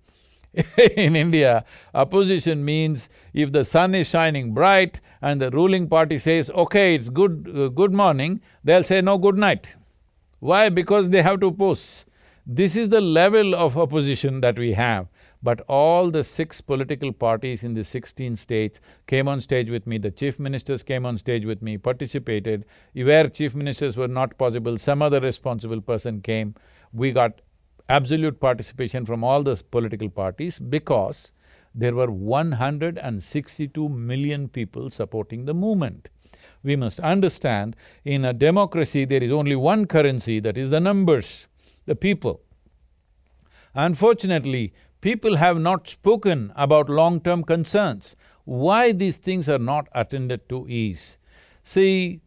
in 0.98 1.16
India, 1.16 1.64
opposition 1.94 2.64
means 2.66 3.10
if 3.34 3.52
the 3.52 3.64
sun 3.64 3.96
is 3.96 4.10
shining 4.10 4.54
bright 4.54 5.00
and 5.22 5.40
the 5.42 5.50
ruling 5.52 5.88
party 5.88 6.18
says, 6.18 6.50
okay, 6.52 6.96
it's 6.96 7.10
good… 7.10 7.50
Uh, 7.56 7.68
good 7.70 7.94
morning, 7.94 8.42
they'll 8.64 8.84
say, 8.84 9.02
no, 9.02 9.18
good 9.18 9.38
night. 9.38 9.76
Why? 10.40 10.70
Because 10.70 11.10
they 11.10 11.22
have 11.22 11.40
to 11.42 11.48
oppose. 11.48 12.06
This 12.46 12.76
is 12.76 12.90
the 12.90 13.02
level 13.02 13.56
of 13.56 13.78
opposition 13.78 14.42
that 14.42 14.58
we 14.58 14.74
have. 14.74 15.08
But 15.44 15.62
all 15.68 16.12
the 16.12 16.24
six 16.24 16.62
political 16.62 17.12
parties 17.12 17.64
in 17.64 17.74
the 17.74 17.84
sixteen 17.84 18.36
states 18.36 18.80
came 19.08 19.28
on 19.28 19.42
stage 19.42 19.70
with 19.72 19.88
me, 19.88 19.98
the 19.98 20.12
chief 20.12 20.40
ministers 20.40 20.84
came 20.84 21.06
on 21.06 21.18
stage 21.18 21.46
with 21.46 21.62
me, 21.62 21.78
participated. 21.78 22.66
Where 22.94 23.28
chief 23.28 23.56
ministers 23.56 23.98
were 23.98 24.08
not 24.08 24.38
possible, 24.38 24.78
some 24.78 25.02
other 25.02 25.20
responsible 25.20 25.82
person 25.82 26.22
came. 26.22 26.56
We 26.94 27.12
got 27.12 27.42
absolute 27.98 28.40
participation 28.40 29.06
from 29.06 29.24
all 29.24 29.44
the 29.44 29.56
political 29.70 30.10
parties 30.10 30.60
because 30.60 31.32
there 31.74 31.96
were 31.96 32.12
162 32.12 33.90
million 33.90 34.48
people 34.50 34.90
supporting 34.90 35.46
the 35.46 35.54
movement. 35.54 36.10
We 36.64 36.76
must 36.76 37.00
understand, 37.00 37.76
in 38.04 38.26
a 38.26 38.34
democracy 38.34 39.06
there 39.06 39.24
is 39.24 39.32
only 39.32 39.56
one 39.56 39.86
currency, 39.86 40.40
that 40.40 40.58
is 40.58 40.70
the 40.70 40.80
numbers, 40.80 41.48
the 41.86 41.96
people. 41.96 42.42
Unfortunately, 43.74 44.74
People 45.02 45.38
have 45.38 45.60
not 45.60 45.90
spoken 45.90 46.54
about 46.56 46.88
long-term 46.88 47.44
concerns. 47.44 48.16
Why 48.44 48.92
these 48.92 49.18
things 49.18 49.50
are 49.50 49.58
not 49.58 49.88
attended 49.94 50.48
to 50.50 50.68
is, 50.70 51.18
see, 51.64 52.22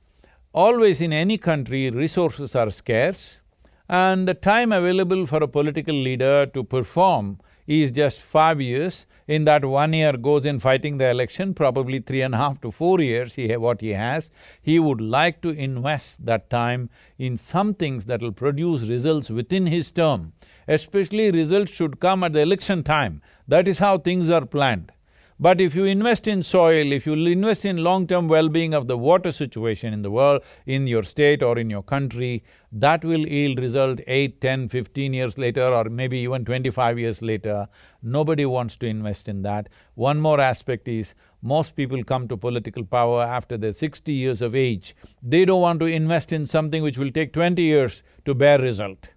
always 0.53 1.01
in 1.01 1.13
any 1.13 1.39
country 1.39 1.89
resources 1.91 2.57
are 2.57 2.71
scarce 2.73 3.41
and 3.89 4.27
the 4.27 4.35
time 4.35 4.73
available 4.73 5.27
for 5.27 5.43
a 5.43 5.49
political 5.49 5.95
leader 5.95 6.47
to 6.47 6.65
perform 6.65 7.41
is 7.67 7.93
just 7.93 8.21
five 8.21 8.61
years. 8.61 9.07
In 9.27 9.47
that 9.47 9.65
one 9.65 9.95
year 9.95 10.19
goes 10.19 10.45
in 10.45 10.59
fighting 10.59 10.99
the 10.99 11.09
election, 11.09 11.55
probably 11.55 11.99
three 11.99 12.21
and 12.21 12.35
a 12.35 12.39
half 12.39 12.61
to 12.61 12.71
four 12.71 13.01
years 13.01 13.35
he 13.35 13.57
what 13.57 13.81
he 13.81 13.91
has. 13.91 14.31
He 14.61 14.79
would 14.79 15.01
like 15.01 15.41
to 15.43 15.49
invest 15.49 16.27
that 16.27 16.51
time 16.51 16.91
in 17.19 17.39
some 17.39 17.73
things 17.73 18.05
that 18.05 18.21
will 18.21 18.33
produce 18.33 18.83
results 18.83 19.31
within 19.31 19.67
his 19.67 19.91
term 19.91 20.35
especially 20.67 21.31
results 21.31 21.73
should 21.73 22.01
come 22.01 22.25
at 22.25 22.33
the 22.33 22.41
election 22.41 22.83
time. 22.83 23.23
That 23.47 23.69
is 23.69 23.79
how 23.79 23.99
things 23.99 24.31
are 24.31 24.47
planned. 24.47 24.93
But 25.41 25.61
if 25.61 25.75
you 25.75 25.85
invest 25.85 26.29
in 26.29 26.45
soil, 26.45 26.93
if 26.93 27.07
you 27.07 27.15
invest 27.15 27.65
in 27.65 27.83
long-term 27.83 28.29
well-being 28.29 28.73
of 28.73 28.87
the 28.87 28.97
water 28.97 29.33
situation 29.33 29.93
in 29.93 30.03
the 30.03 30.11
world, 30.11 30.45
in 30.65 30.87
your 30.87 31.03
state 31.03 31.43
or 31.43 31.59
in 31.59 31.71
your 31.71 31.83
country, 31.83 32.45
that 32.71 33.05
will 33.05 33.27
yield 33.27 33.59
result 33.59 33.99
eight, 34.07 34.41
ten, 34.41 34.69
fifteen 34.69 35.13
years 35.13 35.37
later 35.37 35.65
or 35.65 35.85
maybe 35.85 36.19
even 36.19 36.45
twenty-five 36.45 37.01
years 37.01 37.21
later. 37.21 37.67
Nobody 38.01 38.47
wants 38.47 38.77
to 38.77 38.87
invest 38.87 39.29
in 39.29 39.43
that. 39.43 39.69
One 39.95 40.21
more 40.21 40.41
aspect 40.41 40.87
is, 40.87 41.15
most 41.43 41.75
people 41.75 42.03
come 42.05 42.29
to 42.29 42.37
political 42.37 42.85
power 42.85 43.23
after 43.23 43.57
they're 43.57 43.73
sixty 43.73 44.13
years 44.13 44.41
of 44.41 44.55
age. 44.55 44.95
They 45.21 45.45
don't 45.45 45.61
want 45.61 45.81
to 45.81 45.87
invest 45.87 46.33
in 46.33 46.47
something 46.47 46.83
which 46.83 46.97
will 46.97 47.11
take 47.11 47.33
twenty 47.33 47.63
years 47.63 48.05
to 48.25 48.35
bear 48.35 48.61
result 48.61 49.11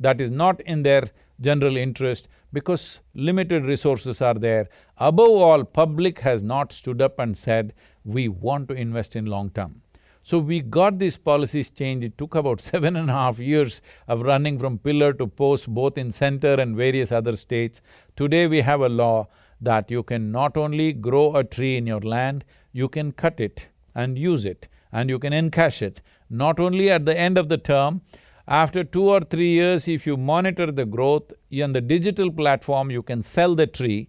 that 0.00 0.22
is 0.22 0.30
not 0.30 0.60
in 0.62 0.82
their 0.82 1.10
general 1.38 1.76
interest 1.76 2.28
because 2.52 3.00
limited 3.14 3.64
resources 3.64 4.20
are 4.20 4.34
there. 4.34 4.68
Above 4.98 5.30
all, 5.30 5.64
public 5.64 6.20
has 6.20 6.42
not 6.42 6.72
stood 6.72 7.00
up 7.00 7.18
and 7.18 7.36
said, 7.36 7.72
we 8.04 8.28
want 8.28 8.68
to 8.68 8.74
invest 8.74 9.16
in 9.16 9.26
long 9.26 9.50
term. 9.50 9.82
So 10.22 10.38
we 10.38 10.60
got 10.60 10.98
these 10.98 11.16
policies 11.16 11.70
changed, 11.70 12.04
it 12.04 12.18
took 12.18 12.34
about 12.34 12.60
seven 12.72 12.96
and 12.96 13.08
a 13.08 13.12
half 13.12 13.38
years 13.38 13.80
of 14.06 14.22
running 14.22 14.58
from 14.58 14.78
pillar 14.78 15.12
to 15.14 15.26
post 15.26 15.68
both 15.68 15.96
in 15.96 16.12
center 16.12 16.54
and 16.54 16.76
various 16.76 17.10
other 17.10 17.36
states. 17.36 17.80
Today 18.16 18.46
we 18.46 18.60
have 18.60 18.80
a 18.80 18.88
law 18.88 19.28
that 19.60 19.90
you 19.90 20.02
can 20.02 20.30
not 20.32 20.56
only 20.56 20.92
grow 20.92 21.36
a 21.36 21.44
tree 21.44 21.76
in 21.76 21.86
your 21.86 22.00
land, 22.00 22.44
you 22.72 22.88
can 22.88 23.12
cut 23.12 23.40
it 23.40 23.68
and 23.94 24.18
use 24.18 24.44
it 24.44 24.68
and 24.92 25.08
you 25.08 25.18
can 25.18 25.32
encash 25.32 25.82
it, 25.82 26.00
not 26.28 26.58
only 26.58 26.90
at 26.90 27.06
the 27.06 27.16
end 27.16 27.38
of 27.38 27.48
the 27.48 27.58
term, 27.58 28.02
after 28.48 28.84
two 28.84 29.08
or 29.08 29.20
three 29.20 29.50
years, 29.50 29.88
if 29.88 30.06
you 30.06 30.16
monitor 30.16 30.70
the 30.72 30.86
growth, 30.86 31.32
on 31.62 31.72
the 31.72 31.80
digital 31.80 32.30
platform 32.30 32.90
you 32.90 33.02
can 33.02 33.22
sell 33.22 33.54
the 33.54 33.66
tree 33.66 34.08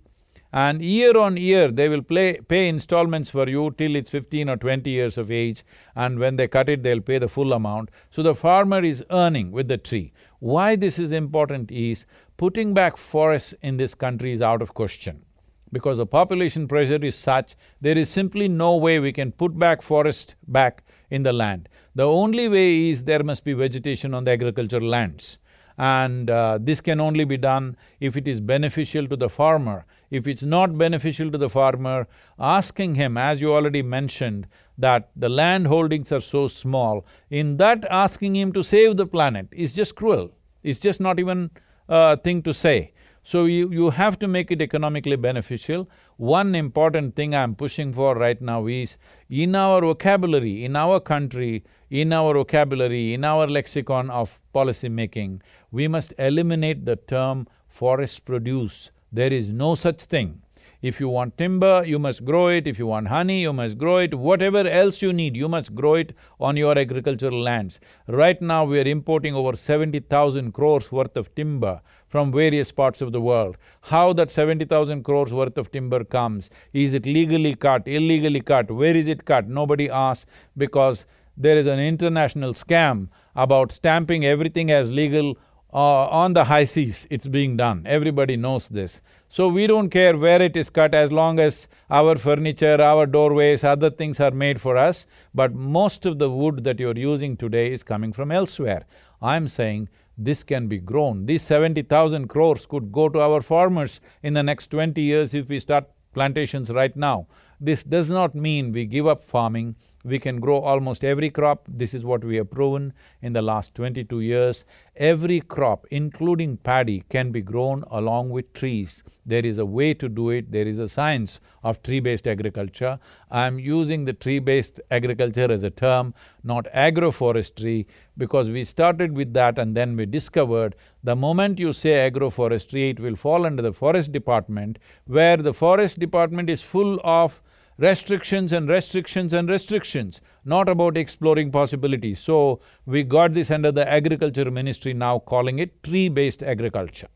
and 0.54 0.84
year 0.84 1.18
on 1.18 1.38
year 1.38 1.72
they 1.72 1.88
will 1.88 2.02
play, 2.02 2.38
pay 2.48 2.68
installments 2.68 3.30
for 3.30 3.48
you 3.48 3.74
till 3.78 3.96
it's 3.96 4.10
fifteen 4.10 4.50
or 4.50 4.58
twenty 4.58 4.90
years 4.90 5.18
of 5.18 5.32
age 5.32 5.64
and 5.96 6.20
when 6.20 6.36
they 6.36 6.48
cut 6.48 6.68
it, 6.68 6.84
they'll 6.84 7.00
pay 7.00 7.18
the 7.18 7.30
full 7.30 7.54
amount. 7.54 7.90
So 8.10 8.22
the 8.22 8.36
farmer 8.36 8.84
is 8.84 9.04
earning 9.10 9.52
with 9.52 9.68
the 9.68 9.78
tree. 9.78 10.12
Why 10.40 10.76
this 10.76 11.00
is 11.00 11.12
important 11.12 11.72
is, 11.72 12.06
putting 12.38 12.74
back 12.74 12.98
forests 12.98 13.54
in 13.62 13.78
this 13.78 13.94
country 13.94 14.34
is 14.34 14.42
out 14.42 14.62
of 14.62 14.74
question. 14.74 15.24
Because 15.72 15.98
the 15.98 16.06
population 16.06 16.68
pressure 16.68 16.96
is 16.96 17.16
such, 17.16 17.56
there 17.80 17.98
is 17.98 18.10
simply 18.10 18.50
no 18.50 18.76
way 18.76 19.00
we 19.00 19.14
can 19.14 19.32
put 19.32 19.58
back 19.58 19.82
forest 19.82 20.36
back 20.48 20.84
in 21.10 21.24
the 21.24 21.32
land. 21.32 21.70
The 21.94 22.08
only 22.08 22.48
way 22.48 22.90
is 22.90 23.04
there 23.04 23.24
must 23.24 23.44
be 23.44 23.54
vegetation 23.54 24.14
on 24.14 24.24
the 24.24 24.32
agricultural 24.32 24.88
lands. 24.88 25.40
And 25.78 26.30
uh, 26.30 26.60
this 26.62 26.80
can 26.80 27.00
only 27.00 27.24
be 27.24 27.38
done 27.38 27.76
if 28.00 28.16
it 28.16 28.28
is 28.28 28.40
beneficial 28.40 29.08
to 29.08 29.16
the 29.16 29.30
farmer. 29.30 29.86
If 30.10 30.28
it's 30.28 30.44
not 30.44 30.78
beneficial 30.78 31.32
to 31.32 31.38
the 31.38 31.50
farmer, 31.50 32.08
asking 32.38 32.96
him, 32.96 33.18
as 33.18 33.42
you 33.42 33.54
already 33.54 33.82
mentioned, 33.82 34.48
that 34.78 35.10
the 35.16 35.30
land 35.30 35.68
holdings 35.68 36.12
are 36.12 36.20
so 36.20 36.48
small, 36.48 37.06
in 37.30 37.58
that 37.58 37.86
asking 37.90 38.36
him 38.36 38.52
to 38.54 38.64
save 38.64 38.98
the 38.98 39.06
planet 39.06 39.48
is 39.52 39.74
just 39.74 39.96
cruel. 39.96 40.32
It's 40.64 40.80
just 40.80 41.00
not 41.00 41.20
even 41.20 41.52
a 41.88 42.18
thing 42.18 42.44
to 42.44 42.54
say. 42.54 42.94
So 43.24 43.46
you, 43.46 43.72
you 43.72 43.92
have 43.92 44.18
to 44.20 44.28
make 44.28 44.52
it 44.52 44.62
economically 44.62 45.16
beneficial. 45.16 45.90
One 46.18 46.56
important 46.56 47.16
thing 47.16 47.36
I'm 47.36 47.56
pushing 47.56 47.94
for 47.94 48.16
right 48.16 48.42
now 48.42 48.68
is, 48.68 48.98
in 49.30 49.56
our 49.56 49.82
vocabulary, 49.82 50.66
in 50.66 50.76
our 50.76 51.00
country, 51.00 51.64
in 51.92 52.14
our 52.14 52.34
vocabulary, 52.34 53.14
in 53.14 53.26
our 53.26 53.46
lexicon 53.46 54.10
of 54.10 54.40
policy 54.54 54.88
making, 54.88 55.42
we 55.72 55.90
must 55.90 56.14
eliminate 56.18 56.86
the 56.86 56.96
term 56.96 57.46
forest 57.68 58.24
produce. 58.24 58.92
There 59.12 59.34
is 59.34 59.50
no 59.50 59.76
such 59.76 60.04
thing. 60.04 60.42
If 60.82 61.00
you 61.02 61.10
want 61.10 61.38
timber, 61.38 61.84
you 61.86 62.00
must 62.00 62.24
grow 62.26 62.48
it, 62.48 62.66
if 62.66 62.80
you 62.80 62.88
want 62.88 63.10
honey, 63.10 63.42
you 63.42 63.52
must 63.54 63.78
grow 63.78 63.98
it, 63.98 64.16
whatever 64.16 64.66
else 64.68 65.02
you 65.02 65.12
need, 65.14 65.36
you 65.36 65.50
must 65.50 65.76
grow 65.76 65.96
it 65.96 66.16
on 66.40 66.58
your 66.58 66.76
agricultural 66.76 67.40
lands. 67.40 67.80
Right 68.08 68.42
now, 68.42 68.64
we 68.64 68.80
are 68.80 68.88
importing 68.88 69.36
over 69.36 69.56
seventy 69.56 70.00
thousand 70.00 70.54
crores 70.54 70.92
worth 70.92 71.16
of 71.18 71.36
timber 71.36 71.82
from 72.08 72.32
various 72.32 72.72
parts 72.72 73.02
of 73.02 73.12
the 73.12 73.22
world. 73.22 73.58
How 73.82 74.14
that 74.14 74.32
seventy 74.32 74.66
thousand 74.66 75.04
crores 75.04 75.34
worth 75.34 75.58
of 75.58 75.72
timber 75.72 76.04
comes, 76.04 76.50
is 76.74 76.94
it 76.94 77.06
legally 77.06 77.54
cut, 77.54 77.86
illegally 77.86 78.42
cut, 78.42 78.72
where 78.72 78.96
is 78.96 79.08
it 79.08 79.26
cut, 79.26 79.48
nobody 79.48 79.90
asks 79.90 80.26
because 80.58 81.06
there 81.42 81.58
is 81.58 81.68
an 81.68 81.80
international 81.80 82.54
scam 82.54 83.08
about 83.36 83.72
stamping 83.72 84.26
everything 84.26 84.72
as 84.72 84.92
legal 84.92 85.38
uh, 85.74 86.08
on 86.08 86.34
the 86.34 86.44
high 86.46 86.66
seas, 86.66 87.08
it's 87.10 87.28
being 87.28 87.56
done, 87.56 87.84
everybody 87.86 88.36
knows 88.36 88.68
this. 88.68 89.02
So 89.30 89.48
we 89.48 89.68
don't 89.68 89.90
care 89.90 90.18
where 90.18 90.42
it 90.42 90.58
is 90.58 90.70
cut 90.70 90.94
as 90.94 91.10
long 91.12 91.40
as 91.40 91.70
our 91.90 92.18
furniture, 92.18 92.82
our 92.82 93.06
doorways, 93.06 93.64
other 93.64 93.90
things 93.90 94.20
are 94.20 94.32
made 94.32 94.60
for 94.60 94.76
us, 94.76 95.08
but 95.34 95.54
most 95.54 96.06
of 96.06 96.20
the 96.20 96.30
wood 96.30 96.66
that 96.66 96.80
you're 96.80 96.98
using 96.98 97.38
today 97.38 97.72
is 97.72 97.84
coming 97.84 98.12
from 98.12 98.32
elsewhere. 98.32 98.86
I'm 99.22 99.48
saying 99.48 99.88
this 100.18 100.44
can 100.44 100.68
be 100.68 100.80
grown. 100.80 101.26
These 101.26 101.44
seventy 101.44 101.84
thousand 101.84 102.28
crores 102.28 102.66
could 102.66 102.92
go 102.92 103.08
to 103.08 103.22
our 103.22 103.42
farmers 103.42 104.02
in 104.22 104.34
the 104.34 104.44
next 104.44 104.68
twenty 104.68 105.04
years 105.04 105.34
if 105.34 105.48
we 105.48 105.60
start 105.60 105.86
plantations 106.14 106.70
right 106.70 106.96
now. 106.98 107.28
This 107.62 107.84
does 107.84 108.10
not 108.10 108.36
mean 108.36 108.74
we 108.74 108.86
give 108.86 109.08
up 109.08 109.22
farming, 109.22 109.78
we 110.04 110.20
can 110.20 110.40
grow 110.40 110.60
almost 110.60 111.04
every 111.04 111.30
crop, 111.30 111.66
this 111.68 111.94
is 111.94 112.04
what 112.04 112.24
we 112.24 112.38
have 112.38 112.52
proven 112.52 112.94
in 113.22 113.34
the 113.34 113.42
last 113.42 113.76
twenty-two 113.76 114.22
years. 114.22 114.66
Every 114.96 115.40
crop, 115.40 115.86
including 115.90 116.58
paddy, 116.58 117.04
can 117.10 117.32
be 117.32 117.42
grown 117.42 117.84
along 117.90 118.30
with 118.30 118.52
trees. 118.54 119.04
There 119.26 119.46
is 119.46 119.58
a 119.58 119.66
way 119.66 119.94
to 119.94 120.10
do 120.10 120.30
it, 120.30 120.52
there 120.52 120.68
is 120.68 120.80
a 120.80 120.90
science 120.90 121.40
of 121.64 121.82
tree-based 121.82 122.28
agriculture. 122.28 123.00
I'm 123.30 123.58
using 123.58 124.06
the 124.06 124.14
tree-based 124.14 124.82
agriculture 124.92 125.50
as 125.52 125.64
a 125.64 125.70
term, 125.70 126.14
not 126.44 126.66
agroforestry, 126.74 127.86
because 128.18 128.50
we 128.50 128.64
started 128.66 129.16
with 129.16 129.34
that 129.34 129.58
and 129.58 129.78
then 129.78 129.96
we 129.96 130.06
discovered 130.06 130.76
the 131.04 131.16
moment 131.16 131.58
you 131.58 131.74
say 131.74 132.10
agroforestry, 132.12 132.92
it 132.92 133.00
will 133.00 133.16
fall 133.16 133.46
under 133.46 133.64
the 133.64 133.74
forest 133.74 134.12
department, 134.12 134.78
where 135.06 135.38
the 135.38 135.54
forest 135.54 136.00
department 136.00 136.50
is 136.50 136.62
full 136.62 137.00
of 137.04 137.42
restrictions 137.78 138.52
and 138.52 138.70
restrictions 138.70 139.34
and 139.34 139.50
restrictions, 139.50 140.22
not 140.46 140.70
about 140.70 140.98
exploring 140.98 141.52
possibilities. 141.52 142.20
So, 142.20 142.60
we 142.86 143.04
got 143.04 143.34
this 143.34 143.52
under 143.52 143.72
the 143.72 143.90
agriculture 143.90 144.50
ministry 144.52 144.94
now 144.94 145.20
calling 145.20 145.60
it 145.60 145.84
tree-based 145.84 146.44
agriculture. 146.44 147.08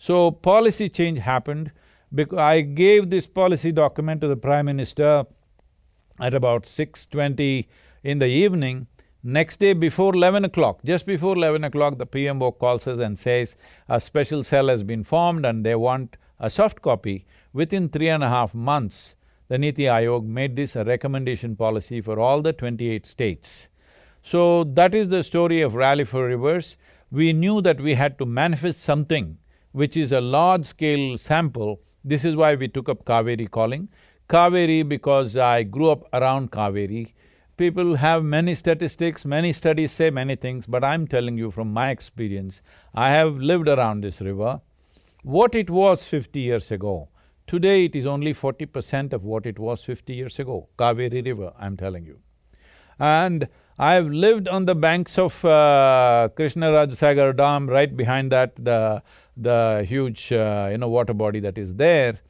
So 0.00 0.30
policy 0.30 0.88
change 0.88 1.18
happened 1.18 1.72
because 2.14 2.38
I 2.38 2.62
gave 2.62 3.10
this 3.10 3.26
policy 3.26 3.70
document 3.70 4.22
to 4.22 4.28
the 4.28 4.36
Prime 4.36 4.64
Minister 4.64 5.26
at 6.18 6.32
about 6.32 6.62
6.20 6.62 7.66
in 8.02 8.18
the 8.18 8.26
evening. 8.26 8.86
Next 9.22 9.58
day 9.58 9.74
before 9.74 10.14
11 10.14 10.46
o'clock, 10.46 10.82
just 10.84 11.04
before 11.04 11.36
11 11.36 11.64
o'clock, 11.64 11.98
the 11.98 12.06
PMO 12.06 12.58
calls 12.58 12.86
us 12.86 12.98
and 12.98 13.18
says 13.18 13.56
a 13.90 14.00
special 14.00 14.42
cell 14.42 14.68
has 14.68 14.82
been 14.82 15.04
formed 15.04 15.44
and 15.44 15.66
they 15.66 15.74
want 15.74 16.16
a 16.38 16.48
soft 16.48 16.80
copy. 16.80 17.26
Within 17.52 17.90
three 17.90 18.08
and 18.08 18.24
a 18.24 18.30
half 18.30 18.54
months, 18.54 19.16
the 19.50 19.58
Niti 19.58 19.82
Aayog 19.82 20.24
made 20.24 20.54
this 20.54 20.76
a 20.76 20.84
recommendation 20.84 21.56
policy 21.56 22.00
for 22.00 22.20
all 22.20 22.40
the 22.40 22.52
twenty-eight 22.52 23.04
states. 23.04 23.68
So 24.22 24.62
that 24.62 24.94
is 24.94 25.08
the 25.08 25.24
story 25.24 25.60
of 25.60 25.74
Rally 25.74 26.04
for 26.04 26.26
Rivers. 26.28 26.76
We 27.10 27.32
knew 27.32 27.60
that 27.62 27.80
we 27.80 27.94
had 27.94 28.16
to 28.20 28.26
manifest 28.26 28.80
something 28.80 29.38
which 29.72 29.96
is 29.96 30.12
a 30.12 30.20
large-scale 30.20 31.18
sample. 31.18 31.80
This 32.04 32.24
is 32.24 32.36
why 32.36 32.54
we 32.54 32.68
took 32.68 32.88
up 32.88 33.04
Cauvery 33.04 33.48
calling. 33.48 33.88
Cauvery 34.28 34.84
because 34.84 35.36
I 35.36 35.64
grew 35.64 35.90
up 35.90 36.04
around 36.12 36.52
Cauvery. 36.52 37.12
People 37.56 37.96
have 37.96 38.22
many 38.22 38.54
statistics, 38.54 39.24
many 39.24 39.52
studies 39.52 39.90
say 39.90 40.10
many 40.10 40.36
things, 40.36 40.66
but 40.66 40.84
I'm 40.84 41.06
telling 41.08 41.36
you 41.36 41.50
from 41.50 41.72
my 41.72 41.90
experience, 41.90 42.62
I 42.94 43.10
have 43.10 43.36
lived 43.38 43.68
around 43.68 44.02
this 44.02 44.20
river. 44.20 44.60
What 45.22 45.54
it 45.54 45.70
was 45.70 46.04
fifty 46.04 46.40
years 46.40 46.70
ago, 46.70 47.09
today 47.50 47.84
it 47.86 47.96
is 47.96 48.06
only 48.06 48.32
forty 48.32 48.66
percent 48.74 49.12
of 49.12 49.24
what 49.24 49.44
it 49.44 49.58
was 49.58 49.82
fifty 49.82 50.14
years 50.14 50.38
ago, 50.38 50.68
Cauvery 50.76 51.22
River, 51.22 51.52
I'm 51.58 51.76
telling 51.76 52.04
you. 52.06 52.20
And 52.98 53.48
I've 53.76 54.08
lived 54.24 54.46
on 54.46 54.66
the 54.66 54.74
banks 54.74 55.18
of 55.18 55.44
uh, 55.44 56.28
Krishna 56.36 56.70
Rajasagar 56.70 57.36
Dam, 57.36 57.68
right 57.68 57.96
behind 57.96 58.30
that, 58.30 58.52
the, 58.56 59.02
the 59.36 59.84
huge, 59.88 60.30
uh, 60.32 60.68
you 60.70 60.78
know, 60.78 60.88
water 60.88 61.14
body 61.14 61.40
that 61.40 61.58
is 61.58 61.74
there. 61.74 62.20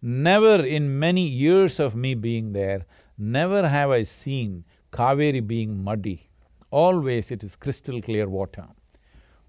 Never 0.00 0.64
in 0.64 0.98
many 0.98 1.26
years 1.26 1.80
of 1.80 1.96
me 1.96 2.14
being 2.14 2.52
there, 2.52 2.84
never 3.16 3.66
have 3.66 3.90
I 3.90 4.02
seen 4.04 4.64
Cauvery 4.92 5.40
being 5.40 5.82
muddy. 5.82 6.30
Always 6.70 7.32
it 7.32 7.42
is 7.42 7.56
crystal 7.56 8.00
clear 8.02 8.28
water. 8.28 8.66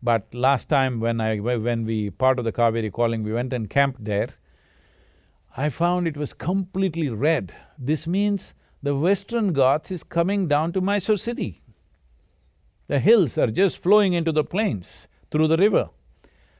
But 0.01 0.33
last 0.33 0.69
time 0.69 0.99
when 1.01 1.21
I… 1.21 1.37
when 1.39 1.85
we… 1.85 2.09
part 2.09 2.39
of 2.39 2.45
the 2.45 2.53
Cauvery 2.53 2.89
calling, 2.89 3.21
we 3.21 3.33
went 3.33 3.53
and 3.53 3.69
camped 3.69 4.05
there, 4.05 4.29
I 5.57 5.69
found 5.69 6.07
it 6.07 6.15
was 6.15 6.33
completely 6.33 7.09
red. 7.09 7.53
This 7.77 8.05
means 8.05 8.53
the 8.83 8.95
western 8.95 9.51
Ghats 9.51 9.91
is 9.91 10.03
coming 10.03 10.47
down 10.47 10.73
to 10.73 10.81
Mysore 10.81 11.17
city. 11.17 11.61
The 12.87 12.99
hills 12.99 13.37
are 13.37 13.47
just 13.47 13.77
flowing 13.77 14.13
into 14.13 14.31
the 14.31 14.43
plains 14.43 15.07
through 15.31 15.47
the 15.47 15.57
river. 15.57 15.89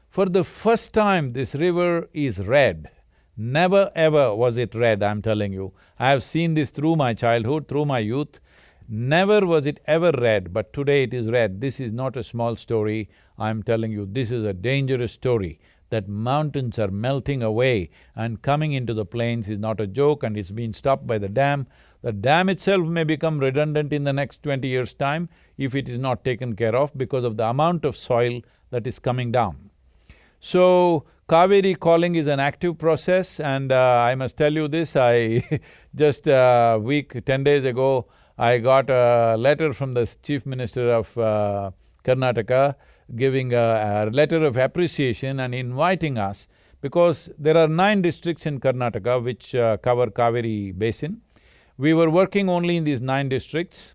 For 0.08 0.26
the 0.26 0.44
first 0.44 0.92
time, 0.92 1.32
this 1.32 1.54
river 1.54 2.08
is 2.12 2.40
red. 2.40 2.90
Never 3.36 3.90
ever 3.94 4.34
was 4.34 4.58
it 4.58 4.74
red, 4.74 5.02
I'm 5.02 5.22
telling 5.22 5.52
you. 5.52 5.72
I 5.98 6.10
have 6.10 6.22
seen 6.22 6.54
this 6.54 6.70
through 6.70 6.96
my 6.96 7.14
childhood, 7.14 7.68
through 7.68 7.86
my 7.86 8.00
youth. 8.00 8.40
Never 8.88 9.46
was 9.46 9.66
it 9.66 9.80
ever 9.86 10.10
red, 10.10 10.52
but 10.52 10.72
today 10.72 11.04
it 11.04 11.14
is 11.14 11.28
red. 11.28 11.60
This 11.60 11.78
is 11.78 11.92
not 11.92 12.16
a 12.16 12.24
small 12.24 12.56
story, 12.56 13.08
I'm 13.38 13.62
telling 13.62 13.92
you, 13.92 14.04
this 14.04 14.30
is 14.30 14.44
a 14.44 14.52
dangerous 14.52 15.12
story 15.12 15.60
that 15.90 16.08
mountains 16.08 16.78
are 16.78 16.90
melting 16.90 17.42
away 17.42 17.90
and 18.16 18.42
coming 18.42 18.72
into 18.72 18.94
the 18.94 19.04
plains 19.04 19.48
is 19.48 19.58
not 19.58 19.80
a 19.80 19.86
joke 19.86 20.22
and 20.22 20.36
it's 20.36 20.50
been 20.50 20.72
stopped 20.72 21.06
by 21.06 21.18
the 21.18 21.28
dam. 21.28 21.66
The 22.02 22.12
dam 22.12 22.48
itself 22.48 22.86
may 22.86 23.04
become 23.04 23.38
redundant 23.38 23.92
in 23.92 24.04
the 24.04 24.12
next 24.12 24.42
twenty 24.42 24.68
years' 24.68 24.94
time 24.94 25.28
if 25.58 25.74
it 25.74 25.88
is 25.88 25.98
not 25.98 26.24
taken 26.24 26.56
care 26.56 26.74
of 26.74 26.96
because 26.96 27.24
of 27.24 27.36
the 27.36 27.46
amount 27.46 27.84
of 27.84 27.96
soil 27.96 28.40
that 28.70 28.86
is 28.86 28.98
coming 28.98 29.30
down. 29.30 29.70
So, 30.40 31.04
Cauvery 31.28 31.74
calling 31.74 32.14
is 32.14 32.26
an 32.26 32.40
active 32.40 32.78
process 32.78 33.38
and 33.38 33.70
uh, 33.70 34.04
I 34.04 34.14
must 34.14 34.36
tell 34.36 34.52
you 34.52 34.66
this, 34.66 34.96
I 34.96 35.60
just 35.94 36.26
a 36.26 36.78
week, 36.82 37.24
ten 37.24 37.44
days 37.44 37.64
ago, 37.64 38.06
I 38.38 38.58
got 38.58 38.88
a 38.88 39.36
letter 39.38 39.72
from 39.74 39.94
the 39.94 40.06
Chief 40.22 40.46
Minister 40.46 40.90
of 40.90 41.16
uh, 41.18 41.70
Karnataka 42.02 42.74
giving 43.16 43.52
a, 43.52 44.06
a 44.08 44.10
letter 44.10 44.44
of 44.44 44.56
appreciation 44.56 45.40
and 45.40 45.54
inviting 45.54 46.18
us 46.18 46.48
because 46.80 47.28
there 47.38 47.56
are 47.56 47.68
nine 47.68 48.02
districts 48.02 48.46
in 48.46 48.60
Karnataka 48.60 49.22
which 49.22 49.54
uh, 49.54 49.76
cover 49.78 50.10
Cauvery 50.10 50.72
basin. 50.72 51.20
We 51.76 51.94
were 51.94 52.10
working 52.10 52.48
only 52.48 52.76
in 52.76 52.84
these 52.84 53.00
nine 53.00 53.28
districts 53.28 53.94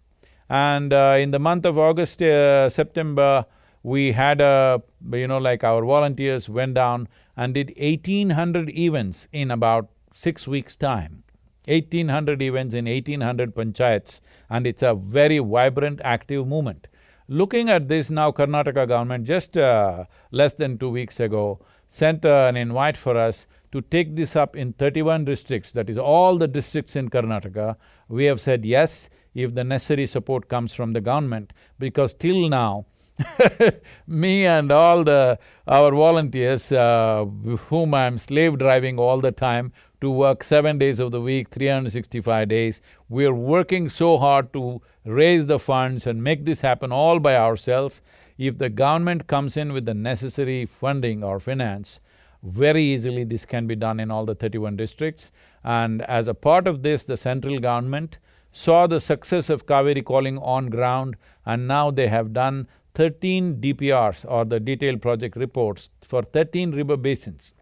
and 0.50 0.94
uh, 0.94 1.18
in 1.20 1.32
the 1.32 1.40
month 1.40 1.66
of 1.66 1.78
August, 1.78 2.22
uh, 2.22 2.70
September, 2.70 3.46
we 3.82 4.12
had 4.12 4.42
a… 4.42 4.82
you 5.12 5.28
know, 5.28 5.38
like 5.38 5.64
our 5.64 5.84
volunteers 5.84 6.50
went 6.50 6.76
down 6.76 7.08
and 7.38 7.54
did 7.54 7.74
eighteen 7.78 8.32
hundred 8.32 8.70
events 8.70 9.28
in 9.32 9.52
about 9.52 9.90
six 10.14 10.48
weeks' 10.48 10.76
time. 10.76 11.24
Eighteen 11.68 12.10
hundred 12.10 12.42
events 12.42 12.76
in 12.76 12.88
eighteen 12.88 13.22
hundred 13.22 13.56
panchayats 13.56 14.22
and 14.50 14.68
it's 14.68 14.84
a 14.84 14.94
very 14.94 15.40
vibrant, 15.40 16.00
active 16.04 16.48
movement. 16.48 16.88
Looking 17.28 17.70
at 17.70 17.88
this 17.88 18.12
now, 18.12 18.32
Karnataka 18.32 18.88
government 18.88 19.26
just 19.26 19.58
uh, 19.58 20.06
less 20.32 20.54
than 20.54 20.78
two 20.78 20.90
weeks 20.90 21.20
ago 21.20 21.60
sent 21.88 22.24
uh, 22.24 22.46
an 22.48 22.56
invite 22.56 22.98
for 22.98 23.18
us 23.18 23.48
to 23.72 23.82
take 23.82 24.16
this 24.16 24.36
up 24.36 24.56
in 24.56 24.74
thirty-one 24.74 25.26
districts, 25.26 25.72
that 25.72 25.90
is 25.90 25.98
all 25.98 26.38
the 26.38 26.48
districts 26.48 26.96
in 26.96 27.10
Karnataka, 27.10 27.78
we 28.08 28.26
have 28.26 28.40
said 28.40 28.64
yes 28.64 29.10
if 29.34 29.56
the 29.56 29.64
necessary 29.64 30.06
support 30.06 30.48
comes 30.50 30.74
from 30.74 30.94
the 30.94 31.02
government, 31.02 31.52
because 31.80 32.14
till 32.14 32.48
now, 32.48 32.86
me 34.08 34.46
and 34.46 34.72
all 34.72 35.04
the… 35.04 35.40
our 35.68 35.92
volunteers, 35.92 36.72
uh, 36.72 37.26
whom 37.26 37.94
I'm 37.94 38.18
slave 38.18 38.60
driving 38.60 39.00
all 39.00 39.20
the 39.20 39.32
time 39.32 39.74
to 40.02 40.12
work 40.12 40.44
seven 40.44 40.78
days 40.78 41.00
of 41.00 41.12
the 41.12 41.22
week, 41.22 41.50
365 41.50 42.48
days, 42.48 42.82
we're 43.10 43.34
working 43.34 43.90
so 43.90 44.18
hard 44.18 44.54
to 44.54 44.82
raise 45.06 45.46
the 45.46 45.60
funds 45.60 46.08
and 46.08 46.24
make 46.24 46.46
this 46.46 46.62
happen 46.62 46.92
all 46.92 47.20
by 47.20 47.38
ourselves. 47.38 48.02
If 48.38 48.58
the 48.58 48.70
government 48.70 49.28
comes 49.28 49.56
in 49.56 49.72
with 49.72 49.86
the 49.86 49.94
necessary 49.94 50.66
funding 50.66 51.24
or 51.24 51.40
finance, 51.40 52.02
very 52.44 52.84
easily 52.84 53.24
this 53.24 53.46
can 53.46 53.68
be 53.68 53.76
done 53.76 54.00
in 54.00 54.12
all 54.12 54.26
the 54.26 54.36
thirty-one 54.36 54.76
districts. 54.76 55.32
And 55.64 56.02
as 56.04 56.28
a 56.28 56.34
part 56.34 56.68
of 56.68 56.84
this, 56.84 57.04
the 57.04 57.18
central 57.18 57.60
government 57.60 58.20
saw 58.52 58.88
the 58.88 59.00
success 59.00 59.50
of 59.50 59.66
Cauvery 59.66 60.02
calling 60.02 60.38
on 60.40 60.70
ground 60.70 61.16
and 61.46 61.68
now 61.68 61.92
they 61.92 62.08
have 62.08 62.34
done 62.34 62.68
thirteen 62.94 63.56
DPRs 63.56 64.26
or 64.30 64.46
the 64.46 64.60
detailed 64.60 65.02
project 65.02 65.36
reports 65.36 65.90
for 66.02 66.24
thirteen 66.24 66.72
river 66.72 66.98
basins. 66.98 67.54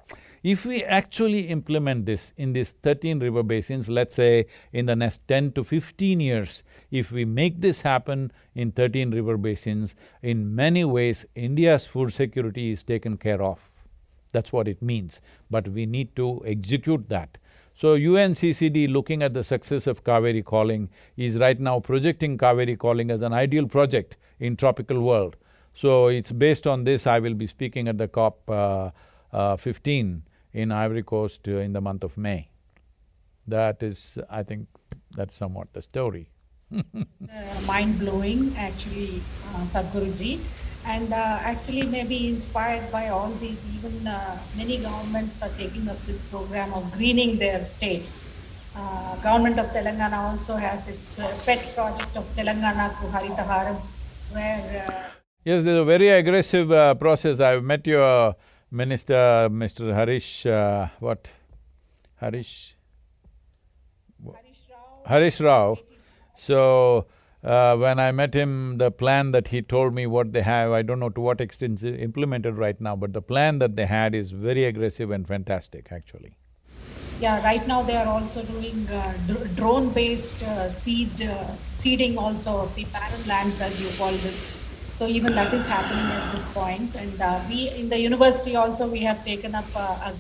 If 0.44 0.66
we 0.66 0.84
actually 0.84 1.48
implement 1.48 2.06
this 2.06 2.34
in 2.36 2.52
these 2.52 2.74
thirteen 2.74 3.20
river 3.20 3.44
basins, 3.44 3.88
let's 3.88 4.16
say 4.16 4.48
in 4.74 4.88
the 4.88 4.96
next 4.96 5.26
ten 5.26 5.54
to 5.54 5.64
fifteen 5.64 6.20
years, 6.20 6.64
if 6.92 7.14
we 7.14 7.24
make 7.24 7.62
this 7.62 7.80
happen 7.80 8.30
in 8.54 8.74
thirteen 8.74 9.12
river 9.12 9.38
basins, 9.38 9.96
in 10.22 10.54
many 10.54 10.84
ways 10.84 11.26
India's 11.34 11.86
food 11.86 12.12
security 12.12 12.72
is 12.72 12.84
taken 12.84 13.16
care 13.16 13.42
of. 13.42 13.72
That's 14.34 14.52
what 14.52 14.68
it 14.68 14.82
means, 14.82 15.22
but 15.50 15.70
we 15.70 15.86
need 15.86 16.14
to 16.18 16.44
execute 16.46 17.08
that. 17.08 17.38
So 17.74 17.96
UNCCD 17.96 18.92
looking 18.92 19.24
at 19.24 19.34
the 19.34 19.46
success 19.46 19.88
of 19.88 20.04
Cauvery 20.04 20.44
calling 20.44 20.90
is 21.16 21.38
right 21.38 21.60
now 21.60 21.80
projecting 21.80 22.38
Cauvery 22.38 22.76
calling 22.76 23.12
as 23.12 23.22
an 23.22 23.32
ideal 23.32 23.68
project 23.68 24.18
in 24.42 24.58
tropical 24.58 25.00
world. 25.00 25.38
So 25.74 26.08
it's 26.08 26.34
based 26.34 26.68
on 26.68 26.84
this 26.84 27.08
I 27.08 27.20
will 27.20 27.34
be 27.34 27.48
speaking 27.48 27.88
at 27.88 27.98
the 27.98 28.10
COP 28.10 28.50
uh, 28.50 28.92
uh, 29.32 29.56
fifteen 29.56 30.24
in 30.54 30.72
Ivory 30.72 31.04
Coast 31.04 31.48
uh, 31.48 31.58
in 31.58 31.74
the 31.74 31.82
month 31.82 32.04
of 32.04 32.18
May. 32.18 32.50
That 33.48 33.84
is, 33.84 34.18
I 34.30 34.44
think, 34.44 34.68
that's 35.12 35.36
somewhat 35.36 35.74
the 35.74 35.82
story. 35.82 36.30
mind-blowing 37.68 38.56
actually, 38.58 39.22
uh, 39.54 39.66
Sadhguruji 39.66 40.40
and 40.86 41.14
uh, 41.14 41.38
actually 41.42 41.84
maybe 41.84 42.28
inspired 42.28 42.92
by 42.92 43.08
all 43.10 43.30
these 43.40 43.66
even 43.76 44.06
uh, 44.06 44.38
many 44.58 44.78
governments 44.78 45.42
are 45.42 45.50
taking 45.58 45.88
up 45.88 46.00
this 46.06 46.22
program 46.22 46.74
of 46.74 46.92
greening 46.92 47.38
their 47.38 47.64
states 47.66 48.12
uh, 48.76 49.16
government 49.18 49.60
of 49.60 49.68
telangana 49.68 50.18
also 50.30 50.56
has 50.56 50.88
its 50.88 51.08
pet 51.46 51.62
project 51.76 52.18
of 52.18 52.26
telangana 52.36 52.90
Ku 53.00 53.08
Haritha 53.08 53.46
Haram 53.48 53.78
where 54.32 54.86
uh, 54.88 54.94
yes 55.46 55.64
there's 55.64 55.80
a 55.80 55.86
very 55.86 56.10
aggressive 56.10 56.72
uh, 56.72 56.94
process 56.96 57.40
i've 57.40 57.64
met 57.64 57.88
your 57.88 58.36
minister 58.82 59.24
mr 59.64 59.94
harish 60.00 60.30
uh, 60.46 60.88
what 61.00 61.32
harish 62.24 62.54
harish 64.26 64.64
rao 64.72 65.02
harish 65.14 65.40
rao 65.48 65.78
so 66.36 66.62
uh, 67.44 67.76
when 67.76 68.00
I 68.00 68.12
met 68.12 68.34
him, 68.34 68.78
the 68.78 68.90
plan 68.90 69.32
that 69.34 69.50
he 69.50 69.62
told 69.62 69.94
me 69.94 70.08
what 70.08 70.32
they 70.32 70.44
have, 70.44 70.72
I 70.72 70.82
don't 70.82 71.00
know 71.00 71.10
to 71.10 71.20
what 71.20 71.42
extent 71.42 71.84
it's 71.84 72.02
implemented 72.02 72.56
right 72.56 72.80
now, 72.80 72.96
but 72.96 73.12
the 73.12 73.22
plan 73.22 73.60
that 73.60 73.76
they 73.76 73.86
had 73.86 74.16
is 74.16 74.32
very 74.32 74.64
aggressive 74.64 75.12
and 75.12 75.28
fantastic, 75.28 75.92
actually. 75.92 76.38
Yeah, 77.20 77.44
right 77.44 77.66
now 77.68 77.84
they 77.84 77.98
are 77.98 78.08
also 78.08 78.44
doing 78.44 78.88
uh, 78.90 79.14
dr- 79.28 79.56
drone-based 79.56 80.42
uh, 80.44 80.70
seed 80.70 81.22
uh, 81.22 81.48
seeding 81.74 82.18
also 82.18 82.62
of 82.62 82.76
the 82.76 82.86
barren 82.86 83.28
lands, 83.28 83.62
as 83.62 83.82
you 83.82 83.90
called 83.98 84.16
it. 84.16 84.63
So 84.96 85.08
even 85.08 85.34
that 85.36 85.54
is 85.54 85.68
happening 85.68 86.06
at 86.06 86.32
this 86.32 86.46
point. 86.54 86.96
And 86.96 87.20
uh, 87.22 87.40
we 87.50 87.70
in 87.70 87.90
the 87.90 88.00
university 88.00 88.56
also 88.56 88.88
we 88.88 89.00
have 89.00 89.24
taken 89.26 89.56
up 89.56 89.66
a, 89.76 90.12
a 90.12 90.14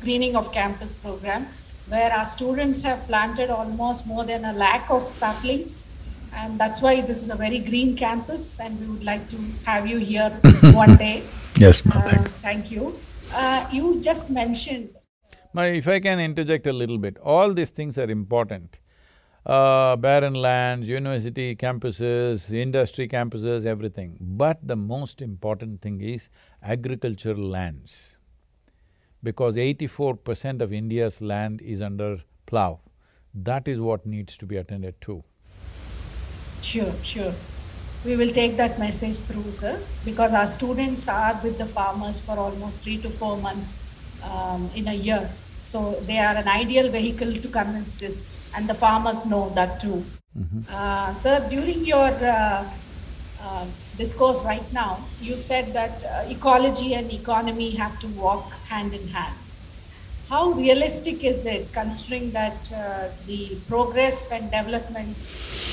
greening 0.00 0.36
of 0.36 0.52
campus 0.52 0.94
program 0.94 1.46
where 1.88 2.12
our 2.12 2.24
students 2.24 2.82
have 2.82 3.06
planted 3.06 3.50
almost 3.50 4.06
more 4.06 4.24
than 4.24 4.44
a 4.44 4.52
lakh 4.52 4.90
of 4.90 5.08
saplings. 5.08 5.84
And 6.34 6.58
that's 6.58 6.80
why 6.80 7.00
this 7.02 7.22
is 7.22 7.30
a 7.30 7.36
very 7.36 7.58
green 7.58 7.94
campus, 7.94 8.58
and 8.58 8.80
we 8.80 8.86
would 8.86 9.04
like 9.04 9.28
to 9.30 9.36
have 9.66 9.86
you 9.86 9.98
here 9.98 10.30
one 10.72 10.96
day. 10.96 11.22
Yes, 11.58 11.84
ma'am. 11.84 12.02
Uh, 12.06 12.24
thank 12.40 12.70
you. 12.70 12.98
Uh, 13.34 13.68
you 13.70 14.00
just 14.00 14.30
mentioned. 14.30 14.88
My, 15.52 15.66
if 15.66 15.86
I 15.86 16.00
can 16.00 16.18
interject 16.18 16.66
a 16.66 16.72
little 16.72 16.96
bit, 16.96 17.18
all 17.18 17.52
these 17.52 17.70
things 17.70 17.98
are 17.98 18.10
important. 18.10 18.80
Uh, 19.44 19.96
barren 19.96 20.34
lands, 20.34 20.88
university 20.88 21.56
campuses, 21.56 22.52
industry 22.52 23.08
campuses, 23.08 23.66
everything. 23.66 24.16
But 24.20 24.58
the 24.62 24.76
most 24.76 25.20
important 25.20 25.80
thing 25.80 26.00
is 26.00 26.28
agricultural 26.62 27.44
lands 27.44 28.18
because 29.20 29.56
eighty-four 29.56 30.14
percent 30.16 30.62
of 30.62 30.72
India's 30.72 31.20
land 31.20 31.60
is 31.60 31.82
under 31.82 32.20
plough. 32.46 32.80
That 33.34 33.66
is 33.66 33.80
what 33.80 34.06
needs 34.06 34.36
to 34.36 34.46
be 34.46 34.58
attended 34.58 35.00
to. 35.00 35.24
Sure, 36.60 36.92
sure. 37.02 37.34
We 38.04 38.14
will 38.16 38.32
take 38.32 38.56
that 38.56 38.78
message 38.78 39.18
through, 39.20 39.50
sir, 39.50 39.80
because 40.04 40.34
our 40.34 40.46
students 40.46 41.08
are 41.08 41.40
with 41.42 41.58
the 41.58 41.66
farmers 41.66 42.20
for 42.20 42.38
almost 42.38 42.78
three 42.78 42.98
to 42.98 43.10
four 43.10 43.36
months 43.38 43.80
um, 44.22 44.70
in 44.76 44.86
a 44.86 44.94
year. 44.94 45.28
So 45.64 45.92
they 46.06 46.18
are 46.18 46.34
an 46.34 46.48
ideal 46.48 46.90
vehicle 46.90 47.32
to 47.34 47.48
convince 47.48 47.94
this, 47.94 48.50
and 48.56 48.68
the 48.68 48.74
farmers 48.74 49.24
know 49.26 49.50
that 49.50 49.80
too. 49.80 50.04
Mm-hmm. 50.38 50.60
Uh, 50.68 51.14
sir, 51.14 51.46
during 51.48 51.84
your 51.84 52.08
uh, 52.08 52.64
uh, 53.40 53.66
discourse 53.96 54.38
right 54.44 54.72
now, 54.72 54.98
you 55.20 55.36
said 55.36 55.72
that 55.72 56.02
uh, 56.04 56.28
ecology 56.28 56.94
and 56.94 57.12
economy 57.12 57.70
have 57.70 57.98
to 58.00 58.08
walk 58.08 58.50
hand 58.68 58.92
in 58.92 59.06
hand. 59.08 59.34
How 60.28 60.50
realistic 60.52 61.24
is 61.24 61.44
it, 61.44 61.72
considering 61.72 62.30
that 62.32 62.56
uh, 62.72 63.08
the 63.26 63.56
progress 63.68 64.32
and 64.32 64.50
development 64.50 65.16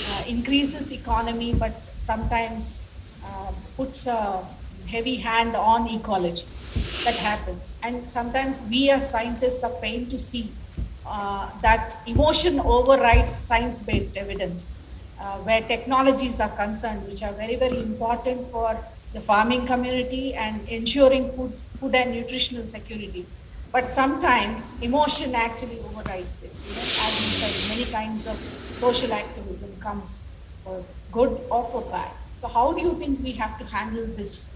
uh, 0.10 0.24
increases 0.28 0.92
economy, 0.92 1.54
but 1.54 1.72
sometimes 1.98 2.84
uh, 3.24 3.52
puts 3.78 4.06
a 4.08 4.46
heavy 4.88 5.16
hand 5.16 5.56
on 5.56 5.88
ecology? 5.88 6.46
That 7.04 7.16
happens, 7.16 7.76
and 7.82 8.10
sometimes 8.10 8.62
we 8.70 8.90
as 8.92 9.10
scientists 9.10 9.64
are 9.64 9.72
pained 9.82 10.12
to 10.12 10.20
see 10.20 10.52
uh, 11.06 11.50
that 11.62 11.96
emotion 12.06 12.60
overrides 12.60 13.34
science-based 13.34 14.18
evidence 14.18 14.76
uh, 15.20 15.38
where 15.40 15.62
technologies 15.62 16.40
are 16.40 16.50
concerned, 16.50 17.08
which 17.08 17.24
are 17.24 17.32
very, 17.34 17.56
very 17.56 17.80
important 17.80 18.48
for 18.52 18.78
the 19.14 19.20
farming 19.22 19.66
community 19.66 20.36
and 20.36 20.68
ensuring 20.70 21.32
food, 21.32 21.54
food 21.80 21.96
and 21.96 22.12
nutritional 22.14 22.66
security. 22.68 23.26
But 23.72 23.90
sometimes 23.90 24.76
emotion 24.82 25.34
actually 25.34 25.80
overrides 25.80 26.44
it. 26.44 26.52
You 26.68 26.76
know, 26.76 26.82
as 26.82 27.14
you 27.22 27.30
said, 27.40 27.78
many 27.78 27.92
kinds 27.92 28.28
of 28.28 28.36
social 28.36 29.12
activism 29.14 29.76
comes 29.80 30.22
for 30.64 30.84
good 31.12 31.40
or 31.50 31.64
for 31.72 31.82
bad. 31.90 32.12
So 32.36 32.48
how 32.48 32.74
do 32.74 32.82
you 32.82 32.94
think 33.00 33.24
we 33.24 33.32
have 33.34 33.58
to 33.60 33.66
handle 33.66 34.06
this? 34.06 34.50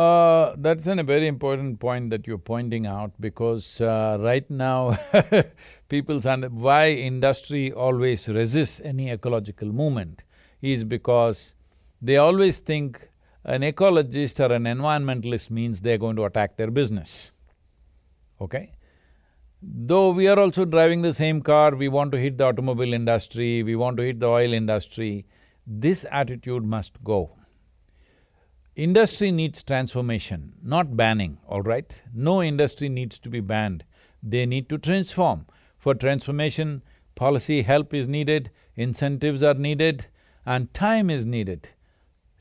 Uh, 0.00 0.54
that's 0.56 0.86
a 0.86 1.02
very 1.02 1.26
important 1.26 1.78
point 1.78 2.08
that 2.08 2.26
you're 2.26 2.38
pointing 2.38 2.86
out 2.86 3.12
because 3.20 3.82
uh, 3.82 4.16
right 4.18 4.48
now 4.50 4.98
people's 5.90 6.24
under… 6.24 6.48
why 6.48 6.90
industry 6.90 7.70
always 7.70 8.26
resists 8.26 8.80
any 8.82 9.10
ecological 9.10 9.68
movement 9.70 10.22
is 10.62 10.84
because 10.84 11.52
they 12.00 12.16
always 12.16 12.60
think 12.60 13.10
an 13.44 13.60
ecologist 13.60 14.40
or 14.40 14.50
an 14.54 14.64
environmentalist 14.64 15.50
means 15.50 15.82
they're 15.82 15.98
going 15.98 16.16
to 16.16 16.24
attack 16.24 16.56
their 16.56 16.70
business, 16.70 17.30
okay? 18.40 18.72
Though 19.60 20.12
we 20.12 20.28
are 20.28 20.38
also 20.38 20.64
driving 20.64 21.02
the 21.02 21.12
same 21.12 21.42
car, 21.42 21.74
we 21.74 21.88
want 21.88 22.10
to 22.12 22.18
hit 22.18 22.38
the 22.38 22.44
automobile 22.44 22.94
industry, 22.94 23.62
we 23.62 23.76
want 23.76 23.98
to 23.98 24.02
hit 24.04 24.18
the 24.18 24.28
oil 24.28 24.54
industry, 24.54 25.26
this 25.66 26.06
attitude 26.10 26.64
must 26.64 27.04
go. 27.04 27.36
Industry 28.76 29.32
needs 29.32 29.64
transformation, 29.64 30.54
not 30.62 30.96
banning, 30.96 31.38
all 31.48 31.60
right? 31.60 32.00
No 32.14 32.40
industry 32.40 32.88
needs 32.88 33.18
to 33.18 33.28
be 33.28 33.40
banned. 33.40 33.84
They 34.22 34.46
need 34.46 34.68
to 34.68 34.78
transform. 34.78 35.46
For 35.76 35.94
transformation, 35.94 36.82
policy 37.16 37.62
help 37.62 37.92
is 37.92 38.06
needed, 38.06 38.50
incentives 38.76 39.42
are 39.42 39.54
needed, 39.54 40.06
and 40.46 40.72
time 40.72 41.10
is 41.10 41.26
needed. 41.26 41.70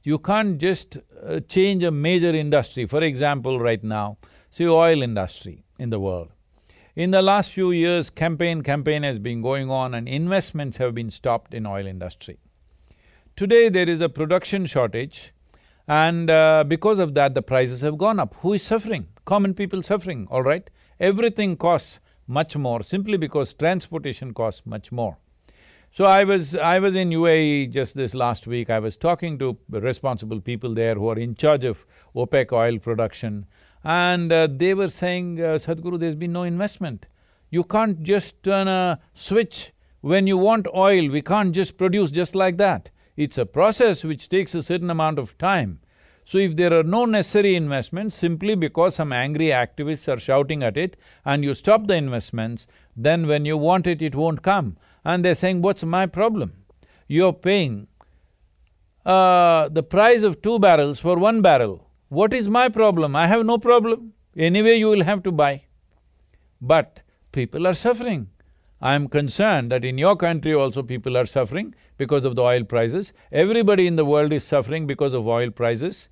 You 0.04 0.20
can't 0.20 0.60
just 0.60 1.00
uh, 1.26 1.40
change 1.42 1.84
a 1.84 1.92
major 1.92 2.34
industry. 2.34 2.86
For 2.86 3.02
example, 3.04 3.60
right 3.60 3.84
now, 3.84 4.18
see 4.52 4.68
oil 4.68 5.02
industry 5.02 5.64
in 5.80 5.90
the 5.90 6.00
world. 6.00 6.30
In 6.96 7.10
the 7.10 7.24
last 7.24 7.52
few 7.52 7.72
years, 7.72 8.10
campaign, 8.12 8.62
campaign 8.62 9.02
has 9.02 9.18
been 9.18 9.42
going 9.42 9.72
on 9.72 9.96
and 9.96 10.08
investments 10.08 10.78
have 10.78 10.94
been 10.94 11.10
stopped 11.10 11.54
in 11.56 11.66
oil 11.66 11.88
industry. 11.88 12.38
Today, 13.36 13.70
there 13.70 13.90
is 13.90 14.00
a 14.00 14.10
production 14.10 14.66
shortage 14.68 15.34
and 15.90 16.30
uh, 16.30 16.64
because 16.68 17.00
of 17.00 17.16
that, 17.16 17.34
the 17.34 17.42
prices 17.42 17.82
have 17.82 17.98
gone 17.98 18.20
up. 18.20 18.36
Who 18.42 18.54
is 18.54 18.62
suffering? 18.62 19.08
Common 19.26 19.56
people 19.56 19.82
suffering, 19.82 20.28
all 20.30 20.44
right? 20.44 20.70
Everything 21.00 21.58
costs 21.58 22.00
much 22.28 22.56
more 22.56 22.84
simply 22.84 23.18
because 23.18 23.54
transportation 23.54 24.32
costs 24.36 24.62
much 24.68 24.92
more. 24.92 25.18
So 25.92 26.06
I 26.06 26.24
was… 26.26 26.56
I 26.56 26.78
was 26.78 26.94
in 26.94 27.10
UAE 27.10 27.72
just 27.72 27.96
this 27.96 28.14
last 28.14 28.46
week, 28.46 28.70
I 28.70 28.78
was 28.78 28.98
talking 28.98 29.40
to 29.40 29.58
responsible 29.70 30.40
people 30.40 30.76
there 30.76 30.94
who 30.94 31.10
are 31.10 31.18
in 31.18 31.34
charge 31.34 31.64
of 31.64 31.88
OPEC 32.16 32.52
oil 32.52 32.78
production 32.78 33.48
and 33.84 34.32
uh, 34.32 34.48
they 34.52 34.76
were 34.76 34.90
saying, 34.90 35.42
uh, 35.42 35.58
Sadhguru, 35.58 36.00
there's 36.00 36.16
been 36.16 36.34
no 36.34 36.44
investment. 36.44 37.08
You 37.50 37.64
can't 37.64 38.04
just 38.04 38.44
turn 38.44 38.68
a 38.68 39.00
switch. 39.16 39.72
When 40.02 40.28
you 40.28 40.38
want 40.38 40.68
oil, 40.68 41.10
we 41.10 41.24
can't 41.24 41.54
just 41.54 41.78
produce 41.78 42.12
just 42.12 42.36
like 42.36 42.58
that. 42.58 42.92
It's 43.24 43.38
a 43.38 43.46
process 43.46 44.06
which 44.06 44.30
takes 44.30 44.56
a 44.56 44.64
certain 44.64 44.90
amount 44.90 45.20
of 45.20 45.38
time. 45.38 45.82
So 46.24 46.38
if 46.38 46.56
there 46.56 46.72
are 46.72 46.84
no 46.84 47.04
necessary 47.04 47.54
investments 47.54 48.16
simply 48.16 48.56
because 48.56 48.96
some 48.96 49.12
angry 49.12 49.48
activists 49.48 50.08
are 50.08 50.18
shouting 50.18 50.64
at 50.64 50.78
it 50.78 50.96
and 51.26 51.44
you 51.44 51.54
stop 51.54 51.88
the 51.88 51.96
investments, 51.96 52.66
then 52.96 53.28
when 53.28 53.44
you 53.44 53.58
want 53.58 53.88
it, 53.88 54.02
it 54.02 54.16
won't 54.16 54.42
come. 54.42 54.78
And 55.04 55.26
they're 55.26 55.36
saying, 55.36 55.62
what's 55.62 55.84
my 55.84 56.06
problem? 56.06 56.54
You're 57.10 57.34
paying 57.34 57.90
uh, 59.06 59.68
the 59.68 59.84
price 59.84 60.24
of 60.24 60.42
two 60.42 60.58
barrels 60.58 61.02
for 61.02 61.18
one 61.20 61.42
barrel. 61.42 61.90
What 62.08 62.34
is 62.34 62.48
my 62.48 62.70
problem? 62.70 63.18
I 63.18 63.28
have 63.28 63.46
no 63.46 63.58
problem. 63.58 64.14
Anyway, 64.38 64.76
you 64.76 64.88
will 64.88 65.04
have 65.04 65.24
to 65.24 65.34
buy. 65.34 65.64
But 66.62 67.04
people 67.34 67.68
are 67.68 67.74
suffering. 67.74 68.30
I 68.82 68.96
am 68.96 69.10
concerned 69.10 69.72
that 69.72 69.84
in 69.84 69.98
your 69.98 70.16
country 70.16 70.54
also 70.54 70.84
people 70.84 71.18
are 71.18 71.26
suffering 71.26 71.76
because 71.98 72.24
of 72.24 72.36
the 72.36 72.44
oil 72.44 72.64
prices. 72.64 73.12
Everybody 73.32 73.88
in 73.88 73.98
the 73.98 74.06
world 74.06 74.32
is 74.32 74.46
suffering 74.46 74.88
because 74.88 75.14
of 75.14 75.28
oil 75.28 75.50
prices. 75.52 76.08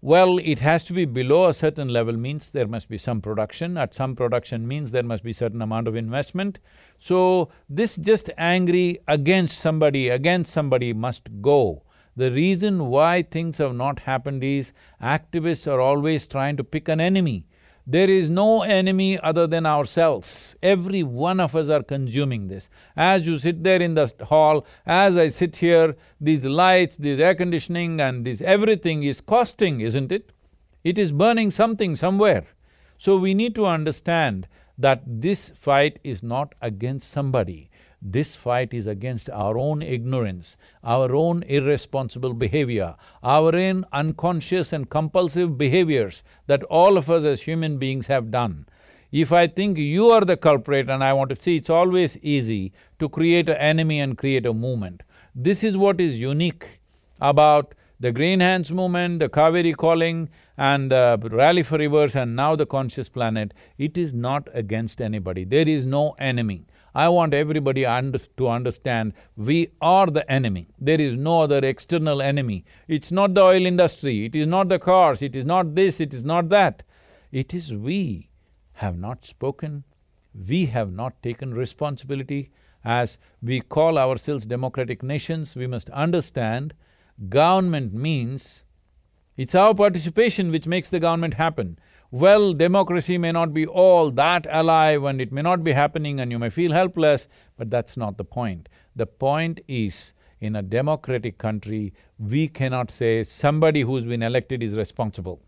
Well, 0.00 0.38
it 0.44 0.60
has 0.60 0.84
to 0.84 0.92
be 0.92 1.06
below 1.06 1.48
a 1.48 1.54
certain 1.54 1.88
level 1.88 2.16
means 2.16 2.50
there 2.50 2.68
must 2.68 2.90
be 2.90 2.98
some 2.98 3.22
production, 3.22 3.78
at 3.78 3.94
some 3.94 4.14
production 4.14 4.68
means 4.68 4.90
there 4.90 5.02
must 5.02 5.24
be 5.24 5.32
certain 5.32 5.62
amount 5.62 5.88
of 5.88 5.96
investment. 5.96 6.60
So, 6.98 7.48
this 7.70 7.96
just 7.96 8.30
angry 8.36 8.98
against 9.08 9.58
somebody, 9.58 10.10
against 10.10 10.52
somebody 10.52 10.92
must 10.92 11.40
go. 11.40 11.84
The 12.16 12.30
reason 12.30 12.86
why 12.88 13.22
things 13.22 13.58
have 13.58 13.74
not 13.74 14.00
happened 14.00 14.44
is 14.44 14.74
activists 15.02 15.66
are 15.66 15.80
always 15.80 16.26
trying 16.26 16.58
to 16.58 16.64
pick 16.64 16.88
an 16.88 17.00
enemy. 17.00 17.46
There 17.86 18.08
is 18.08 18.30
no 18.30 18.62
enemy 18.62 19.18
other 19.18 19.46
than 19.46 19.66
ourselves. 19.66 20.56
Every 20.62 21.02
one 21.02 21.38
of 21.38 21.54
us 21.54 21.68
are 21.68 21.82
consuming 21.82 22.48
this. 22.48 22.70
As 22.96 23.26
you 23.26 23.36
sit 23.36 23.62
there 23.62 23.82
in 23.82 23.94
the 23.94 24.10
hall, 24.22 24.64
as 24.86 25.18
I 25.18 25.28
sit 25.28 25.56
here, 25.56 25.94
these 26.18 26.46
lights, 26.46 26.96
this 26.96 27.20
air 27.20 27.34
conditioning 27.34 28.00
and 28.00 28.24
this 28.24 28.40
everything 28.40 29.02
is 29.02 29.20
costing, 29.20 29.82
isn't 29.82 30.10
it? 30.10 30.32
It 30.82 30.98
is 30.98 31.12
burning 31.12 31.50
something 31.50 31.94
somewhere. 31.94 32.46
So 32.96 33.18
we 33.18 33.34
need 33.34 33.54
to 33.56 33.66
understand 33.66 34.48
that 34.78 35.02
this 35.06 35.50
fight 35.50 35.98
is 36.02 36.22
not 36.22 36.54
against 36.62 37.10
somebody. 37.10 37.70
This 38.06 38.36
fight 38.36 38.74
is 38.74 38.86
against 38.86 39.30
our 39.30 39.56
own 39.56 39.80
ignorance, 39.80 40.58
our 40.84 41.14
own 41.14 41.42
irresponsible 41.44 42.34
behavior, 42.34 42.96
our 43.22 43.56
own 43.56 43.86
unconscious 43.94 44.74
and 44.74 44.90
compulsive 44.90 45.56
behaviors 45.56 46.22
that 46.46 46.62
all 46.64 46.98
of 46.98 47.08
us 47.08 47.24
as 47.24 47.42
human 47.42 47.78
beings 47.78 48.08
have 48.08 48.30
done. 48.30 48.66
If 49.10 49.32
I 49.32 49.46
think 49.46 49.78
you 49.78 50.10
are 50.10 50.20
the 50.20 50.36
culprit 50.36 50.90
and 50.90 51.02
I 51.02 51.14
want 51.14 51.30
to 51.30 51.40
see, 51.40 51.56
it's 51.56 51.70
always 51.70 52.18
easy 52.18 52.74
to 52.98 53.08
create 53.08 53.48
an 53.48 53.56
enemy 53.56 54.00
and 54.00 54.18
create 54.18 54.44
a 54.44 54.52
movement. 54.52 55.02
This 55.34 55.64
is 55.64 55.74
what 55.74 55.98
is 55.98 56.20
unique 56.20 56.80
about 57.22 57.74
the 57.98 58.12
Green 58.12 58.40
Hands 58.40 58.70
movement, 58.70 59.20
the 59.20 59.30
Cauvery 59.30 59.72
calling 59.72 60.28
and 60.58 60.90
the 60.90 61.18
Rally 61.32 61.62
for 61.62 61.78
Rivers 61.78 62.14
and 62.14 62.36
now 62.36 62.54
the 62.54 62.66
Conscious 62.66 63.08
Planet. 63.08 63.54
It 63.78 63.96
is 63.96 64.12
not 64.12 64.48
against 64.52 65.00
anybody, 65.00 65.44
there 65.44 65.66
is 65.66 65.86
no 65.86 66.16
enemy. 66.18 66.66
I 66.94 67.08
want 67.08 67.34
everybody 67.34 67.84
under 67.84 68.18
to 68.18 68.48
understand 68.48 69.14
we 69.36 69.70
are 69.80 70.06
the 70.06 70.30
enemy. 70.30 70.68
There 70.78 71.00
is 71.00 71.16
no 71.16 71.40
other 71.40 71.58
external 71.58 72.22
enemy. 72.22 72.64
It's 72.86 73.10
not 73.10 73.34
the 73.34 73.42
oil 73.42 73.66
industry, 73.66 74.26
it 74.26 74.34
is 74.34 74.46
not 74.46 74.68
the 74.68 74.78
cars, 74.78 75.20
it 75.20 75.34
is 75.34 75.44
not 75.44 75.74
this, 75.74 75.98
it 76.00 76.14
is 76.14 76.24
not 76.24 76.50
that. 76.50 76.84
It 77.32 77.52
is 77.52 77.74
we 77.74 78.30
have 78.74 78.96
not 78.96 79.26
spoken, 79.26 79.84
we 80.48 80.66
have 80.66 80.92
not 80.92 81.20
taken 81.22 81.52
responsibility. 81.52 82.50
As 82.84 83.18
we 83.42 83.60
call 83.60 83.98
ourselves 83.98 84.46
democratic 84.46 85.02
nations, 85.02 85.56
we 85.56 85.66
must 85.66 85.90
understand 85.90 86.74
government 87.28 87.94
means 87.94 88.64
it's 89.36 89.54
our 89.54 89.74
participation 89.74 90.50
which 90.50 90.66
makes 90.66 90.90
the 90.90 91.00
government 91.00 91.34
happen. 91.34 91.78
Well, 92.16 92.52
democracy 92.52 93.18
may 93.18 93.32
not 93.32 93.52
be 93.52 93.66
all 93.66 94.12
that 94.12 94.46
alive 94.48 95.02
and 95.02 95.20
it 95.20 95.32
may 95.32 95.42
not 95.42 95.64
be 95.64 95.72
happening 95.72 96.20
and 96.20 96.30
you 96.30 96.38
may 96.38 96.48
feel 96.48 96.70
helpless, 96.70 97.26
but 97.56 97.70
that's 97.70 97.96
not 97.96 98.18
the 98.18 98.24
point. 98.24 98.68
The 98.94 99.06
point 99.06 99.58
is, 99.66 100.12
in 100.40 100.54
a 100.54 100.62
democratic 100.62 101.38
country, 101.38 101.92
we 102.16 102.46
cannot 102.46 102.92
say 102.92 103.24
somebody 103.24 103.80
who's 103.80 104.04
been 104.04 104.22
elected 104.22 104.62
is 104.62 104.76
responsible. 104.76 105.42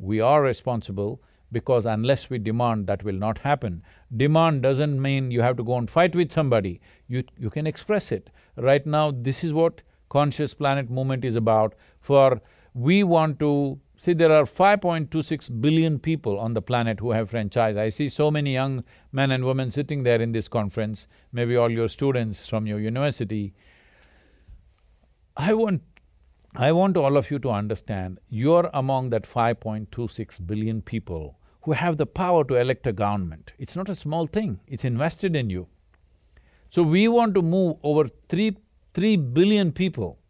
We 0.00 0.20
are 0.20 0.42
responsible 0.42 1.22
because 1.52 1.86
unless 1.86 2.30
we 2.30 2.38
demand, 2.38 2.88
that 2.88 3.04
will 3.04 3.14
not 3.14 3.38
happen. 3.38 3.84
Demand 4.16 4.62
doesn't 4.62 5.00
mean 5.00 5.30
you 5.30 5.42
have 5.42 5.56
to 5.58 5.62
go 5.62 5.78
and 5.78 5.88
fight 5.88 6.16
with 6.16 6.32
somebody, 6.32 6.80
you, 7.06 7.22
you 7.38 7.48
can 7.48 7.64
express 7.64 8.10
it. 8.10 8.28
Right 8.56 8.84
now, 8.84 9.12
this 9.12 9.44
is 9.44 9.52
what 9.52 9.84
Conscious 10.08 10.52
Planet 10.52 10.90
movement 10.90 11.24
is 11.24 11.36
about. 11.36 11.76
For 12.00 12.40
we 12.74 13.04
want 13.04 13.38
to 13.38 13.78
See, 14.06 14.12
there 14.12 14.30
are 14.30 14.44
5.26 14.44 15.60
billion 15.60 15.98
people 15.98 16.38
on 16.38 16.54
the 16.54 16.62
planet 16.62 17.00
who 17.00 17.10
have 17.10 17.30
franchise. 17.30 17.76
I 17.76 17.88
see 17.88 18.08
so 18.08 18.30
many 18.30 18.52
young 18.52 18.84
men 19.10 19.32
and 19.32 19.44
women 19.44 19.72
sitting 19.72 20.04
there 20.04 20.22
in 20.22 20.30
this 20.30 20.46
conference, 20.46 21.08
maybe 21.32 21.56
all 21.56 21.68
your 21.68 21.88
students 21.88 22.46
from 22.46 22.68
your 22.68 22.78
university. 22.78 23.52
I 25.36 25.54
want… 25.54 25.82
I 26.54 26.70
want 26.70 26.96
all 26.96 27.16
of 27.16 27.32
you 27.32 27.40
to 27.40 27.50
understand, 27.50 28.20
you're 28.28 28.70
among 28.72 29.10
that 29.10 29.24
5.26 29.24 30.46
billion 30.46 30.82
people 30.82 31.40
who 31.62 31.72
have 31.72 31.96
the 31.96 32.06
power 32.06 32.44
to 32.44 32.54
elect 32.54 32.86
a 32.86 32.92
government. 32.92 33.54
It's 33.58 33.74
not 33.74 33.88
a 33.88 33.96
small 33.96 34.26
thing, 34.26 34.60
it's 34.68 34.84
invested 34.84 35.34
in 35.34 35.50
you. 35.50 35.66
So 36.70 36.84
we 36.84 37.08
want 37.08 37.34
to 37.34 37.42
move 37.42 37.78
over 37.82 38.08
three… 38.28 38.56
three 38.94 39.16
billion 39.16 39.72
people 39.72 40.20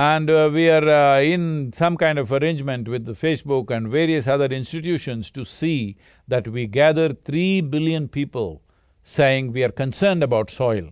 and 0.00 0.30
uh, 0.30 0.48
we 0.50 0.70
are 0.70 0.88
uh, 0.88 1.20
in 1.20 1.70
some 1.74 1.94
kind 1.94 2.18
of 2.18 2.32
arrangement 2.32 2.88
with 2.88 3.06
Facebook 3.08 3.70
and 3.70 3.86
various 3.86 4.26
other 4.26 4.46
institutions 4.46 5.30
to 5.30 5.44
see 5.44 5.98
that 6.26 6.48
we 6.48 6.66
gather 6.66 7.12
three 7.12 7.60
billion 7.60 8.08
people 8.08 8.62
saying 9.02 9.52
we 9.52 9.62
are 9.62 9.70
concerned 9.70 10.22
about 10.22 10.48
soil, 10.48 10.88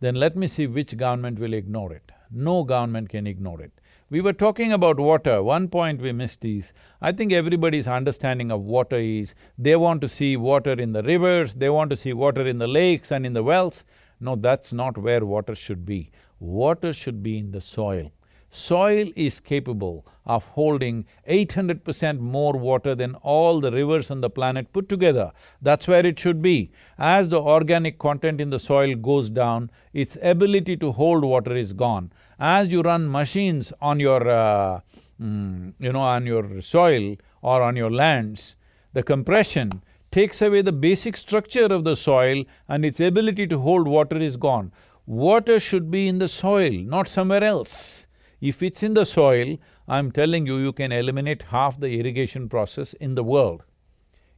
then 0.00 0.16
let 0.16 0.36
me 0.36 0.46
see 0.46 0.66
which 0.66 0.98
government 0.98 1.38
will 1.38 1.54
ignore 1.54 1.94
it. 1.94 2.12
No 2.30 2.62
government 2.62 3.08
can 3.08 3.26
ignore 3.26 3.62
it. 3.62 3.72
We 4.10 4.20
were 4.20 4.34
talking 4.34 4.70
about 4.70 5.00
water, 5.00 5.42
one 5.42 5.68
point 5.68 6.02
we 6.02 6.12
missed 6.12 6.44
is, 6.44 6.74
I 7.00 7.12
think 7.12 7.32
everybody's 7.32 7.88
understanding 7.88 8.52
of 8.52 8.60
water 8.60 8.98
is, 8.98 9.34
they 9.56 9.76
want 9.76 10.02
to 10.02 10.10
see 10.10 10.36
water 10.36 10.72
in 10.72 10.92
the 10.92 11.02
rivers, 11.02 11.54
they 11.54 11.70
want 11.70 11.88
to 11.88 11.96
see 11.96 12.12
water 12.12 12.46
in 12.46 12.58
the 12.58 12.66
lakes 12.66 13.10
and 13.10 13.24
in 13.24 13.32
the 13.32 13.42
wells. 13.42 13.86
No, 14.20 14.36
that's 14.36 14.74
not 14.74 14.98
where 14.98 15.24
water 15.24 15.54
should 15.54 15.86
be. 15.86 16.10
Water 16.38 16.92
should 16.92 17.22
be 17.22 17.38
in 17.38 17.52
the 17.52 17.62
soil. 17.62 18.12
Soil 18.56 19.10
is 19.14 19.38
capable 19.38 20.06
of 20.24 20.46
holding 20.46 21.04
800 21.26 21.84
percent 21.84 22.20
more 22.20 22.54
water 22.54 22.94
than 22.94 23.14
all 23.16 23.60
the 23.60 23.70
rivers 23.70 24.10
on 24.10 24.22
the 24.22 24.30
planet 24.30 24.72
put 24.72 24.88
together. 24.88 25.30
That's 25.60 25.86
where 25.86 26.06
it 26.06 26.18
should 26.18 26.40
be. 26.40 26.70
As 26.98 27.28
the 27.28 27.38
organic 27.38 27.98
content 27.98 28.40
in 28.40 28.48
the 28.48 28.58
soil 28.58 28.94
goes 28.94 29.28
down, 29.28 29.70
its 29.92 30.16
ability 30.22 30.78
to 30.78 30.92
hold 30.92 31.22
water 31.22 31.54
is 31.54 31.74
gone. 31.74 32.10
As 32.40 32.72
you 32.72 32.80
run 32.80 33.10
machines 33.10 33.74
on 33.82 34.00
your, 34.00 34.26
uh, 34.26 34.80
mm, 35.20 35.74
you 35.78 35.92
know, 35.92 36.00
on 36.00 36.24
your 36.24 36.62
soil 36.62 37.16
or 37.42 37.62
on 37.62 37.76
your 37.76 37.90
lands, 37.90 38.56
the 38.94 39.02
compression 39.02 39.82
takes 40.10 40.40
away 40.40 40.62
the 40.62 40.72
basic 40.72 41.18
structure 41.18 41.66
of 41.66 41.84
the 41.84 41.94
soil 41.94 42.42
and 42.68 42.86
its 42.86 43.00
ability 43.00 43.46
to 43.48 43.58
hold 43.58 43.86
water 43.86 44.16
is 44.16 44.38
gone. 44.38 44.72
Water 45.04 45.60
should 45.60 45.90
be 45.90 46.08
in 46.08 46.20
the 46.20 46.26
soil, 46.28 46.72
not 46.72 47.06
somewhere 47.06 47.44
else. 47.44 48.05
If 48.48 48.62
it's 48.62 48.84
in 48.84 48.94
the 48.94 49.04
soil, 49.04 49.58
I'm 49.88 50.12
telling 50.12 50.46
you, 50.46 50.56
you 50.58 50.72
can 50.72 50.92
eliminate 50.92 51.42
half 51.54 51.80
the 51.80 51.98
irrigation 51.98 52.48
process 52.48 52.92
in 52.94 53.16
the 53.16 53.24
world. 53.24 53.64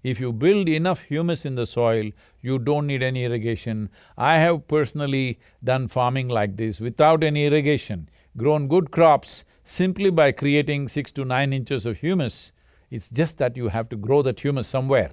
If 0.02 0.18
you 0.18 0.32
build 0.32 0.66
enough 0.66 1.02
humus 1.02 1.44
in 1.44 1.56
the 1.56 1.66
soil, 1.66 2.12
you 2.40 2.59
don't 2.59 2.86
need 2.86 3.02
any 3.02 3.24
irrigation. 3.24 3.90
I 4.16 4.38
have 4.38 4.66
personally 4.66 5.38
done 5.62 5.88
farming 5.88 6.28
like 6.28 6.56
this 6.56 6.80
without 6.80 7.22
any 7.22 7.44
irrigation, 7.44 8.09
grown 8.34 8.66
good 8.66 8.90
crops 8.90 9.44
simply 9.62 10.09
by 10.09 10.32
creating 10.32 10.88
six 10.88 11.11
to 11.12 11.26
nine 11.26 11.52
inches 11.52 11.84
of 11.84 11.98
humus. 11.98 12.52
It's 12.90 13.11
just 13.11 13.36
that 13.36 13.59
you 13.59 13.68
have 13.68 13.90
to 13.90 13.96
grow 13.96 14.22
that 14.22 14.40
humus 14.40 14.68
somewhere, 14.68 15.11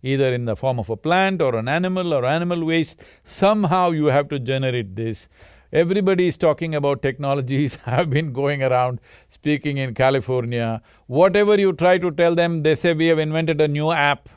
either 0.00 0.32
in 0.32 0.44
the 0.44 0.54
form 0.54 0.78
of 0.78 0.90
a 0.90 0.96
plant 0.96 1.42
or 1.42 1.56
an 1.56 1.66
animal 1.66 2.14
or 2.14 2.24
animal 2.24 2.64
waste, 2.64 3.02
somehow 3.24 3.90
you 3.90 4.06
have 4.06 4.28
to 4.28 4.38
generate 4.38 4.94
this. 4.94 5.28
Everybody 5.70 6.28
is 6.28 6.38
talking 6.38 6.74
about 6.74 7.02
technologies, 7.02 7.76
I've 7.86 8.08
been 8.08 8.32
going 8.32 8.62
around 8.62 9.00
speaking 9.28 9.76
in 9.76 9.92
California. 9.92 10.80
Whatever 11.08 11.60
you 11.60 11.74
try 11.74 11.98
to 11.98 12.10
tell 12.10 12.34
them, 12.34 12.62
they 12.62 12.74
say 12.74 12.94
we 12.94 13.08
have 13.08 13.18
invented 13.18 13.60
a 13.60 13.68
new 13.68 13.92
app 13.92 14.30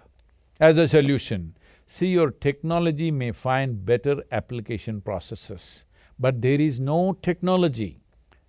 as 0.60 0.78
a 0.78 0.90
solution. 0.90 1.56
See, 1.88 2.08
your 2.08 2.32
technology 2.32 3.12
may 3.12 3.32
find 3.32 3.86
better 3.86 4.26
application 4.30 5.00
processes, 5.00 5.86
but 6.20 6.42
there 6.42 6.60
is 6.60 6.82
no 6.82 7.14
technology 7.14 8.02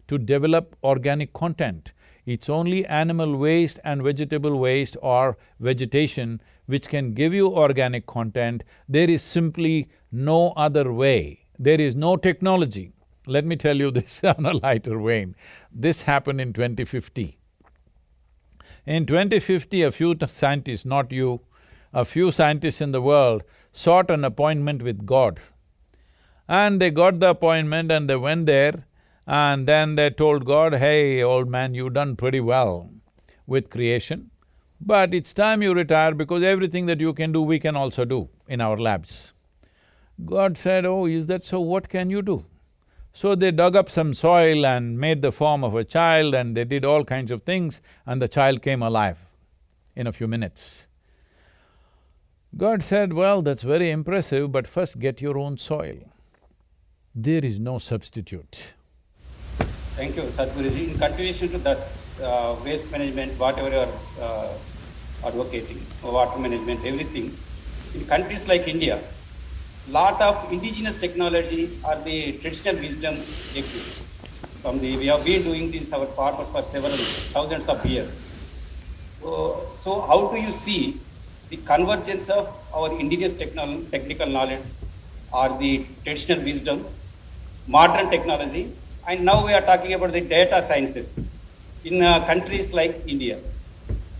to 0.08 0.18
develop 0.18 0.74
organic 0.82 1.32
content. 1.32 1.92
It's 2.26 2.48
only 2.48 2.84
animal 2.86 3.36
waste 3.36 3.78
and 3.84 4.02
vegetable 4.02 4.58
waste 4.58 4.96
or 5.00 5.38
vegetation 5.60 6.40
which 6.66 6.88
can 6.88 7.14
give 7.14 7.32
you 7.32 7.46
organic 7.46 8.06
content. 8.06 8.64
There 8.88 9.08
is 9.08 9.22
simply 9.22 9.88
no 10.10 10.50
other 10.56 10.92
way 10.92 11.41
there 11.58 11.80
is 11.80 11.94
no 11.94 12.16
technology. 12.16 12.92
Let 13.26 13.44
me 13.44 13.56
tell 13.56 13.76
you 13.76 13.90
this 13.90 14.22
on 14.36 14.46
a 14.46 14.52
lighter 14.52 14.98
vein. 14.98 15.34
This 15.70 16.02
happened 16.02 16.40
in 16.40 16.52
2050. 16.52 17.38
In 18.84 19.06
2050, 19.06 19.82
a 19.82 19.92
few 19.92 20.16
scientists, 20.26 20.84
not 20.84 21.12
you, 21.12 21.40
a 21.92 22.04
few 22.04 22.32
scientists 22.32 22.80
in 22.80 22.92
the 22.92 23.02
world 23.02 23.42
sought 23.70 24.10
an 24.10 24.24
appointment 24.24 24.82
with 24.82 25.06
God. 25.06 25.40
And 26.48 26.80
they 26.80 26.90
got 26.90 27.20
the 27.20 27.30
appointment 27.30 27.92
and 27.92 28.10
they 28.10 28.16
went 28.16 28.46
there 28.46 28.86
and 29.26 29.68
then 29.68 29.94
they 29.94 30.10
told 30.10 30.44
God, 30.44 30.74
hey, 30.74 31.22
old 31.22 31.48
man, 31.48 31.74
you've 31.74 31.94
done 31.94 32.16
pretty 32.16 32.40
well 32.40 32.90
with 33.46 33.70
creation, 33.70 34.30
but 34.80 35.14
it's 35.14 35.32
time 35.32 35.62
you 35.62 35.74
retire 35.74 36.12
because 36.12 36.42
everything 36.42 36.86
that 36.86 37.00
you 37.00 37.12
can 37.14 37.30
do, 37.30 37.40
we 37.40 37.60
can 37.60 37.76
also 37.76 38.04
do 38.04 38.28
in 38.48 38.60
our 38.60 38.76
labs. 38.76 39.32
God 40.24 40.56
said, 40.56 40.84
oh, 40.84 41.06
is 41.06 41.26
that 41.26 41.44
so, 41.44 41.60
what 41.60 41.88
can 41.88 42.10
you 42.10 42.22
do? 42.22 42.44
So 43.12 43.34
they 43.34 43.50
dug 43.50 43.76
up 43.76 43.90
some 43.90 44.14
soil 44.14 44.64
and 44.64 44.98
made 44.98 45.20
the 45.20 45.32
form 45.32 45.62
of 45.64 45.74
a 45.74 45.84
child 45.84 46.34
and 46.34 46.56
they 46.56 46.64
did 46.64 46.84
all 46.84 47.04
kinds 47.04 47.30
of 47.30 47.42
things 47.42 47.82
and 48.06 48.22
the 48.22 48.28
child 48.28 48.62
came 48.62 48.82
alive 48.82 49.18
in 49.94 50.06
a 50.06 50.12
few 50.12 50.26
minutes. 50.26 50.86
God 52.56 52.82
said, 52.82 53.12
well, 53.12 53.42
that's 53.42 53.62
very 53.62 53.90
impressive, 53.90 54.52
but 54.52 54.66
first 54.66 54.98
get 54.98 55.20
your 55.20 55.38
own 55.38 55.58
soil. 55.58 55.96
There 57.14 57.44
is 57.44 57.58
no 57.58 57.78
substitute. 57.78 58.72
Thank 59.96 60.16
you, 60.16 60.22
Sadhguruji. 60.22 60.92
In 60.92 60.98
continuation 60.98 61.50
to 61.50 61.58
that 61.58 61.78
uh, 62.22 62.56
waste 62.64 62.90
management, 62.90 63.38
whatever 63.38 63.68
you 63.68 63.76
are 63.76 63.92
uh, 64.20 64.52
advocating, 65.26 65.80
water 66.02 66.38
management, 66.38 66.84
everything, 66.84 67.36
in 67.94 68.06
countries 68.06 68.48
like 68.48 68.68
India, 68.68 68.98
lot 69.90 70.20
of 70.20 70.52
indigenous 70.52 70.98
technology 71.00 71.70
or 71.84 71.96
the 71.96 72.32
traditional 72.38 72.76
wisdom 72.76 73.14
exists. 73.14 74.08
From 74.62 74.78
the, 74.78 74.96
we 74.96 75.06
have 75.06 75.24
been 75.24 75.42
doing 75.42 75.70
this, 75.70 75.92
our 75.92 76.06
farmers 76.06 76.48
for 76.50 76.62
several 76.62 76.92
thousands 76.92 77.68
of 77.68 77.84
years. 77.84 78.10
So, 79.20 79.66
so 79.76 80.00
how 80.02 80.28
do 80.28 80.36
you 80.40 80.52
see 80.52 81.00
the 81.50 81.56
convergence 81.58 82.28
of 82.28 82.48
our 82.72 82.90
indigenous 82.98 83.32
technol 83.32 83.90
technical 83.90 84.26
knowledge 84.26 84.62
or 85.32 85.58
the 85.58 85.84
traditional 86.04 86.42
wisdom, 86.44 86.86
modern 87.66 88.08
technology, 88.10 88.72
and 89.08 89.24
now 89.24 89.44
we 89.44 89.52
are 89.52 89.60
talking 89.60 89.94
about 89.94 90.12
the 90.12 90.20
data 90.20 90.62
sciences 90.62 91.18
in 91.84 92.02
uh, 92.02 92.24
countries 92.24 92.72
like 92.72 93.00
India, 93.06 93.38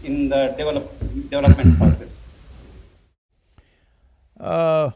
in 0.03 0.29
the 0.29 0.55
develop, 0.59 0.91
development 1.31 1.79
process? 1.79 2.21
Uh, 4.41 4.91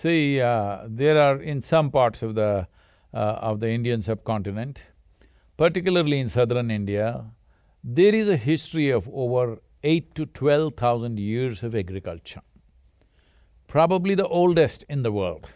See, 0.00 0.40
uh, 0.40 0.86
there 0.86 1.18
are 1.18 1.38
in 1.52 1.62
some 1.62 1.90
parts 1.90 2.22
of 2.22 2.34
the… 2.34 2.68
Uh, 3.10 3.38
of 3.50 3.58
the 3.60 3.68
Indian 3.70 4.02
subcontinent, 4.02 4.88
particularly 5.56 6.18
in 6.20 6.28
southern 6.28 6.70
India, 6.70 7.06
there 7.82 8.14
is 8.14 8.28
a 8.28 8.36
history 8.36 8.90
of 8.90 9.08
over 9.10 9.44
eight 9.82 10.14
to 10.14 10.26
twelve 10.26 10.74
thousand 10.74 11.18
years 11.18 11.62
of 11.62 11.74
agriculture. 11.74 12.42
probably 13.68 14.14
the 14.14 14.26
oldest 14.26 14.84
in 14.88 15.02
the 15.02 15.12
world. 15.12 15.48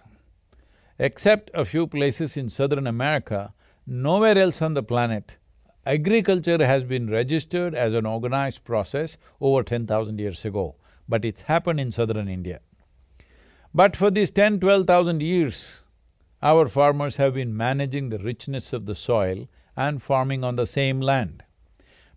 Except 0.98 1.50
a 1.54 1.64
few 1.64 1.86
places 1.86 2.36
in 2.36 2.48
southern 2.48 2.86
America, 2.86 3.52
nowhere 3.86 4.38
else 4.38 4.62
on 4.62 4.74
the 4.74 4.82
planet, 4.82 5.38
agriculture 5.84 6.64
has 6.64 6.84
been 6.84 7.10
registered 7.10 7.74
as 7.74 7.94
an 7.94 8.06
organized 8.06 8.64
process 8.64 9.16
over 9.40 9.62
ten 9.64 9.86
thousand 9.86 10.20
years 10.20 10.44
ago, 10.44 10.76
but 11.08 11.24
it's 11.24 11.42
happened 11.42 11.80
in 11.80 11.90
southern 11.90 12.28
India. 12.28 12.60
But 13.74 13.96
for 13.96 14.10
these 14.10 14.30
ten, 14.30 14.60
twelve 14.60 14.86
thousand 14.86 15.22
years, 15.22 15.82
our 16.42 16.68
farmers 16.68 17.16
have 17.16 17.34
been 17.34 17.56
managing 17.56 18.10
the 18.10 18.18
richness 18.18 18.74
of 18.74 18.84
the 18.84 18.94
soil 18.94 19.48
and 19.74 20.02
farming 20.02 20.44
on 20.44 20.56
the 20.56 20.66
same 20.66 21.00
land. 21.00 21.42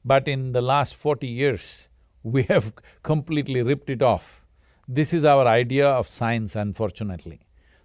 But 0.03 0.27
in 0.27 0.51
the 0.51 0.61
last 0.61 0.95
forty 0.95 1.27
years, 1.27 1.87
we 2.23 2.43
have 2.43 2.73
completely 3.03 3.61
ripped 3.61 3.89
it 3.89 4.01
off. 4.01 4.43
This 4.85 5.13
is 5.13 5.23
our 5.23 5.47
idea 5.47 5.87
of 5.87 6.09
science, 6.09 6.57
unfortunately. 6.57 7.39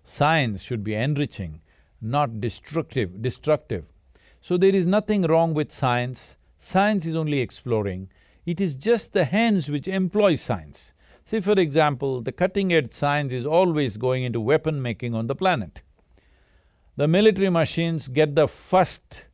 Science 0.04 0.62
should 0.62 0.82
be 0.82 0.94
enriching, 0.94 1.60
not 2.00 2.40
destructive, 2.40 3.22
destructive. 3.22 3.84
So 4.40 4.56
there 4.56 4.74
is 4.74 4.86
nothing 4.86 5.22
wrong 5.22 5.54
with 5.54 5.70
science, 5.70 6.36
science 6.58 7.06
is 7.06 7.14
only 7.14 7.38
exploring, 7.38 8.10
it 8.44 8.60
is 8.60 8.74
just 8.74 9.12
the 9.12 9.26
hands 9.26 9.70
which 9.70 9.86
employ 9.86 10.34
science. 10.34 10.92
See, 11.30 11.38
for 11.38 11.52
example, 11.52 12.22
the 12.22 12.32
cutting-edge 12.32 12.92
science 12.92 13.32
is 13.32 13.46
always 13.46 13.96
going 13.96 14.24
into 14.24 14.40
weapon 14.40 14.82
making 14.82 15.14
on 15.14 15.28
the 15.28 15.36
planet. 15.36 15.82
The 16.96 17.06
military 17.06 17.50
machines 17.50 18.08
get 18.08 18.34
the 18.34 18.48
first 18.48 19.26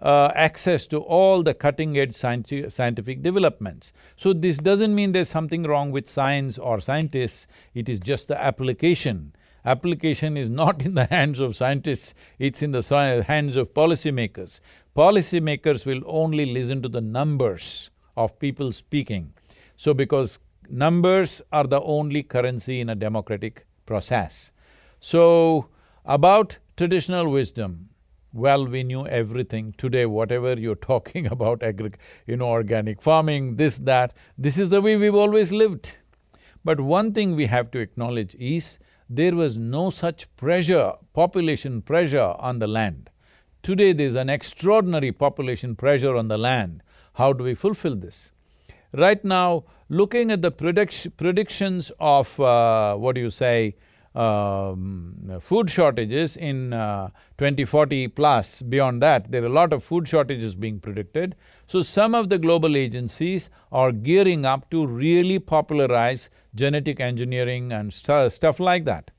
uh, 0.00 0.32
access 0.34 0.86
to 0.86 0.96
all 1.00 1.42
the 1.42 1.52
cutting-edge 1.52 2.12
scienti 2.12 2.72
scientific 2.72 3.20
developments. 3.20 3.92
So 4.16 4.32
this 4.32 4.56
doesn't 4.56 4.94
mean 4.94 5.12
there's 5.12 5.28
something 5.28 5.64
wrong 5.64 5.90
with 5.90 6.08
science 6.08 6.56
or 6.56 6.80
scientists, 6.80 7.46
it 7.74 7.90
is 7.90 8.00
just 8.00 8.28
the 8.28 8.42
application. 8.42 9.34
Application 9.62 10.38
is 10.38 10.48
not 10.48 10.86
in 10.86 10.94
the 10.94 11.04
hands 11.10 11.38
of 11.38 11.54
scientists, 11.54 12.14
it's 12.38 12.62
in 12.62 12.70
the 12.70 13.24
hands 13.28 13.56
of 13.56 13.74
policymakers. 13.74 14.60
Policymakers 14.96 15.84
will 15.84 16.00
only 16.06 16.46
listen 16.46 16.80
to 16.80 16.88
the 16.88 17.02
numbers 17.02 17.90
of 18.16 18.38
people 18.38 18.72
speaking. 18.72 19.34
So 19.76 19.92
because 19.92 20.38
numbers 20.70 21.42
are 21.52 21.66
the 21.66 21.80
only 21.80 22.22
currency 22.22 22.80
in 22.80 22.88
a 22.88 22.94
democratic 22.94 23.66
process. 23.84 24.52
So, 25.00 25.68
about 26.04 26.58
traditional 26.76 27.30
wisdom, 27.30 27.90
well, 28.32 28.66
we 28.66 28.82
knew 28.82 29.06
everything. 29.06 29.74
Today, 29.78 30.06
whatever 30.06 30.54
you're 30.54 30.74
talking 30.92 31.26
about 31.26 31.62
agri… 31.62 31.92
you 32.26 32.36
know, 32.36 32.48
organic 32.48 33.00
farming, 33.00 33.56
this, 33.56 33.78
that, 33.78 34.14
this 34.36 34.58
is 34.58 34.70
the 34.70 34.80
way 34.80 34.96
we've 34.96 35.14
always 35.14 35.52
lived. 35.52 35.98
But 36.64 36.80
one 36.80 37.12
thing 37.12 37.36
we 37.36 37.46
have 37.46 37.70
to 37.70 37.78
acknowledge 37.78 38.34
is, 38.34 38.78
there 39.08 39.34
was 39.34 39.56
no 39.56 39.90
such 39.90 40.34
pressure, 40.36 40.94
population 41.12 41.80
pressure 41.80 42.34
on 42.38 42.58
the 42.58 42.66
land. 42.66 43.08
Today 43.62 43.92
there's 43.92 44.16
an 44.16 44.28
extraordinary 44.28 45.12
population 45.12 45.76
pressure 45.76 46.16
on 46.16 46.28
the 46.28 46.38
land. 46.38 46.82
How 47.14 47.32
do 47.32 47.44
we 47.44 47.54
fulfill 47.54 47.96
this? 47.96 48.32
Right 48.92 49.24
now, 49.24 49.64
looking 49.88 50.30
at 50.30 50.42
the 50.42 50.50
predict 50.50 51.16
predictions 51.16 51.92
of, 52.00 52.38
uh, 52.40 52.96
what 52.96 53.14
do 53.14 53.20
you 53.20 53.30
say, 53.30 53.76
um, 54.16 55.38
food 55.40 55.68
shortages 55.68 56.36
in 56.36 56.72
uh, 56.72 57.08
2040 57.36 58.08
plus, 58.08 58.62
beyond 58.62 59.02
that, 59.02 59.30
there 59.30 59.42
are 59.42 59.46
a 59.46 59.50
lot 59.50 59.74
of 59.74 59.84
food 59.84 60.08
shortages 60.08 60.54
being 60.54 60.80
predicted. 60.80 61.36
So 61.66 61.82
some 61.82 62.14
of 62.14 62.30
the 62.30 62.38
global 62.38 62.76
agencies 62.76 63.50
are 63.70 63.92
gearing 63.92 64.46
up 64.46 64.70
to 64.70 64.86
really 64.86 65.38
popularize 65.38 66.30
genetic 66.54 66.98
engineering 66.98 67.72
and 67.72 67.92
st 67.92 68.32
stuff 68.32 68.58
like 68.58 68.86
that. 68.86 69.10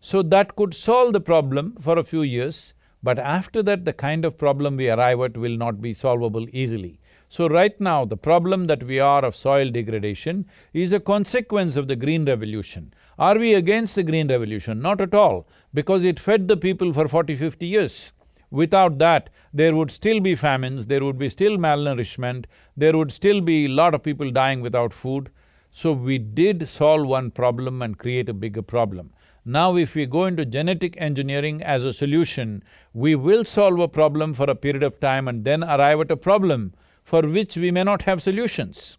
So 0.00 0.22
that 0.22 0.54
could 0.54 0.72
solve 0.72 1.12
the 1.12 1.20
problem 1.20 1.76
for 1.80 1.98
a 1.98 2.04
few 2.04 2.22
years, 2.22 2.74
but 3.02 3.18
after 3.18 3.62
that 3.64 3.84
the 3.84 3.92
kind 3.92 4.24
of 4.24 4.38
problem 4.38 4.76
we 4.76 4.88
arrive 4.88 5.20
at 5.20 5.36
will 5.36 5.56
not 5.56 5.80
be 5.80 5.92
solvable 5.92 6.46
easily. 6.52 7.00
So 7.30 7.46
right 7.46 7.78
now, 7.78 8.06
the 8.06 8.16
problem 8.16 8.68
that 8.68 8.82
we 8.82 8.98
are 8.98 9.22
of 9.22 9.36
soil 9.36 9.70
degradation 9.70 10.46
is 10.72 10.92
a 10.92 11.00
consequence 11.00 11.76
of 11.76 11.86
the 11.86 11.96
green 11.96 12.24
revolution. 12.24 12.94
Are 13.18 13.38
we 13.38 13.54
against 13.54 13.96
the 13.96 14.02
green 14.02 14.28
revolution? 14.28 14.80
Not 14.80 15.00
at 15.02 15.14
all, 15.14 15.46
because 15.74 16.04
it 16.04 16.18
fed 16.18 16.48
the 16.48 16.56
people 16.56 16.94
for 16.94 17.06
40, 17.06 17.36
50 17.36 17.66
years. 17.66 18.12
Without 18.50 18.96
that, 18.98 19.28
there 19.52 19.76
would 19.76 19.90
still 19.90 20.20
be 20.20 20.34
famines, 20.34 20.86
there 20.86 21.04
would 21.04 21.18
be 21.18 21.28
still 21.28 21.58
malnourishment, 21.58 22.46
there 22.74 22.96
would 22.96 23.12
still 23.12 23.42
be 23.42 23.66
a 23.66 23.68
lot 23.68 23.94
of 23.94 24.02
people 24.02 24.30
dying 24.30 24.62
without 24.62 24.94
food. 24.94 25.30
So 25.70 25.92
we 25.92 26.16
did 26.16 26.66
solve 26.66 27.06
one 27.06 27.30
problem 27.30 27.82
and 27.82 27.98
create 27.98 28.30
a 28.30 28.34
bigger 28.34 28.62
problem. 28.62 29.12
Now 29.44 29.76
if 29.76 29.94
we 29.94 30.06
go 30.06 30.24
into 30.24 30.46
genetic 30.46 30.94
engineering 30.98 31.62
as 31.62 31.84
a 31.84 31.92
solution, 31.92 32.62
we 32.94 33.14
will 33.14 33.44
solve 33.44 33.78
a 33.80 33.88
problem 33.88 34.32
for 34.32 34.48
a 34.48 34.54
period 34.54 34.82
of 34.82 34.98
time 34.98 35.28
and 35.28 35.44
then 35.44 35.62
arrive 35.62 36.00
at 36.00 36.10
a 36.10 36.16
problem 36.16 36.72
for 37.08 37.22
which 37.22 37.56
we 37.56 37.70
may 37.70 37.82
not 37.88 38.02
have 38.02 38.22
solutions. 38.22 38.98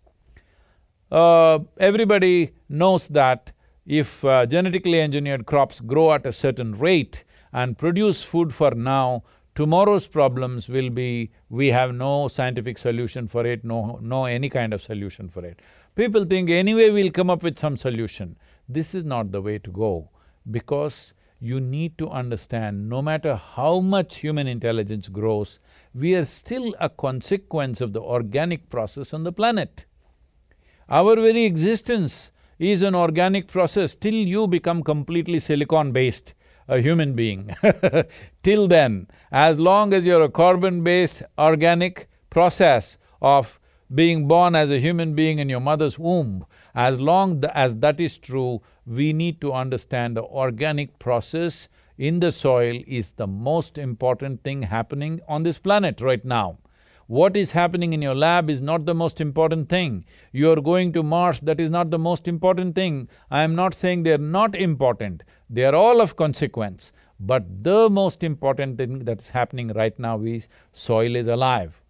Uh, 1.11 1.59
everybody 1.79 2.51
knows 2.67 3.07
that 3.07 3.51
if 3.85 4.25
uh, 4.25 4.45
genetically 4.47 4.99
engineered 4.99 5.45
crops 5.45 5.79
grow 5.79 6.13
at 6.13 6.25
a 6.25 6.31
certain 6.31 6.75
rate 6.77 7.23
and 7.53 7.77
produce 7.77 8.23
food 8.23 8.51
for 8.51 8.71
now, 8.71 9.23
tomorrow's 9.53 10.07
problems 10.07 10.67
will 10.67 10.89
be 10.89 11.29
we 11.49 11.67
have 11.67 11.93
no 11.93 12.27
scientific 12.27 12.79
solution 12.79 13.27
for 13.27 13.45
it, 13.45 13.63
no… 13.63 13.99
no 14.01 14.25
any 14.25 14.49
kind 14.49 14.73
of 14.73 14.81
solution 14.81 15.29
for 15.29 15.45
it. 15.45 15.61
People 15.95 16.25
think 16.25 16.49
anyway 16.49 16.89
we'll 16.89 17.11
come 17.11 17.29
up 17.29 17.43
with 17.43 17.59
some 17.59 17.77
solution. 17.77 18.37
This 18.67 18.95
is 18.95 19.03
not 19.03 19.31
the 19.31 19.41
way 19.41 19.59
to 19.59 19.71
go 19.71 20.09
because 20.49 21.13
you 21.39 21.59
need 21.59 21.97
to 21.97 22.09
understand 22.09 22.89
no 22.89 23.01
matter 23.01 23.35
how 23.35 23.79
much 23.79 24.17
human 24.17 24.47
intelligence 24.47 25.07
grows, 25.07 25.59
we 25.93 26.15
are 26.15 26.25
still 26.25 26.75
a 26.79 26.89
consequence 26.89 27.81
of 27.81 27.93
the 27.93 28.01
organic 28.01 28.69
process 28.69 29.13
on 29.13 29.23
the 29.23 29.31
planet. 29.31 29.85
Our 30.89 31.15
very 31.15 31.45
existence 31.45 32.31
is 32.57 32.81
an 32.81 32.93
organic 32.93 33.47
process 33.47 33.95
till 33.95 34.13
you 34.13 34.47
become 34.47 34.83
completely 34.83 35.39
silicon-based, 35.39 36.33
a 36.67 36.79
human 36.81 37.13
being. 37.13 37.55
till 38.43 38.67
then, 38.67 39.07
as 39.31 39.57
long 39.59 39.93
as 39.93 40.05
you're 40.05 40.23
a 40.23 40.29
carbon-based 40.29 41.23
organic 41.37 42.09
process 42.29 42.97
of 43.21 43.59
being 43.93 44.27
born 44.27 44.55
as 44.55 44.69
a 44.69 44.79
human 44.79 45.15
being 45.15 45.39
in 45.39 45.49
your 45.49 45.61
mother's 45.61 45.97
womb, 45.97 46.45
as 46.75 46.99
long 46.99 47.41
th 47.41 47.51
as 47.55 47.77
that 47.77 47.99
is 47.99 48.17
true, 48.17 48.61
we 48.89 49.13
need 49.13 49.39
to 49.39 49.53
understand 49.53 50.17
the 50.17 50.23
organic 50.23 50.97
process 50.97 51.69
in 51.95 52.19
the 52.21 52.31
soil 52.31 52.81
is 52.87 53.11
the 53.11 53.27
most 53.27 53.77
important 53.77 54.43
thing 54.43 54.63
happening 54.63 55.21
on 55.27 55.43
this 55.43 55.59
planet 55.59 56.01
right 56.01 56.25
now. 56.25 56.57
What 57.05 57.37
is 57.37 57.51
happening 57.51 57.93
in 57.93 58.01
your 58.01 58.15
lab 58.15 58.49
is 58.49 58.61
not 58.61 58.85
the 58.85 58.95
most 58.95 59.21
important 59.21 59.69
thing. 59.69 60.05
You 60.31 60.51
are 60.51 60.61
going 60.61 60.93
to 60.93 61.03
Mars, 61.03 61.39
that 61.41 61.59
is 61.59 61.69
not 61.69 61.91
the 61.91 61.99
most 61.99 62.27
important 62.27 62.73
thing. 62.73 63.09
I 63.29 63.43
am 63.43 63.53
not 63.53 63.75
saying 63.75 64.03
they're 64.03 64.17
not 64.17 64.55
important, 64.55 65.23
they 65.49 65.65
are 65.65 65.75
all 65.75 66.01
of 66.01 66.15
consequence. 66.15 66.91
But 67.19 67.63
the 67.63 67.89
most 67.89 68.23
important 68.23 68.77
thing 68.77 68.99
that's 68.99 69.31
happening 69.31 69.69
right 69.69 69.97
now 69.99 70.21
is 70.21 70.47
soil 70.71 71.15
is 71.15 71.27
alive. 71.27 71.81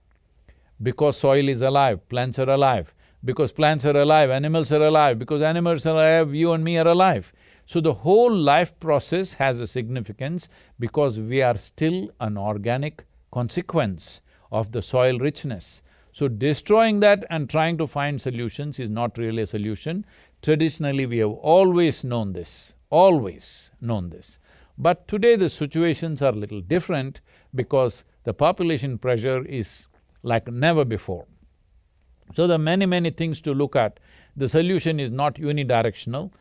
Because 0.82 1.18
soil 1.18 1.48
is 1.48 1.62
alive, 1.62 2.08
plants 2.10 2.40
are 2.40 2.50
alive. 2.50 2.94
Because 3.24 3.52
plants 3.52 3.86
are 3.86 3.98
alive, 3.98 4.30
animals 4.30 4.72
are 4.72 4.82
alive, 4.82 5.20
because 5.20 5.42
animals 5.42 5.86
are 5.86 5.96
alive, 5.96 6.34
you 6.34 6.54
and 6.54 6.64
me 6.64 6.78
are 6.78 6.88
alive. 6.88 7.34
So 7.66 7.82
the 7.82 7.94
whole 7.94 8.34
life 8.34 8.80
process 8.80 9.34
has 9.34 9.60
a 9.60 9.68
significance 9.68 10.50
because 10.80 11.20
we 11.20 11.42
are 11.42 11.58
still 11.58 12.10
an 12.20 12.38
organic 12.38 13.06
consequence 13.32 14.22
of 14.52 14.72
the 14.72 14.82
soil 14.82 15.20
richness. 15.20 15.82
So 16.12 16.28
destroying 16.28 17.02
that 17.02 17.26
and 17.30 17.50
trying 17.50 17.78
to 17.78 17.88
find 17.88 18.20
solutions 18.20 18.80
is 18.80 18.90
not 18.90 19.18
really 19.18 19.44
a 19.44 19.48
solution. 19.48 20.06
Traditionally, 20.42 21.06
we 21.06 21.20
have 21.20 21.30
always 21.30 22.04
known 22.04 22.34
this, 22.34 22.74
always 22.90 23.70
known 23.80 24.10
this. 24.10 24.40
But 24.78 25.08
today 25.08 25.36
the 25.36 25.50
situations 25.50 26.22
are 26.22 26.32
little 26.32 26.62
different 26.62 27.22
because 27.54 28.06
the 28.24 28.34
population 28.34 28.98
pressure 28.98 29.46
is 29.46 29.88
like 30.24 30.48
never 30.48 30.86
before. 30.86 31.28
So 32.36 32.48
there 32.48 32.56
are 32.56 32.60
many, 32.60 32.86
many 32.86 33.10
things 33.10 33.42
to 33.42 33.54
look 33.54 33.76
at. 33.76 34.00
The 34.36 34.48
solution 34.48 35.00
is 35.00 35.12
not 35.12 35.36
unidirectional. 35.36 36.32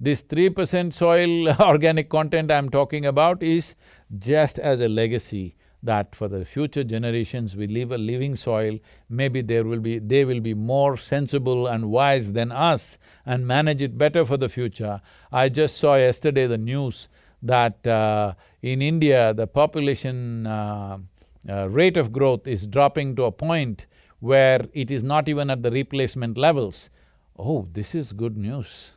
This 0.00 0.22
three 0.22 0.50
percent 0.50 0.94
soil 0.94 1.48
organic 1.60 2.08
content 2.08 2.50
I'm 2.52 2.68
talking 2.68 3.04
about 3.06 3.42
is 3.42 3.74
just 4.16 4.58
as 4.58 4.80
a 4.80 4.88
legacy 4.88 5.56
that 5.82 6.14
for 6.14 6.28
the 6.28 6.44
future 6.44 6.82
generations 6.84 7.56
we 7.56 7.66
leave 7.66 7.92
a 7.92 7.98
living 7.98 8.36
soil, 8.36 8.78
maybe 9.08 9.42
there 9.42 9.64
will 9.64 9.80
be… 9.80 9.98
they 9.98 10.24
will 10.24 10.40
be 10.40 10.54
more 10.54 10.96
sensible 10.96 11.66
and 11.66 11.90
wise 11.90 12.32
than 12.32 12.52
us 12.52 12.98
and 13.24 13.46
manage 13.46 13.80
it 13.82 13.96
better 13.96 14.24
for 14.24 14.36
the 14.36 14.48
future. 14.48 15.00
I 15.32 15.48
just 15.48 15.76
saw 15.78 15.96
yesterday 15.96 16.46
the 16.46 16.58
news 16.58 17.08
that 17.42 17.86
uh, 17.86 18.34
in 18.62 18.82
India 18.82 19.32
the 19.32 19.46
population 19.46 20.46
uh, 20.46 20.98
uh, 21.48 21.68
rate 21.68 21.96
of 21.96 22.12
growth 22.12 22.46
is 22.46 22.66
dropping 22.66 23.14
to 23.16 23.24
a 23.24 23.32
point 23.32 23.86
where 24.20 24.66
it 24.72 24.90
is 24.90 25.02
not 25.02 25.28
even 25.28 25.50
at 25.50 25.62
the 25.62 25.70
replacement 25.70 26.36
levels. 26.36 26.90
Oh, 27.38 27.68
this 27.72 27.94
is 27.94 28.12
good 28.12 28.36
news, 28.36 28.92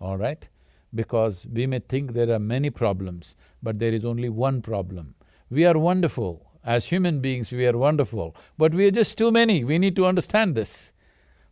all 0.00 0.16
right? 0.16 0.48
because 0.96 1.46
we 1.52 1.66
may 1.66 1.78
think 1.78 2.12
there 2.12 2.30
are 2.30 2.38
many 2.38 2.70
problems, 2.70 3.36
but 3.62 3.78
there 3.78 3.92
is 3.92 4.04
only 4.04 4.28
one 4.28 4.62
problem. 4.62 5.14
We 5.50 5.64
are 5.66 5.78
wonderful. 5.78 6.42
As 6.64 6.86
human 6.86 7.20
beings, 7.20 7.52
we 7.52 7.64
are 7.66 7.78
wonderful, 7.78 8.34
but 8.58 8.74
we 8.74 8.86
are 8.86 8.90
just 8.90 9.16
too 9.16 9.30
many. 9.30 9.62
We 9.62 9.78
need 9.78 9.94
to 9.96 10.06
understand 10.06 10.56
this. 10.56 10.92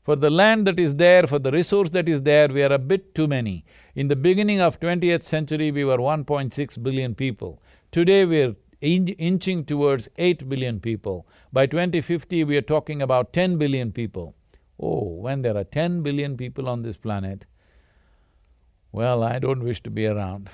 For 0.02 0.16
the 0.16 0.30
land 0.30 0.66
that 0.66 0.80
is 0.80 0.96
there, 0.96 1.26
for 1.26 1.38
the 1.38 1.52
resource 1.52 1.90
that 1.90 2.08
is 2.08 2.22
there, 2.22 2.48
we 2.48 2.62
are 2.62 2.72
a 2.72 2.78
bit 2.78 3.14
too 3.14 3.28
many. 3.28 3.64
In 3.94 4.08
the 4.08 4.16
beginning 4.16 4.60
of 4.60 4.80
20th 4.80 5.22
century, 5.22 5.70
we 5.70 5.84
were 5.84 5.98
1.6 5.98 6.82
billion 6.82 7.14
people. 7.14 7.62
Today, 7.92 8.26
we're 8.26 8.56
in 8.84 9.08
inching 9.08 9.64
towards 9.64 10.08
8 10.18 10.46
billion 10.48 10.78
people. 10.78 11.26
By 11.52 11.66
2050, 11.66 12.44
we 12.44 12.56
are 12.56 12.62
talking 12.62 13.00
about 13.00 13.32
10 13.32 13.56
billion 13.56 13.92
people. 13.92 14.34
Oh, 14.78 15.04
when 15.04 15.40
there 15.40 15.56
are 15.56 15.64
10 15.64 16.02
billion 16.02 16.36
people 16.36 16.68
on 16.68 16.82
this 16.82 16.98
planet, 16.98 17.46
well, 18.92 19.22
I 19.22 19.38
don't 19.38 19.64
wish 19.64 19.82
to 19.84 19.90
be 19.90 20.06
around 20.06 20.50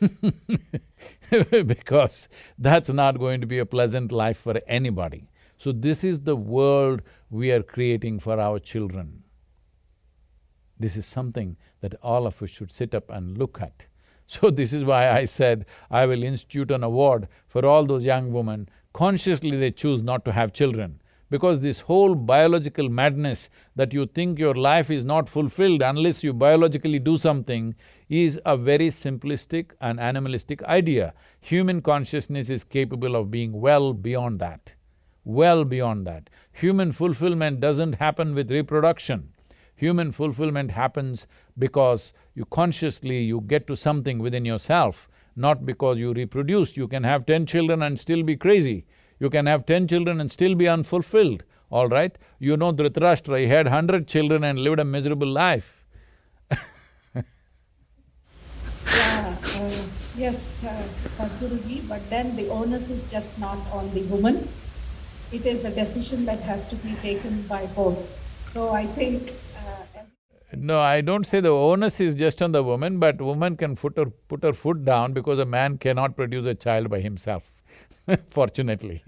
because 1.30 2.28
that's 2.58 2.90
not 2.90 3.18
going 3.18 3.40
to 3.40 3.46
be 3.46 3.58
a 3.58 3.66
pleasant 3.66 4.12
life 4.12 4.36
for 4.36 4.60
anybody. 4.66 5.30
So 5.56 5.72
this 5.72 6.04
is 6.04 6.20
the 6.20 6.36
world 6.36 7.00
we 7.30 7.50
are 7.52 7.62
creating 7.62 8.18
for 8.20 8.38
our 8.38 8.58
children. 8.58 9.22
This 10.78 10.96
is 10.96 11.06
something 11.06 11.56
that 11.80 11.94
all 12.02 12.26
of 12.26 12.42
us 12.42 12.50
should 12.50 12.70
sit 12.70 12.94
up 12.94 13.08
and 13.08 13.38
look 13.38 13.62
at. 13.62 13.86
So 14.40 14.50
this 14.50 14.72
is 14.72 14.82
why 14.82 15.10
I 15.10 15.26
said 15.26 15.66
I 15.90 16.06
will 16.06 16.22
institute 16.22 16.70
an 16.70 16.82
award 16.82 17.28
for 17.48 17.66
all 17.66 17.84
those 17.84 18.06
young 18.06 18.32
women, 18.32 18.66
consciously 18.94 19.58
they 19.58 19.70
choose 19.70 20.02
not 20.02 20.24
to 20.24 20.32
have 20.32 20.54
children. 20.54 21.02
Because 21.28 21.60
this 21.60 21.82
whole 21.82 22.14
biological 22.14 22.88
madness 22.88 23.50
that 23.76 23.92
you 23.92 24.06
think 24.06 24.38
your 24.38 24.54
life 24.54 24.90
is 24.90 25.04
not 25.04 25.28
fulfilled 25.28 25.82
unless 25.82 26.24
you 26.24 26.32
biologically 26.32 26.98
do 26.98 27.18
something 27.18 27.74
is 28.08 28.40
a 28.46 28.56
very 28.56 28.88
simplistic 28.88 29.72
and 29.82 30.00
animalistic 30.00 30.62
idea. 30.64 31.12
Human 31.40 31.82
consciousness 31.82 32.48
is 32.48 32.64
capable 32.64 33.16
of 33.16 33.30
being 33.30 33.60
well 33.60 33.92
beyond 33.92 34.40
that, 34.40 34.76
well 35.24 35.64
beyond 35.64 36.06
that. 36.06 36.30
Human 36.52 36.92
fulfillment 36.92 37.60
doesn't 37.60 37.94
happen 37.94 38.34
with 38.34 38.50
reproduction. 38.50 39.31
Human 39.82 40.12
fulfillment 40.12 40.70
happens 40.70 41.26
because 41.58 42.12
you 42.36 42.44
consciously, 42.44 43.18
you 43.20 43.40
get 43.40 43.66
to 43.66 43.74
something 43.76 44.20
within 44.20 44.44
yourself, 44.44 45.08
not 45.34 45.66
because 45.66 45.98
you 45.98 46.12
reproduce. 46.12 46.76
You 46.76 46.86
can 46.86 47.02
have 47.02 47.26
ten 47.26 47.46
children 47.46 47.82
and 47.82 47.98
still 47.98 48.22
be 48.22 48.36
crazy. 48.36 48.84
You 49.18 49.28
can 49.28 49.46
have 49.46 49.66
ten 49.66 49.88
children 49.88 50.20
and 50.20 50.30
still 50.30 50.54
be 50.54 50.68
unfulfilled, 50.68 51.42
all 51.68 51.88
right? 51.88 52.16
You 52.38 52.56
know 52.56 52.72
Dhritarashtra, 52.72 53.40
he 53.40 53.48
had 53.48 53.66
hundred 53.66 54.06
children 54.06 54.44
and 54.44 54.60
lived 54.60 54.78
a 54.78 54.84
miserable 54.84 55.26
life. 55.26 55.84
yeah, 56.52 57.24
uh, 58.86 59.86
yes, 60.16 60.64
uh, 60.64 60.86
Sadhguruji, 61.08 61.88
but 61.88 62.08
then 62.08 62.36
the 62.36 62.48
onus 62.50 62.88
is 62.88 63.02
just 63.10 63.36
not 63.40 63.58
on 63.72 63.92
the 63.94 64.02
woman. 64.02 64.48
It 65.32 65.44
is 65.44 65.64
a 65.64 65.72
decision 65.72 66.24
that 66.26 66.38
has 66.38 66.68
to 66.68 66.76
be 66.76 66.94
taken 67.02 67.42
by 67.48 67.66
both. 67.66 67.98
So 68.52 68.70
I 68.70 68.86
think 68.86 69.32
no, 70.56 70.80
I 70.80 71.00
don't 71.00 71.24
say 71.24 71.40
the 71.40 71.50
onus 71.50 72.00
is 72.00 72.14
just 72.14 72.42
on 72.42 72.52
the 72.52 72.62
woman, 72.62 72.98
but 72.98 73.20
woman 73.20 73.56
can 73.56 73.76
put 73.76 73.96
her, 73.96 74.06
put 74.06 74.42
her 74.42 74.52
foot 74.52 74.84
down 74.84 75.12
because 75.12 75.38
a 75.38 75.46
man 75.46 75.78
cannot 75.78 76.16
produce 76.16 76.46
a 76.46 76.54
child 76.54 76.90
by 76.90 77.00
himself. 77.00 77.52
fortunately. 78.30 79.02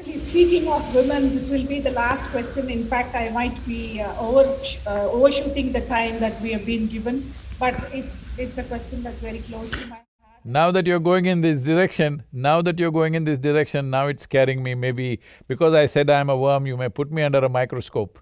Speaking 0.00 0.68
of 0.68 0.94
women, 0.94 1.22
this 1.34 1.50
will 1.50 1.66
be 1.66 1.80
the 1.80 1.90
last 1.90 2.26
question. 2.26 2.70
In 2.70 2.84
fact, 2.84 3.14
I 3.14 3.30
might 3.30 3.56
be 3.66 4.00
uh, 4.00 4.20
over, 4.20 4.46
uh, 4.86 5.10
overshooting 5.10 5.72
the 5.72 5.80
time 5.82 6.18
that 6.20 6.40
we 6.40 6.52
have 6.52 6.64
been 6.66 6.86
given, 6.86 7.32
but 7.58 7.74
it's, 7.92 8.38
it's 8.38 8.58
a 8.58 8.62
question 8.64 9.02
that's 9.02 9.20
very 9.20 9.40
close 9.40 9.70
to 9.70 9.86
my. 9.86 10.07
Now 10.44 10.70
that 10.70 10.86
you're 10.86 11.00
going 11.00 11.26
in 11.26 11.40
this 11.40 11.64
direction, 11.64 12.22
now 12.32 12.62
that 12.62 12.78
you're 12.78 12.90
going 12.90 13.14
in 13.14 13.24
this 13.24 13.38
direction, 13.38 13.90
now 13.90 14.06
it's 14.06 14.22
scaring 14.22 14.62
me. 14.62 14.74
Maybe 14.74 15.20
because 15.46 15.74
I 15.74 15.86
said 15.86 16.10
I'm 16.10 16.30
a 16.30 16.36
worm, 16.36 16.66
you 16.66 16.76
may 16.76 16.88
put 16.88 17.10
me 17.10 17.22
under 17.22 17.38
a 17.38 17.48
microscope. 17.48 18.18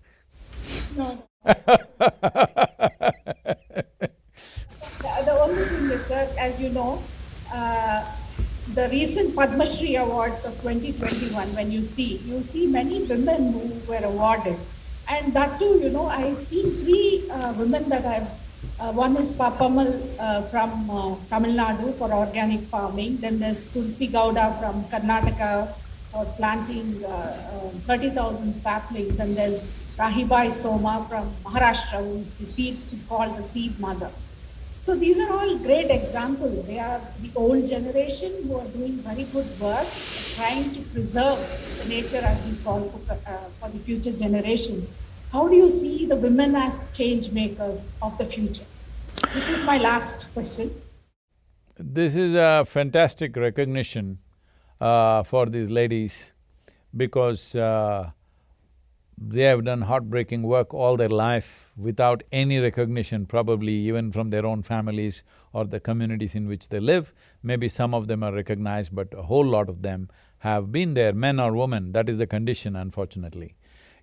No. 0.97 1.23
the 5.27 5.39
only 5.41 5.65
thing 5.65 5.91
is, 5.91 6.07
sir, 6.07 6.29
as 6.39 6.61
you 6.61 6.71
know, 6.71 7.03
uh, 7.53 8.05
the 8.75 8.89
recent 8.89 9.35
Padma 9.35 9.67
Shri 9.67 9.97
Awards 9.97 10.45
of 10.45 10.53
2021, 10.63 11.55
when 11.55 11.71
you 11.71 11.85
see, 11.85 12.17
you 12.25 12.43
see 12.43 12.67
many 12.67 13.03
women 13.05 13.53
who 13.53 13.73
were 13.89 14.05
awarded. 14.05 14.59
And 15.09 15.33
that 15.35 15.59
too, 15.59 15.79
you 15.83 15.91
know, 15.91 16.07
I've 16.07 16.43
seen 16.43 16.69
three 16.83 17.25
uh, 17.31 17.53
women 17.55 17.89
that 17.91 18.05
I've, 18.05 18.29
uh, 18.79 18.93
one 18.93 19.17
is 19.17 19.33
Pappammal 19.33 19.91
uh, 20.19 20.43
from 20.43 20.91
uh, 20.91 21.17
Tamil 21.31 21.53
Nadu 21.57 21.95
for 21.95 22.13
organic 22.13 22.61
farming, 22.61 23.17
then 23.19 23.39
there's 23.39 23.73
Tulsi 23.73 24.09
Gowda 24.09 24.59
from 24.61 24.85
Karnataka 24.85 25.73
for 26.13 26.25
planting 26.37 27.05
uh, 27.05 27.71
30,000 27.87 28.53
saplings, 28.53 29.19
and 29.19 29.37
there's 29.37 29.65
Rahibai 29.97 30.53
Soma 30.53 31.07
from 31.09 31.31
Maharashtra, 31.45 32.05
who's 32.05 32.35
the 32.35 32.47
seed, 32.47 32.79
is 32.93 33.03
called 33.05 33.37
the 33.37 33.43
seed 33.43 33.79
mother. 33.81 34.11
So 34.81 34.95
these 34.95 35.19
are 35.19 35.33
all 35.33 35.59
great 35.59 35.91
examples. 35.91 36.65
They 36.67 36.79
are 36.79 37.01
the 37.21 37.31
old 37.35 37.67
generation 37.67 38.33
who 38.45 38.57
are 38.57 38.69
doing 38.69 38.93
very 38.99 39.25
good 39.25 39.49
work, 39.61 39.87
trying 40.37 40.71
to 40.71 40.81
preserve 40.93 41.39
the 41.83 41.89
nature, 41.89 42.25
as 42.25 42.47
you 42.49 42.63
call, 42.63 42.83
for, 42.91 43.15
uh, 43.15 43.37
for 43.59 43.69
the 43.71 43.79
future 43.81 44.13
generations. 44.13 44.91
How 45.37 45.47
do 45.49 45.55
you 45.55 45.69
see 45.69 46.07
the 46.07 46.17
women 46.17 46.55
as 46.57 46.81
change 46.95 47.31
makers 47.31 47.93
of 48.01 48.17
the 48.17 48.25
future? 48.25 48.65
This 49.35 49.51
is 49.51 49.63
my 49.65 49.77
last 49.77 50.33
question. 50.33 50.71
This 51.79 52.17
is 52.17 52.33
a 52.33 52.65
fantastic 52.67 53.37
recognition 53.37 54.21
uh, 54.81 55.25
for 55.25 55.45
these 55.45 55.69
ladies 55.69 56.33
because 56.97 57.55
uh, 57.55 58.13
they 59.19 59.43
have 59.43 59.63
done 59.67 59.83
heartbreaking 59.83 60.43
work 60.43 60.73
all 60.73 60.97
their 60.97 61.11
life 61.11 61.71
without 61.77 62.23
any 62.33 62.59
recognition, 62.59 63.27
probably 63.27 63.75
even 63.75 64.13
from 64.13 64.31
their 64.31 64.47
own 64.47 64.63
families 64.63 65.23
or 65.53 65.67
the 65.67 65.81
communities 65.81 66.35
in 66.35 66.49
which 66.49 66.71
they 66.71 66.81
live. 66.81 67.13
Maybe 67.43 67.69
some 67.69 67.93
of 67.93 68.09
them 68.09 68.23
are 68.23 68.33
recognized, 68.33 68.95
but 68.95 69.13
a 69.13 69.25
whole 69.25 69.45
lot 69.45 69.69
of 69.69 69.83
them 69.83 70.09
have 70.39 70.73
been 70.73 70.95
there, 70.95 71.13
men 71.13 71.39
or 71.39 71.53
women, 71.53 71.93
that 71.93 72.09
is 72.09 72.17
the 72.17 72.27
condition 72.27 72.75
unfortunately. 72.75 73.56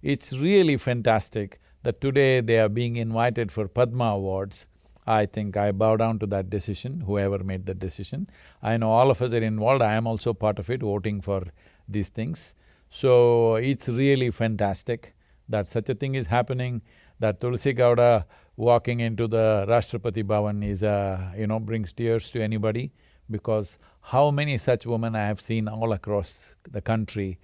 It's 0.04 0.34
really 0.34 0.76
fantastic 0.76 1.62
that 1.84 2.02
today 2.02 2.42
they 2.42 2.60
are 2.60 2.68
being 2.68 2.98
invited 2.98 3.54
for 3.54 3.70
Padma 3.70 4.16
Awards. 4.16 4.68
I 5.08 5.26
think 5.26 5.56
I 5.56 5.72
bow 5.72 5.96
down 5.96 6.20
to 6.20 6.26
that 6.26 6.50
decision, 6.50 7.00
whoever 7.08 7.42
made 7.42 7.66
that 7.68 7.80
decision. 7.80 8.30
I 8.62 8.76
know 8.76 8.92
all 8.92 9.10
of 9.12 9.22
us 9.22 9.32
are 9.32 9.38
involved, 9.38 9.82
I 9.82 9.94
am 9.94 10.06
also 10.06 10.34
part 10.34 10.60
of 10.60 10.70
it, 10.70 10.82
voting 10.82 11.22
for 11.22 11.44
these 11.88 12.10
things. 12.10 12.54
So, 12.90 13.56
it's 13.56 13.88
really 13.88 14.30
fantastic 14.30 15.16
that 15.48 15.70
such 15.70 15.88
a 15.88 15.96
thing 15.96 16.16
is 16.16 16.28
happening, 16.28 16.82
that 17.20 17.40
Tulsi 17.40 17.74
Gowda 17.74 18.26
walking 18.58 19.00
into 19.00 19.26
the 19.30 19.66
Rashtrapati 19.70 20.26
Bhavan 20.26 20.66
is 20.68 20.84
a… 20.84 21.34
you 21.38 21.48
know, 21.48 21.62
brings 21.62 21.94
tears 21.94 22.30
to 22.32 22.44
anybody 22.44 22.92
because 23.32 23.80
how 24.02 24.32
many 24.32 24.58
such 24.58 24.86
women 24.86 25.16
I 25.16 25.28
have 25.28 25.40
seen 25.40 25.70
all 25.70 25.94
across 25.94 26.56
the 26.70 26.82
country 26.82 27.40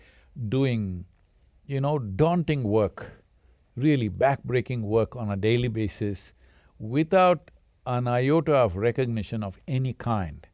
doing, 0.50 1.06
you 1.70 1.80
know, 1.80 2.00
daunting 2.00 2.64
work, 2.64 3.22
really 3.76 4.08
back-breaking 4.08 4.82
work 4.82 5.16
on 5.16 5.30
a 5.30 5.38
daily 5.38 5.68
basis 5.68 6.34
without 6.80 7.52
an 7.86 8.08
iota 8.08 8.56
of 8.56 8.76
recognition 8.76 9.44
of 9.44 9.60
any 9.68 9.94
kind. 9.94 10.48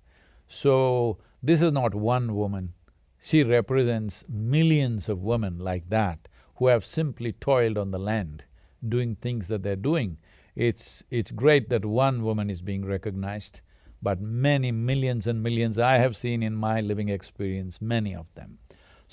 So, 0.49 1.17
this 1.41 1.61
is 1.61 1.71
not 1.71 1.95
one 1.95 2.35
woman, 2.35 2.73
she 3.17 3.43
represents 3.43 4.25
millions 4.27 5.07
of 5.07 5.23
women 5.23 5.57
like 5.57 5.89
that 5.89 6.27
who 6.57 6.67
have 6.67 6.85
simply 6.85 7.31
toiled 7.31 7.77
on 7.77 7.91
the 7.91 7.99
land, 7.99 8.43
doing 8.85 9.15
things 9.15 9.47
that 9.47 9.63
they're 9.63 9.77
doing. 9.77 10.17
It's… 10.53 11.01
it's 11.09 11.31
great 11.31 11.69
that 11.69 11.85
one 11.85 12.23
woman 12.23 12.49
is 12.49 12.61
being 12.61 12.83
recognized, 12.83 13.61
but 14.01 14.19
many 14.19 14.73
millions 14.73 15.27
and 15.27 15.41
millions 15.41 15.79
I 15.79 15.97
have 15.97 16.17
seen 16.17 16.43
in 16.43 16.55
my 16.55 16.81
living 16.81 17.07
experience, 17.07 17.81
many 17.81 18.13
of 18.13 18.25
them. 18.35 18.59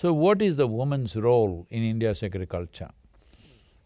So 0.03 0.13
what 0.13 0.43
is 0.43 0.57
the 0.57 0.67
woman's 0.67 1.15
role 1.15 1.69
in 1.71 1.85
India's 1.85 2.25
agriculture? 2.25 2.91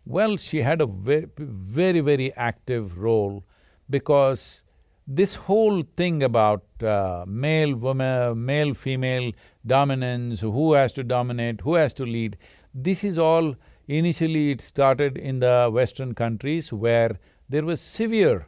Well, 0.06 0.38
she 0.38 0.62
had 0.62 0.80
a 0.80 0.86
very, 0.86 1.28
very, 1.36 2.00
very 2.00 2.32
active 2.36 2.98
role 2.98 3.44
because 3.90 4.62
this 5.06 5.34
whole 5.34 5.82
thing 5.94 6.22
about 6.22 6.64
uh, 6.82 7.26
male, 7.28 7.74
woman, 7.74 8.42
male, 8.46 8.72
female 8.72 9.32
dominance, 9.66 10.40
who 10.40 10.72
has 10.72 10.92
to 10.92 11.04
dominate, 11.04 11.60
who 11.60 11.74
has 11.74 11.92
to 11.92 12.06
lead, 12.06 12.38
this 12.74 13.04
is 13.04 13.18
all… 13.18 13.54
initially 13.86 14.44
it 14.52 14.62
started 14.62 15.18
in 15.30 15.36
the 15.40 15.56
western 15.72 16.14
countries 16.20 16.72
where 16.84 17.18
there 17.54 17.64
was 17.66 17.80
severe 17.80 18.38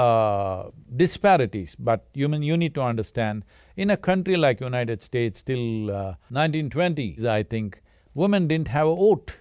uh, 0.00 0.64
disparities, 0.96 1.76
but 1.78 2.04
you 2.14 2.28
mean 2.28 2.42
you 2.42 2.56
need 2.56 2.74
to 2.74 2.82
understand, 2.82 3.44
in 3.76 3.90
a 3.90 3.96
country 3.96 4.36
like 4.36 4.60
United 4.60 5.02
States 5.02 5.42
till 5.42 5.90
uh, 5.90 6.14
1920s, 6.30 7.24
I 7.24 7.42
think, 7.42 7.82
women 8.14 8.48
didn't 8.48 8.68
have 8.68 8.86
a 8.88 8.94
vote. 8.94 9.38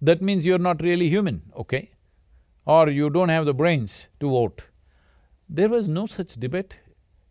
That 0.00 0.22
means 0.22 0.46
you're 0.46 0.58
not 0.58 0.82
really 0.82 1.08
human, 1.08 1.42
okay? 1.56 1.90
or 2.68 2.90
you 2.90 3.08
don't 3.08 3.30
have 3.30 3.46
the 3.46 3.54
brains 3.54 4.08
to 4.20 4.28
vote. 4.28 4.66
There 5.48 5.70
was 5.70 5.88
no 5.88 6.04
such 6.04 6.34
debate 6.34 6.78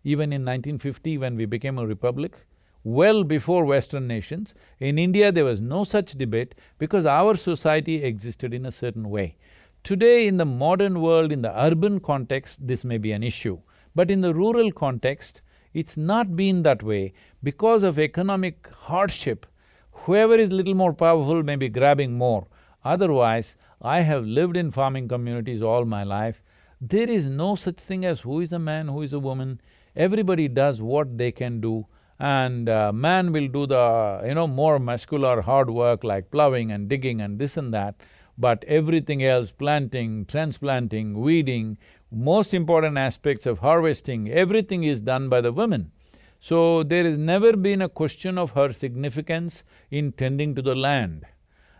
even 0.03 0.33
in 0.33 0.41
1950 0.41 1.19
when 1.19 1.35
we 1.35 1.45
became 1.45 1.77
a 1.77 1.85
republic. 1.85 2.47
Well 2.83 3.23
before 3.23 3.63
Western 3.63 4.07
nations, 4.07 4.55
in 4.79 4.97
India 4.97 5.31
there 5.31 5.45
was 5.45 5.61
no 5.61 5.83
such 5.83 6.13
debate 6.13 6.55
because 6.79 7.05
our 7.05 7.35
society 7.35 8.03
existed 8.03 8.51
in 8.51 8.65
a 8.65 8.71
certain 8.71 9.11
way. 9.11 9.37
Today 9.83 10.27
in 10.27 10.37
the 10.37 10.45
modern 10.45 11.01
world, 11.01 11.31
in 11.31 11.43
the 11.43 11.53
urban 11.55 11.99
context, 11.99 12.65
this 12.65 12.83
may 12.83 12.97
be 12.97 13.11
an 13.11 13.21
issue. 13.21 13.59
But 13.93 14.09
in 14.09 14.21
the 14.21 14.33
rural 14.33 14.71
context, 14.71 15.43
it's 15.73 15.97
not 15.97 16.35
been 16.35 16.63
that 16.63 16.83
way 16.83 17.13
because 17.43 17.83
of 17.83 17.99
economic 17.99 18.67
hardship. 18.67 19.45
Whoever 19.91 20.35
is 20.35 20.51
little 20.51 20.75
more 20.75 20.93
powerful 20.93 21.43
may 21.43 21.55
be 21.55 21.69
grabbing 21.69 22.17
more. 22.17 22.47
Otherwise, 22.83 23.57
I 23.81 24.01
have 24.01 24.25
lived 24.25 24.57
in 24.57 24.71
farming 24.71 25.07
communities 25.07 25.61
all 25.61 25.85
my 25.85 26.03
life. 26.03 26.41
There 26.79 27.09
is 27.09 27.25
no 27.25 27.55
such 27.55 27.77
thing 27.77 28.05
as 28.05 28.21
who 28.21 28.39
is 28.39 28.53
a 28.53 28.59
man, 28.59 28.87
who 28.87 29.01
is 29.01 29.13
a 29.13 29.19
woman. 29.19 29.61
Everybody 29.95 30.47
does 30.47 30.81
what 30.81 31.17
they 31.17 31.31
can 31.31 31.59
do 31.59 31.87
and 32.19 32.67
uh, 32.67 32.91
man 32.91 33.31
will 33.31 33.47
do 33.47 33.67
the, 33.67 34.21
you 34.25 34.33
know, 34.33 34.47
more 34.47 34.79
muscular 34.79 35.41
hard 35.41 35.69
work 35.69 36.03
like 36.03 36.31
plowing 36.31 36.71
and 36.71 36.89
digging 36.89 37.21
and 37.21 37.39
this 37.39 37.57
and 37.57 37.73
that, 37.73 37.95
but 38.37 38.63
everything 38.65 39.23
else, 39.23 39.51
planting, 39.51 40.25
transplanting, 40.25 41.19
weeding, 41.19 41.77
most 42.11 42.53
important 42.53 42.97
aspects 42.97 43.45
of 43.45 43.59
harvesting, 43.59 44.29
everything 44.29 44.83
is 44.83 45.01
done 45.01 45.29
by 45.29 45.41
the 45.41 45.51
women. 45.51 45.91
So 46.39 46.83
there 46.83 47.03
has 47.03 47.17
never 47.17 47.55
been 47.55 47.81
a 47.81 47.89
question 47.89 48.37
of 48.37 48.51
her 48.51 48.71
significance 48.71 49.63
in 49.89 50.11
tending 50.11 50.55
to 50.55 50.61
the 50.61 50.75
land. 50.75 51.25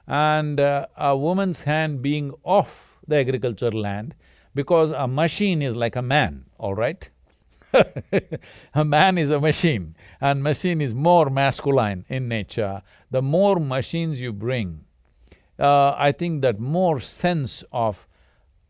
And 0.07 0.59
uh, 0.59 0.87
a 0.97 1.15
woman's 1.15 1.61
hand 1.61 2.01
being 2.01 2.33
off 2.43 2.99
the 3.07 3.17
agricultural 3.17 3.79
land 3.79 4.15
because 4.55 4.91
a 4.91 5.07
machine 5.07 5.61
is 5.61 5.75
like 5.75 5.95
a 5.95 6.01
man, 6.01 6.45
all 6.57 6.73
right? 6.73 7.09
a 8.73 8.85
man 8.85 9.17
is 9.17 9.29
a 9.29 9.39
machine 9.39 9.95
and 10.21 10.41
machine 10.41 10.81
is 10.81 10.93
more 10.93 11.29
masculine 11.29 12.05
in 12.07 12.27
nature. 12.27 12.81
The 13.11 13.21
more 13.21 13.57
machines 13.59 14.21
you 14.21 14.33
bring, 14.33 14.85
uh, 15.59 15.93
I 15.97 16.11
think 16.11 16.41
that 16.41 16.59
more 16.59 16.99
sense 16.99 17.63
of 17.71 18.07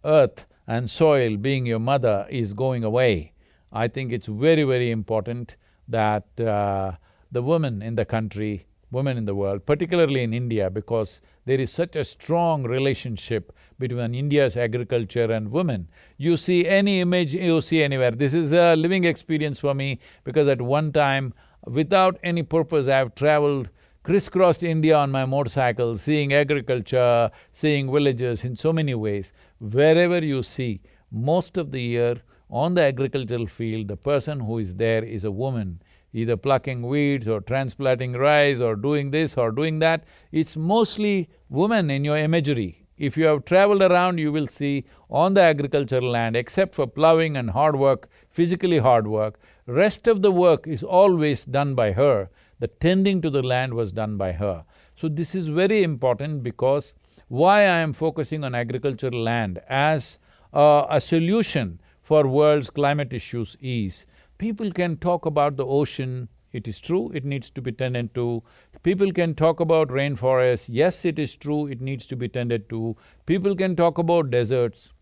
earth 0.03 0.45
and 0.67 0.89
soil 0.89 1.37
being 1.37 1.65
your 1.65 1.79
mother 1.79 2.27
is 2.29 2.53
going 2.53 2.83
away. 2.83 3.33
I 3.71 3.87
think 3.87 4.11
it's 4.11 4.27
very, 4.27 4.63
very 4.63 4.91
important 4.91 5.55
that 5.87 6.39
uh, 6.39 6.93
the 7.31 7.41
women 7.41 7.81
in 7.81 7.95
the 7.95 8.05
country, 8.05 8.67
women 8.91 9.17
in 9.17 9.25
the 9.25 9.35
world, 9.35 9.65
particularly 9.65 10.23
in 10.23 10.33
India, 10.33 10.69
because 10.69 11.21
there 11.45 11.59
is 11.59 11.71
such 11.71 11.95
a 11.95 12.03
strong 12.03 12.63
relationship 12.63 13.53
between 13.79 14.13
India's 14.13 14.57
agriculture 14.57 15.31
and 15.31 15.51
women. 15.51 15.87
You 16.17 16.35
see 16.35 16.67
any 16.67 16.99
image 16.99 17.33
you 17.33 17.61
see 17.61 17.81
anywhere. 17.83 18.11
This 18.11 18.33
is 18.33 18.51
a 18.51 18.75
living 18.75 19.05
experience 19.05 19.59
for 19.59 19.73
me 19.73 19.99
because 20.23 20.47
at 20.47 20.61
one 20.61 20.91
time, 20.91 21.33
without 21.65 22.17
any 22.23 22.43
purpose, 22.43 22.87
I 22.87 22.97
have 22.97 23.15
traveled 23.15 23.69
crisscrossed 24.07 24.63
India 24.63 24.95
on 24.95 25.11
my 25.11 25.25
motorcycle, 25.25 25.97
seeing 25.97 26.31
agriculture, 26.31 27.29
seeing 27.51 27.91
villages 27.91 28.45
in 28.45 28.55
so 28.55 28.71
many 28.71 28.95
ways. 28.95 29.33
Wherever 29.59 30.19
you 30.23 30.43
see, 30.43 30.79
most 31.11 31.57
of 31.57 31.71
the 31.71 31.81
year 31.81 32.21
on 32.49 32.75
the 32.75 32.83
agricultural 32.83 33.47
field, 33.47 33.89
the 33.89 33.97
person 33.97 34.39
who 34.39 34.59
is 34.59 34.75
there 34.75 35.03
is 35.03 35.25
a 35.25 35.31
woman, 35.31 35.81
either 36.13 36.37
plucking 36.37 36.83
weeds 36.83 37.27
or 37.27 37.41
transplanting 37.41 38.13
rice 38.13 38.61
or 38.61 38.77
doing 38.77 39.11
this 39.11 39.35
or 39.35 39.51
doing 39.51 39.79
that. 39.79 40.05
It's 40.31 40.55
mostly 40.55 41.27
women 41.49 41.89
in 41.89 42.05
your 42.05 42.17
imagery. 42.17 42.87
If 42.97 43.17
you 43.17 43.25
have 43.25 43.43
traveled 43.43 43.81
around, 43.81 44.19
you 44.19 44.31
will 44.31 44.47
see 44.47 44.85
on 45.09 45.33
the 45.33 45.41
agricultural 45.41 46.09
land, 46.09 46.37
except 46.37 46.75
for 46.75 46.87
plowing 46.87 47.35
and 47.35 47.49
hard 47.49 47.75
work, 47.75 48.07
physically 48.29 48.79
hard 48.79 49.05
work, 49.05 49.37
rest 49.65 50.07
of 50.07 50.21
the 50.21 50.31
work 50.31 50.65
is 50.65 50.81
always 50.81 51.43
done 51.43 51.75
by 51.75 51.91
her 51.91 52.29
the 52.59 52.67
tending 52.67 53.21
to 53.21 53.29
the 53.29 53.41
land 53.41 53.73
was 53.73 53.91
done 53.91 54.17
by 54.17 54.31
her. 54.33 54.65
So 54.95 55.07
this 55.07 55.35
is 55.35 55.47
very 55.47 55.83
important 55.83 56.43
because 56.43 56.95
why 57.27 57.59
I 57.61 57.79
am 57.79 57.93
focusing 57.93 58.43
on 58.43 58.55
agricultural 58.55 59.21
land 59.21 59.59
as 59.67 60.17
uh, 60.53 60.85
a 60.89 60.99
solution 60.99 61.79
for 62.01 62.27
world's 62.27 62.69
climate 62.69 63.13
issues 63.13 63.57
is, 63.61 64.05
people 64.37 64.71
can 64.71 64.97
talk 64.97 65.25
about 65.25 65.57
the 65.57 65.65
ocean, 65.65 66.29
it 66.53 66.67
is 66.67 66.79
true, 66.79 67.11
it 67.13 67.25
needs 67.25 67.49
to 67.49 67.61
be 67.61 67.71
tended 67.71 68.15
to. 68.15 68.41
People 68.81 69.11
can 69.11 69.35
talk 69.35 69.59
about 69.59 69.89
rainforests, 69.89 70.67
yes, 70.69 71.03
it 71.03 71.19
is 71.19 71.35
true, 71.35 71.67
it 71.67 71.81
needs 71.81 72.05
to 72.05 72.15
be 72.15 72.29
tended 72.29 72.69
to. 72.69 72.95
People 73.25 73.55
can 73.55 73.75
talk 73.75 73.97
about 73.97 74.31
deserts, 74.31 74.93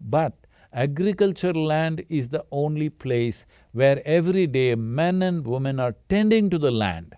but 0.00 0.34
agricultural 0.72 1.64
land 1.64 2.04
is 2.08 2.28
the 2.28 2.44
only 2.52 2.88
place 2.88 3.46
where 3.72 4.02
every 4.06 4.46
day 4.46 4.74
men 4.74 5.22
and 5.22 5.46
women 5.46 5.80
are 5.80 5.94
tending 6.08 6.50
to 6.50 6.58
the 6.58 6.70
land. 6.70 7.16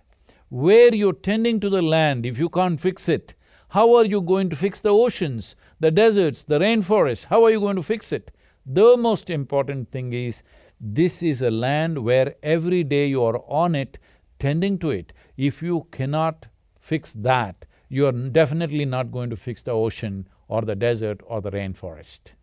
Where 0.49 0.95
you're 0.95 1.13
tending 1.13 1.61
to 1.61 1.71
the 1.71 1.83
land, 1.83 2.27
if 2.27 2.39
you 2.39 2.49
can't 2.49 2.81
fix 2.81 3.09
it, 3.09 3.35
how 3.69 3.95
are 3.95 4.05
you 4.05 4.21
going 4.21 4.51
to 4.51 4.57
fix 4.57 4.81
the 4.81 4.91
oceans, 4.91 5.57
the 5.81 5.91
deserts, 5.91 6.43
the 6.43 6.59
rainforests? 6.59 7.27
How 7.27 7.43
are 7.45 7.51
you 7.51 7.61
going 7.61 7.77
to 7.77 7.83
fix 7.83 8.13
it? 8.13 8.31
The 8.67 8.97
most 8.97 9.31
important 9.31 9.91
thing 9.91 10.13
is, 10.13 10.43
this 10.79 11.23
is 11.23 11.41
a 11.41 11.51
land 11.51 12.05
where 12.05 12.35
every 12.43 12.85
day 12.85 13.07
you 13.07 13.25
are 13.25 13.43
on 13.49 13.75
it, 13.75 13.99
tending 14.39 14.79
to 14.81 14.91
it. 14.91 15.13
If 15.37 15.63
you 15.63 15.87
cannot 15.91 16.49
fix 16.81 17.13
that, 17.15 17.65
you 17.89 18.07
are 18.07 18.13
definitely 18.13 18.85
not 18.85 19.11
going 19.11 19.31
to 19.31 19.37
fix 19.37 19.63
the 19.63 19.71
ocean 19.71 20.29
or 20.49 20.63
the 20.63 20.77
desert 20.77 21.21
or 21.27 21.41
the 21.41 21.51
rainforest. 21.51 22.35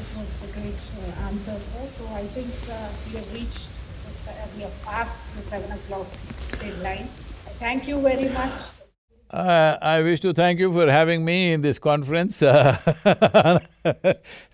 That 0.00 0.18
was 0.18 0.42
a 0.48 0.52
great 0.58 0.80
uh, 0.96 1.26
answer, 1.28 1.52
sir. 1.60 1.86
So 1.90 2.06
I 2.14 2.24
think 2.32 2.48
uh, 2.72 2.88
we 3.06 3.16
have 3.18 3.34
reached, 3.34 3.68
the, 4.06 4.32
we 4.56 4.62
have 4.62 4.82
passed 4.82 5.20
the 5.36 5.42
seven 5.42 5.70
o'clock 5.72 6.06
deadline. 6.58 7.06
Thank 7.60 7.86
you 7.86 8.00
very 8.00 8.30
much. 8.30 8.62
Uh, 9.30 9.76
I 9.82 10.00
wish 10.00 10.20
to 10.20 10.32
thank 10.32 10.58
you 10.58 10.72
for 10.72 10.90
having 10.90 11.22
me 11.22 11.52
in 11.52 11.60
this 11.60 11.78
conference 11.78 12.40
uh, 12.42 12.78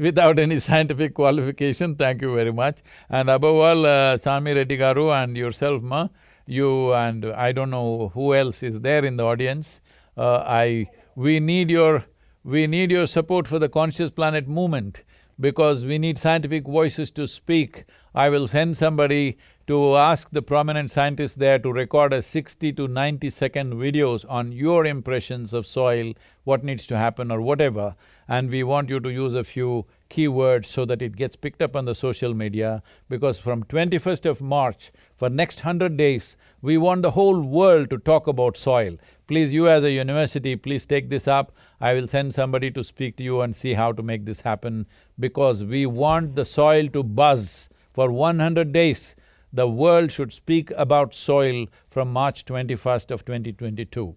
without 0.01 0.41
any 0.41 0.59
scientific 0.59 1.15
qualification. 1.15 1.95
Thank 1.95 2.23
you 2.23 2.35
very 2.35 2.53
much. 2.53 2.81
And 3.09 3.31
above 3.31 3.55
all, 3.55 3.87
uh, 3.87 4.19
Sammi 4.19 4.53
Reddy 4.53 4.79
Garu 4.79 5.15
and 5.15 5.37
yourself, 5.37 5.81
Ma, 5.81 6.09
you 6.47 6.93
and 6.93 7.25
I 7.25 7.53
don't 7.53 7.71
know 7.71 8.11
who 8.15 8.35
else 8.35 8.65
is 8.65 8.81
there 8.81 9.05
in 9.05 9.17
the 9.17 9.25
audience. 9.25 9.81
Uh, 10.17 10.39
I… 10.39 10.89
we 11.15 11.39
need 11.39 11.71
your… 11.71 12.05
we 12.43 12.67
need 12.67 12.91
your 12.91 13.07
support 13.07 13.47
for 13.47 13.61
the 13.61 13.69
Conscious 13.69 14.11
Planet 14.11 14.49
movement 14.49 15.05
because 15.39 15.85
we 15.85 15.99
need 15.99 16.19
scientific 16.19 16.67
voices 16.67 17.11
to 17.11 17.27
speak. 17.27 17.85
I 18.15 18.31
will 18.31 18.47
send 18.47 18.77
somebody 18.77 19.39
to 19.67 19.97
ask 19.97 20.29
the 20.31 20.43
prominent 20.43 20.91
scientists 20.93 21.35
there 21.35 21.59
to 21.59 21.73
record 21.73 22.13
a 22.13 22.23
sixty 22.23 22.73
to 22.73 22.87
ninety 22.87 23.31
second 23.31 23.75
videos 23.75 24.25
on 24.29 24.53
your 24.53 24.87
impressions 24.87 25.53
of 25.53 25.67
soil, 25.67 26.15
what 26.45 26.63
needs 26.63 26.87
to 26.87 26.97
happen 26.97 27.33
or 27.33 27.43
whatever, 27.43 27.97
and 28.29 28.49
we 28.49 28.63
want 28.63 28.89
you 28.89 29.01
to 29.01 29.13
use 29.13 29.35
a 29.35 29.43
few 29.43 29.85
keywords 30.09 30.67
so 30.67 30.85
that 30.85 31.03
it 31.03 31.17
gets 31.17 31.35
picked 31.35 31.61
up 31.61 31.75
on 31.75 31.85
the 31.85 31.95
social 31.95 32.33
media 32.33 32.81
because 33.09 33.41
from 33.41 33.65
21st 33.65 34.25
of 34.25 34.41
March, 34.41 34.93
for 35.17 35.29
next 35.29 35.63
hundred 35.63 35.97
days, 35.97 36.37
we 36.63 36.79
want 36.79 37.03
the 37.03 37.13
whole 37.13 37.41
world 37.41 37.91
to 37.91 37.99
talk 37.99 38.27
about 38.27 38.57
soil. 38.57 38.97
Please, 39.27 39.53
you 39.53 39.69
as 39.69 39.83
a 39.83 39.91
university, 39.91 40.57
please 40.57 40.87
take 40.87 41.11
this 41.11 41.27
up. 41.27 41.53
I 41.81 41.95
will 41.95 42.09
send 42.09 42.35
somebody 42.35 42.71
to 42.71 42.85
speak 42.85 43.17
to 43.17 43.25
you 43.25 43.41
and 43.41 43.55
see 43.55 43.75
how 43.75 43.93
to 43.93 44.03
make 44.03 44.25
this 44.25 44.43
happen 44.43 44.87
because 45.19 45.65
we 45.65 45.85
want 45.87 46.37
the 46.37 46.45
soil 46.45 46.89
to 46.89 47.03
buzz 47.03 47.69
for 47.93 48.11
one 48.11 48.39
hundred 48.39 48.73
days. 48.73 49.17
The 49.53 49.69
world 49.69 50.13
should 50.13 50.33
speak 50.33 50.71
about 50.77 51.15
soil 51.15 51.67
from 51.89 52.13
March 52.13 52.45
twenty-first 52.45 53.11
of 53.11 53.25
2022. 53.25 54.15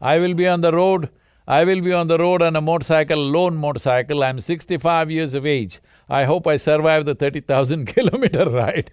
I 0.00 0.18
will 0.18 0.34
be 0.34 0.48
on 0.48 0.62
the 0.62 0.72
road, 0.72 1.10
I 1.46 1.64
will 1.64 1.80
be 1.80 1.92
on 1.92 2.08
the 2.08 2.18
road 2.18 2.42
on 2.42 2.56
a 2.56 2.60
motorcycle, 2.60 3.18
lone 3.18 3.56
motorcycle, 3.56 4.24
I'm 4.24 4.40
sixty-five 4.40 5.10
years 5.10 5.34
of 5.34 5.46
age. 5.46 5.80
I 6.20 6.24
hope 6.24 6.46
I 6.46 6.58
survive 6.58 7.06
the 7.06 7.14
thirty 7.14 7.40
thousand 7.40 7.86
kilometer 7.94 8.44
ride 8.50 8.90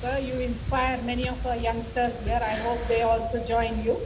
Sir, 0.00 0.18
you 0.18 0.34
inspire 0.40 1.00
many 1.02 1.28
of 1.28 1.46
our 1.46 1.56
youngsters 1.56 2.20
here. 2.24 2.40
I 2.42 2.54
hope 2.64 2.80
they 2.88 3.02
also 3.02 3.44
join 3.46 3.82
you. 3.84 3.96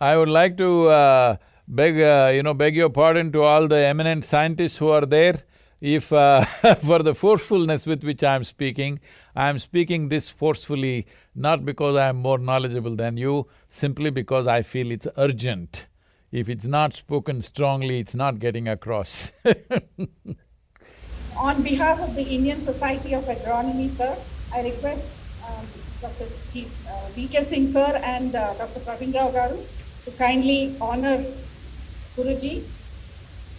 I 0.00 0.16
would 0.16 0.28
like 0.28 0.56
to 0.58 0.88
uh, 0.88 1.36
beg, 1.66 2.00
uh, 2.00 2.30
you 2.34 2.42
know, 2.42 2.54
beg 2.54 2.76
your 2.76 2.90
pardon 2.90 3.32
to 3.32 3.42
all 3.42 3.66
the 3.68 3.76
eminent 3.76 4.24
scientists 4.24 4.76
who 4.78 4.88
are 4.88 5.04
there. 5.04 5.40
If 5.80 6.12
uh, 6.12 6.44
for 6.86 7.02
the 7.02 7.14
forcefulness 7.14 7.84
with 7.84 8.04
which 8.04 8.22
I 8.22 8.36
am 8.36 8.44
speaking, 8.44 9.00
I 9.34 9.50
am 9.50 9.58
speaking 9.58 10.08
this 10.10 10.28
forcefully 10.30 11.06
not 11.34 11.64
because 11.64 11.96
I 11.96 12.08
am 12.08 12.16
more 12.16 12.38
knowledgeable 12.38 12.94
than 12.96 13.16
you, 13.16 13.48
simply 13.68 14.10
because 14.10 14.46
I 14.46 14.62
feel 14.62 14.90
it's 14.92 15.08
urgent. 15.16 15.86
If 16.34 16.48
it's 16.48 16.66
not 16.66 16.92
spoken 16.94 17.42
strongly, 17.42 18.00
it's 18.00 18.16
not 18.16 18.40
getting 18.40 18.66
across 18.66 19.30
On 21.36 21.62
behalf 21.62 22.00
of 22.00 22.16
the 22.16 22.24
Indian 22.24 22.60
Society 22.60 23.14
of 23.14 23.22
Agronomy, 23.26 23.88
sir, 23.88 24.16
I 24.52 24.62
request 24.62 25.14
um, 25.46 25.64
Dr. 26.00 26.26
G, 26.52 26.66
uh, 26.88 27.08
V.K. 27.10 27.44
Singh 27.44 27.68
sir 27.68 28.00
and 28.02 28.34
uh, 28.34 28.52
Dr. 28.54 28.80
Praveen 28.80 29.14
Rao 29.14 29.30
Garu 29.30 29.64
to 30.06 30.10
kindly 30.18 30.74
honor 30.80 31.24
Guruji 32.16 32.64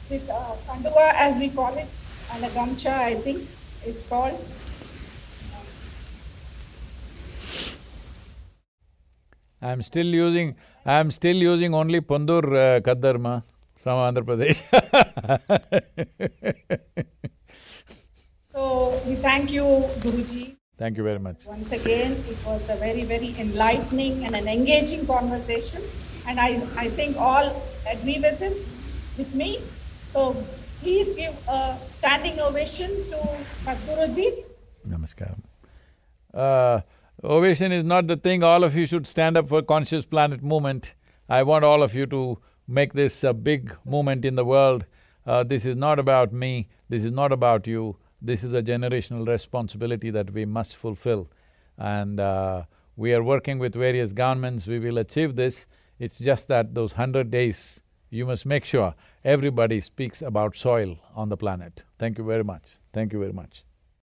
with 0.10 0.30
uh, 0.30 0.56
kandua 0.68 1.14
as 1.15 1.39
we 1.39 1.47
call 1.52 1.73
it 1.77 1.88
and 2.34 2.43
a 2.43 2.49
gamcha 2.49 2.91
I 2.91 3.15
think 3.15 3.47
it's 3.85 4.03
called. 4.03 4.38
I'm 9.61 9.81
still 9.81 10.07
using… 10.07 10.57
I'm 10.86 11.10
still 11.10 11.36
using 11.36 11.74
only 11.74 11.99
Pandur 11.99 12.45
uh, 12.45 12.80
Kaddarma 12.80 13.41
from 13.78 13.98
Andhra 14.06 14.24
Pradesh 14.24 14.62
So 18.52 19.02
we 19.07 19.16
thank 19.16 19.52
you 19.52 19.64
Guruji. 20.03 20.56
Thank 20.78 20.98
you 20.98 21.03
very 21.03 21.20
much. 21.20 21.45
Once 21.45 21.72
again, 21.72 22.12
it 22.30 22.38
was 22.45 22.70
a 22.70 22.76
very, 22.76 23.03
very 23.03 23.34
enlightening 23.40 24.26
and 24.26 24.36
an 24.36 24.48
engaging 24.48 25.07
conversation. 25.07 25.82
And 26.28 26.40
I, 26.40 26.62
I 26.78 26.90
think 26.90 27.18
all 27.18 27.64
agree 27.90 28.20
with 28.20 28.40
him, 28.40 28.53
with 29.18 29.34
me. 29.34 29.60
So 30.07 30.36
please 30.82 31.14
give 31.14 31.34
a 31.48 31.78
standing 31.84 32.40
ovation 32.40 32.90
to 33.10 33.18
Sadhguruji. 33.66 34.45
Namaskaram. 34.88 35.40
Uh, 36.34 36.82
ovation 37.24 37.72
is 37.72 37.84
not 37.84 38.08
the 38.08 38.18
thing, 38.18 38.44
all 38.44 38.64
of 38.64 38.76
you 38.76 38.86
should 38.86 39.08
stand 39.08 39.38
up 39.38 39.48
for 39.50 39.62
Conscious 39.62 40.06
Planet 40.06 40.44
movement. 40.44 40.94
I 41.30 41.44
want 41.44 41.64
all 41.64 41.82
of 41.82 41.96
you 41.96 42.06
to 42.08 42.40
make 42.68 42.94
this 42.94 43.24
a 43.24 43.34
big 43.34 43.76
movement 43.86 44.26
in 44.26 44.36
the 44.36 44.46
world. 44.46 44.86
Uh, 45.26 45.44
this 45.44 45.66
is 45.66 45.76
not 45.76 45.98
about 46.00 46.32
me, 46.32 46.70
this 46.90 47.04
is 47.04 47.12
not 47.12 47.32
about 47.32 47.66
you, 47.68 47.98
this 48.22 48.44
is 48.44 48.54
a 48.54 48.62
generational 48.62 49.28
responsibility 49.28 50.10
that 50.12 50.32
we 50.32 50.46
must 50.46 50.76
fulfill. 50.76 51.30
And 51.78 52.20
uh, 52.20 52.64
we 52.96 53.14
are 53.14 53.24
working 53.24 53.60
with 53.60 53.74
various 53.74 54.14
governments, 54.14 54.68
we 54.68 54.80
will 54.80 54.98
achieve 54.98 55.36
this. 55.36 55.68
It's 55.98 56.20
just 56.20 56.48
that 56.50 56.76
those 56.76 56.94
hundred 56.94 57.32
days, 57.32 57.82
you 58.10 58.26
must 58.26 58.46
make 58.46 58.66
sure 58.66 58.94
everybody 59.24 59.82
speaks 59.82 60.22
about 60.22 60.56
soil 60.56 61.00
on 61.16 61.30
the 61.30 61.38
planet. 61.38 61.84
Thank 61.98 62.18
you 62.18 62.24
very 62.24 62.44
much. 62.44 62.78
Thank 62.94 63.14
you 63.14 63.20
very 63.20 63.34
much. 63.34 63.64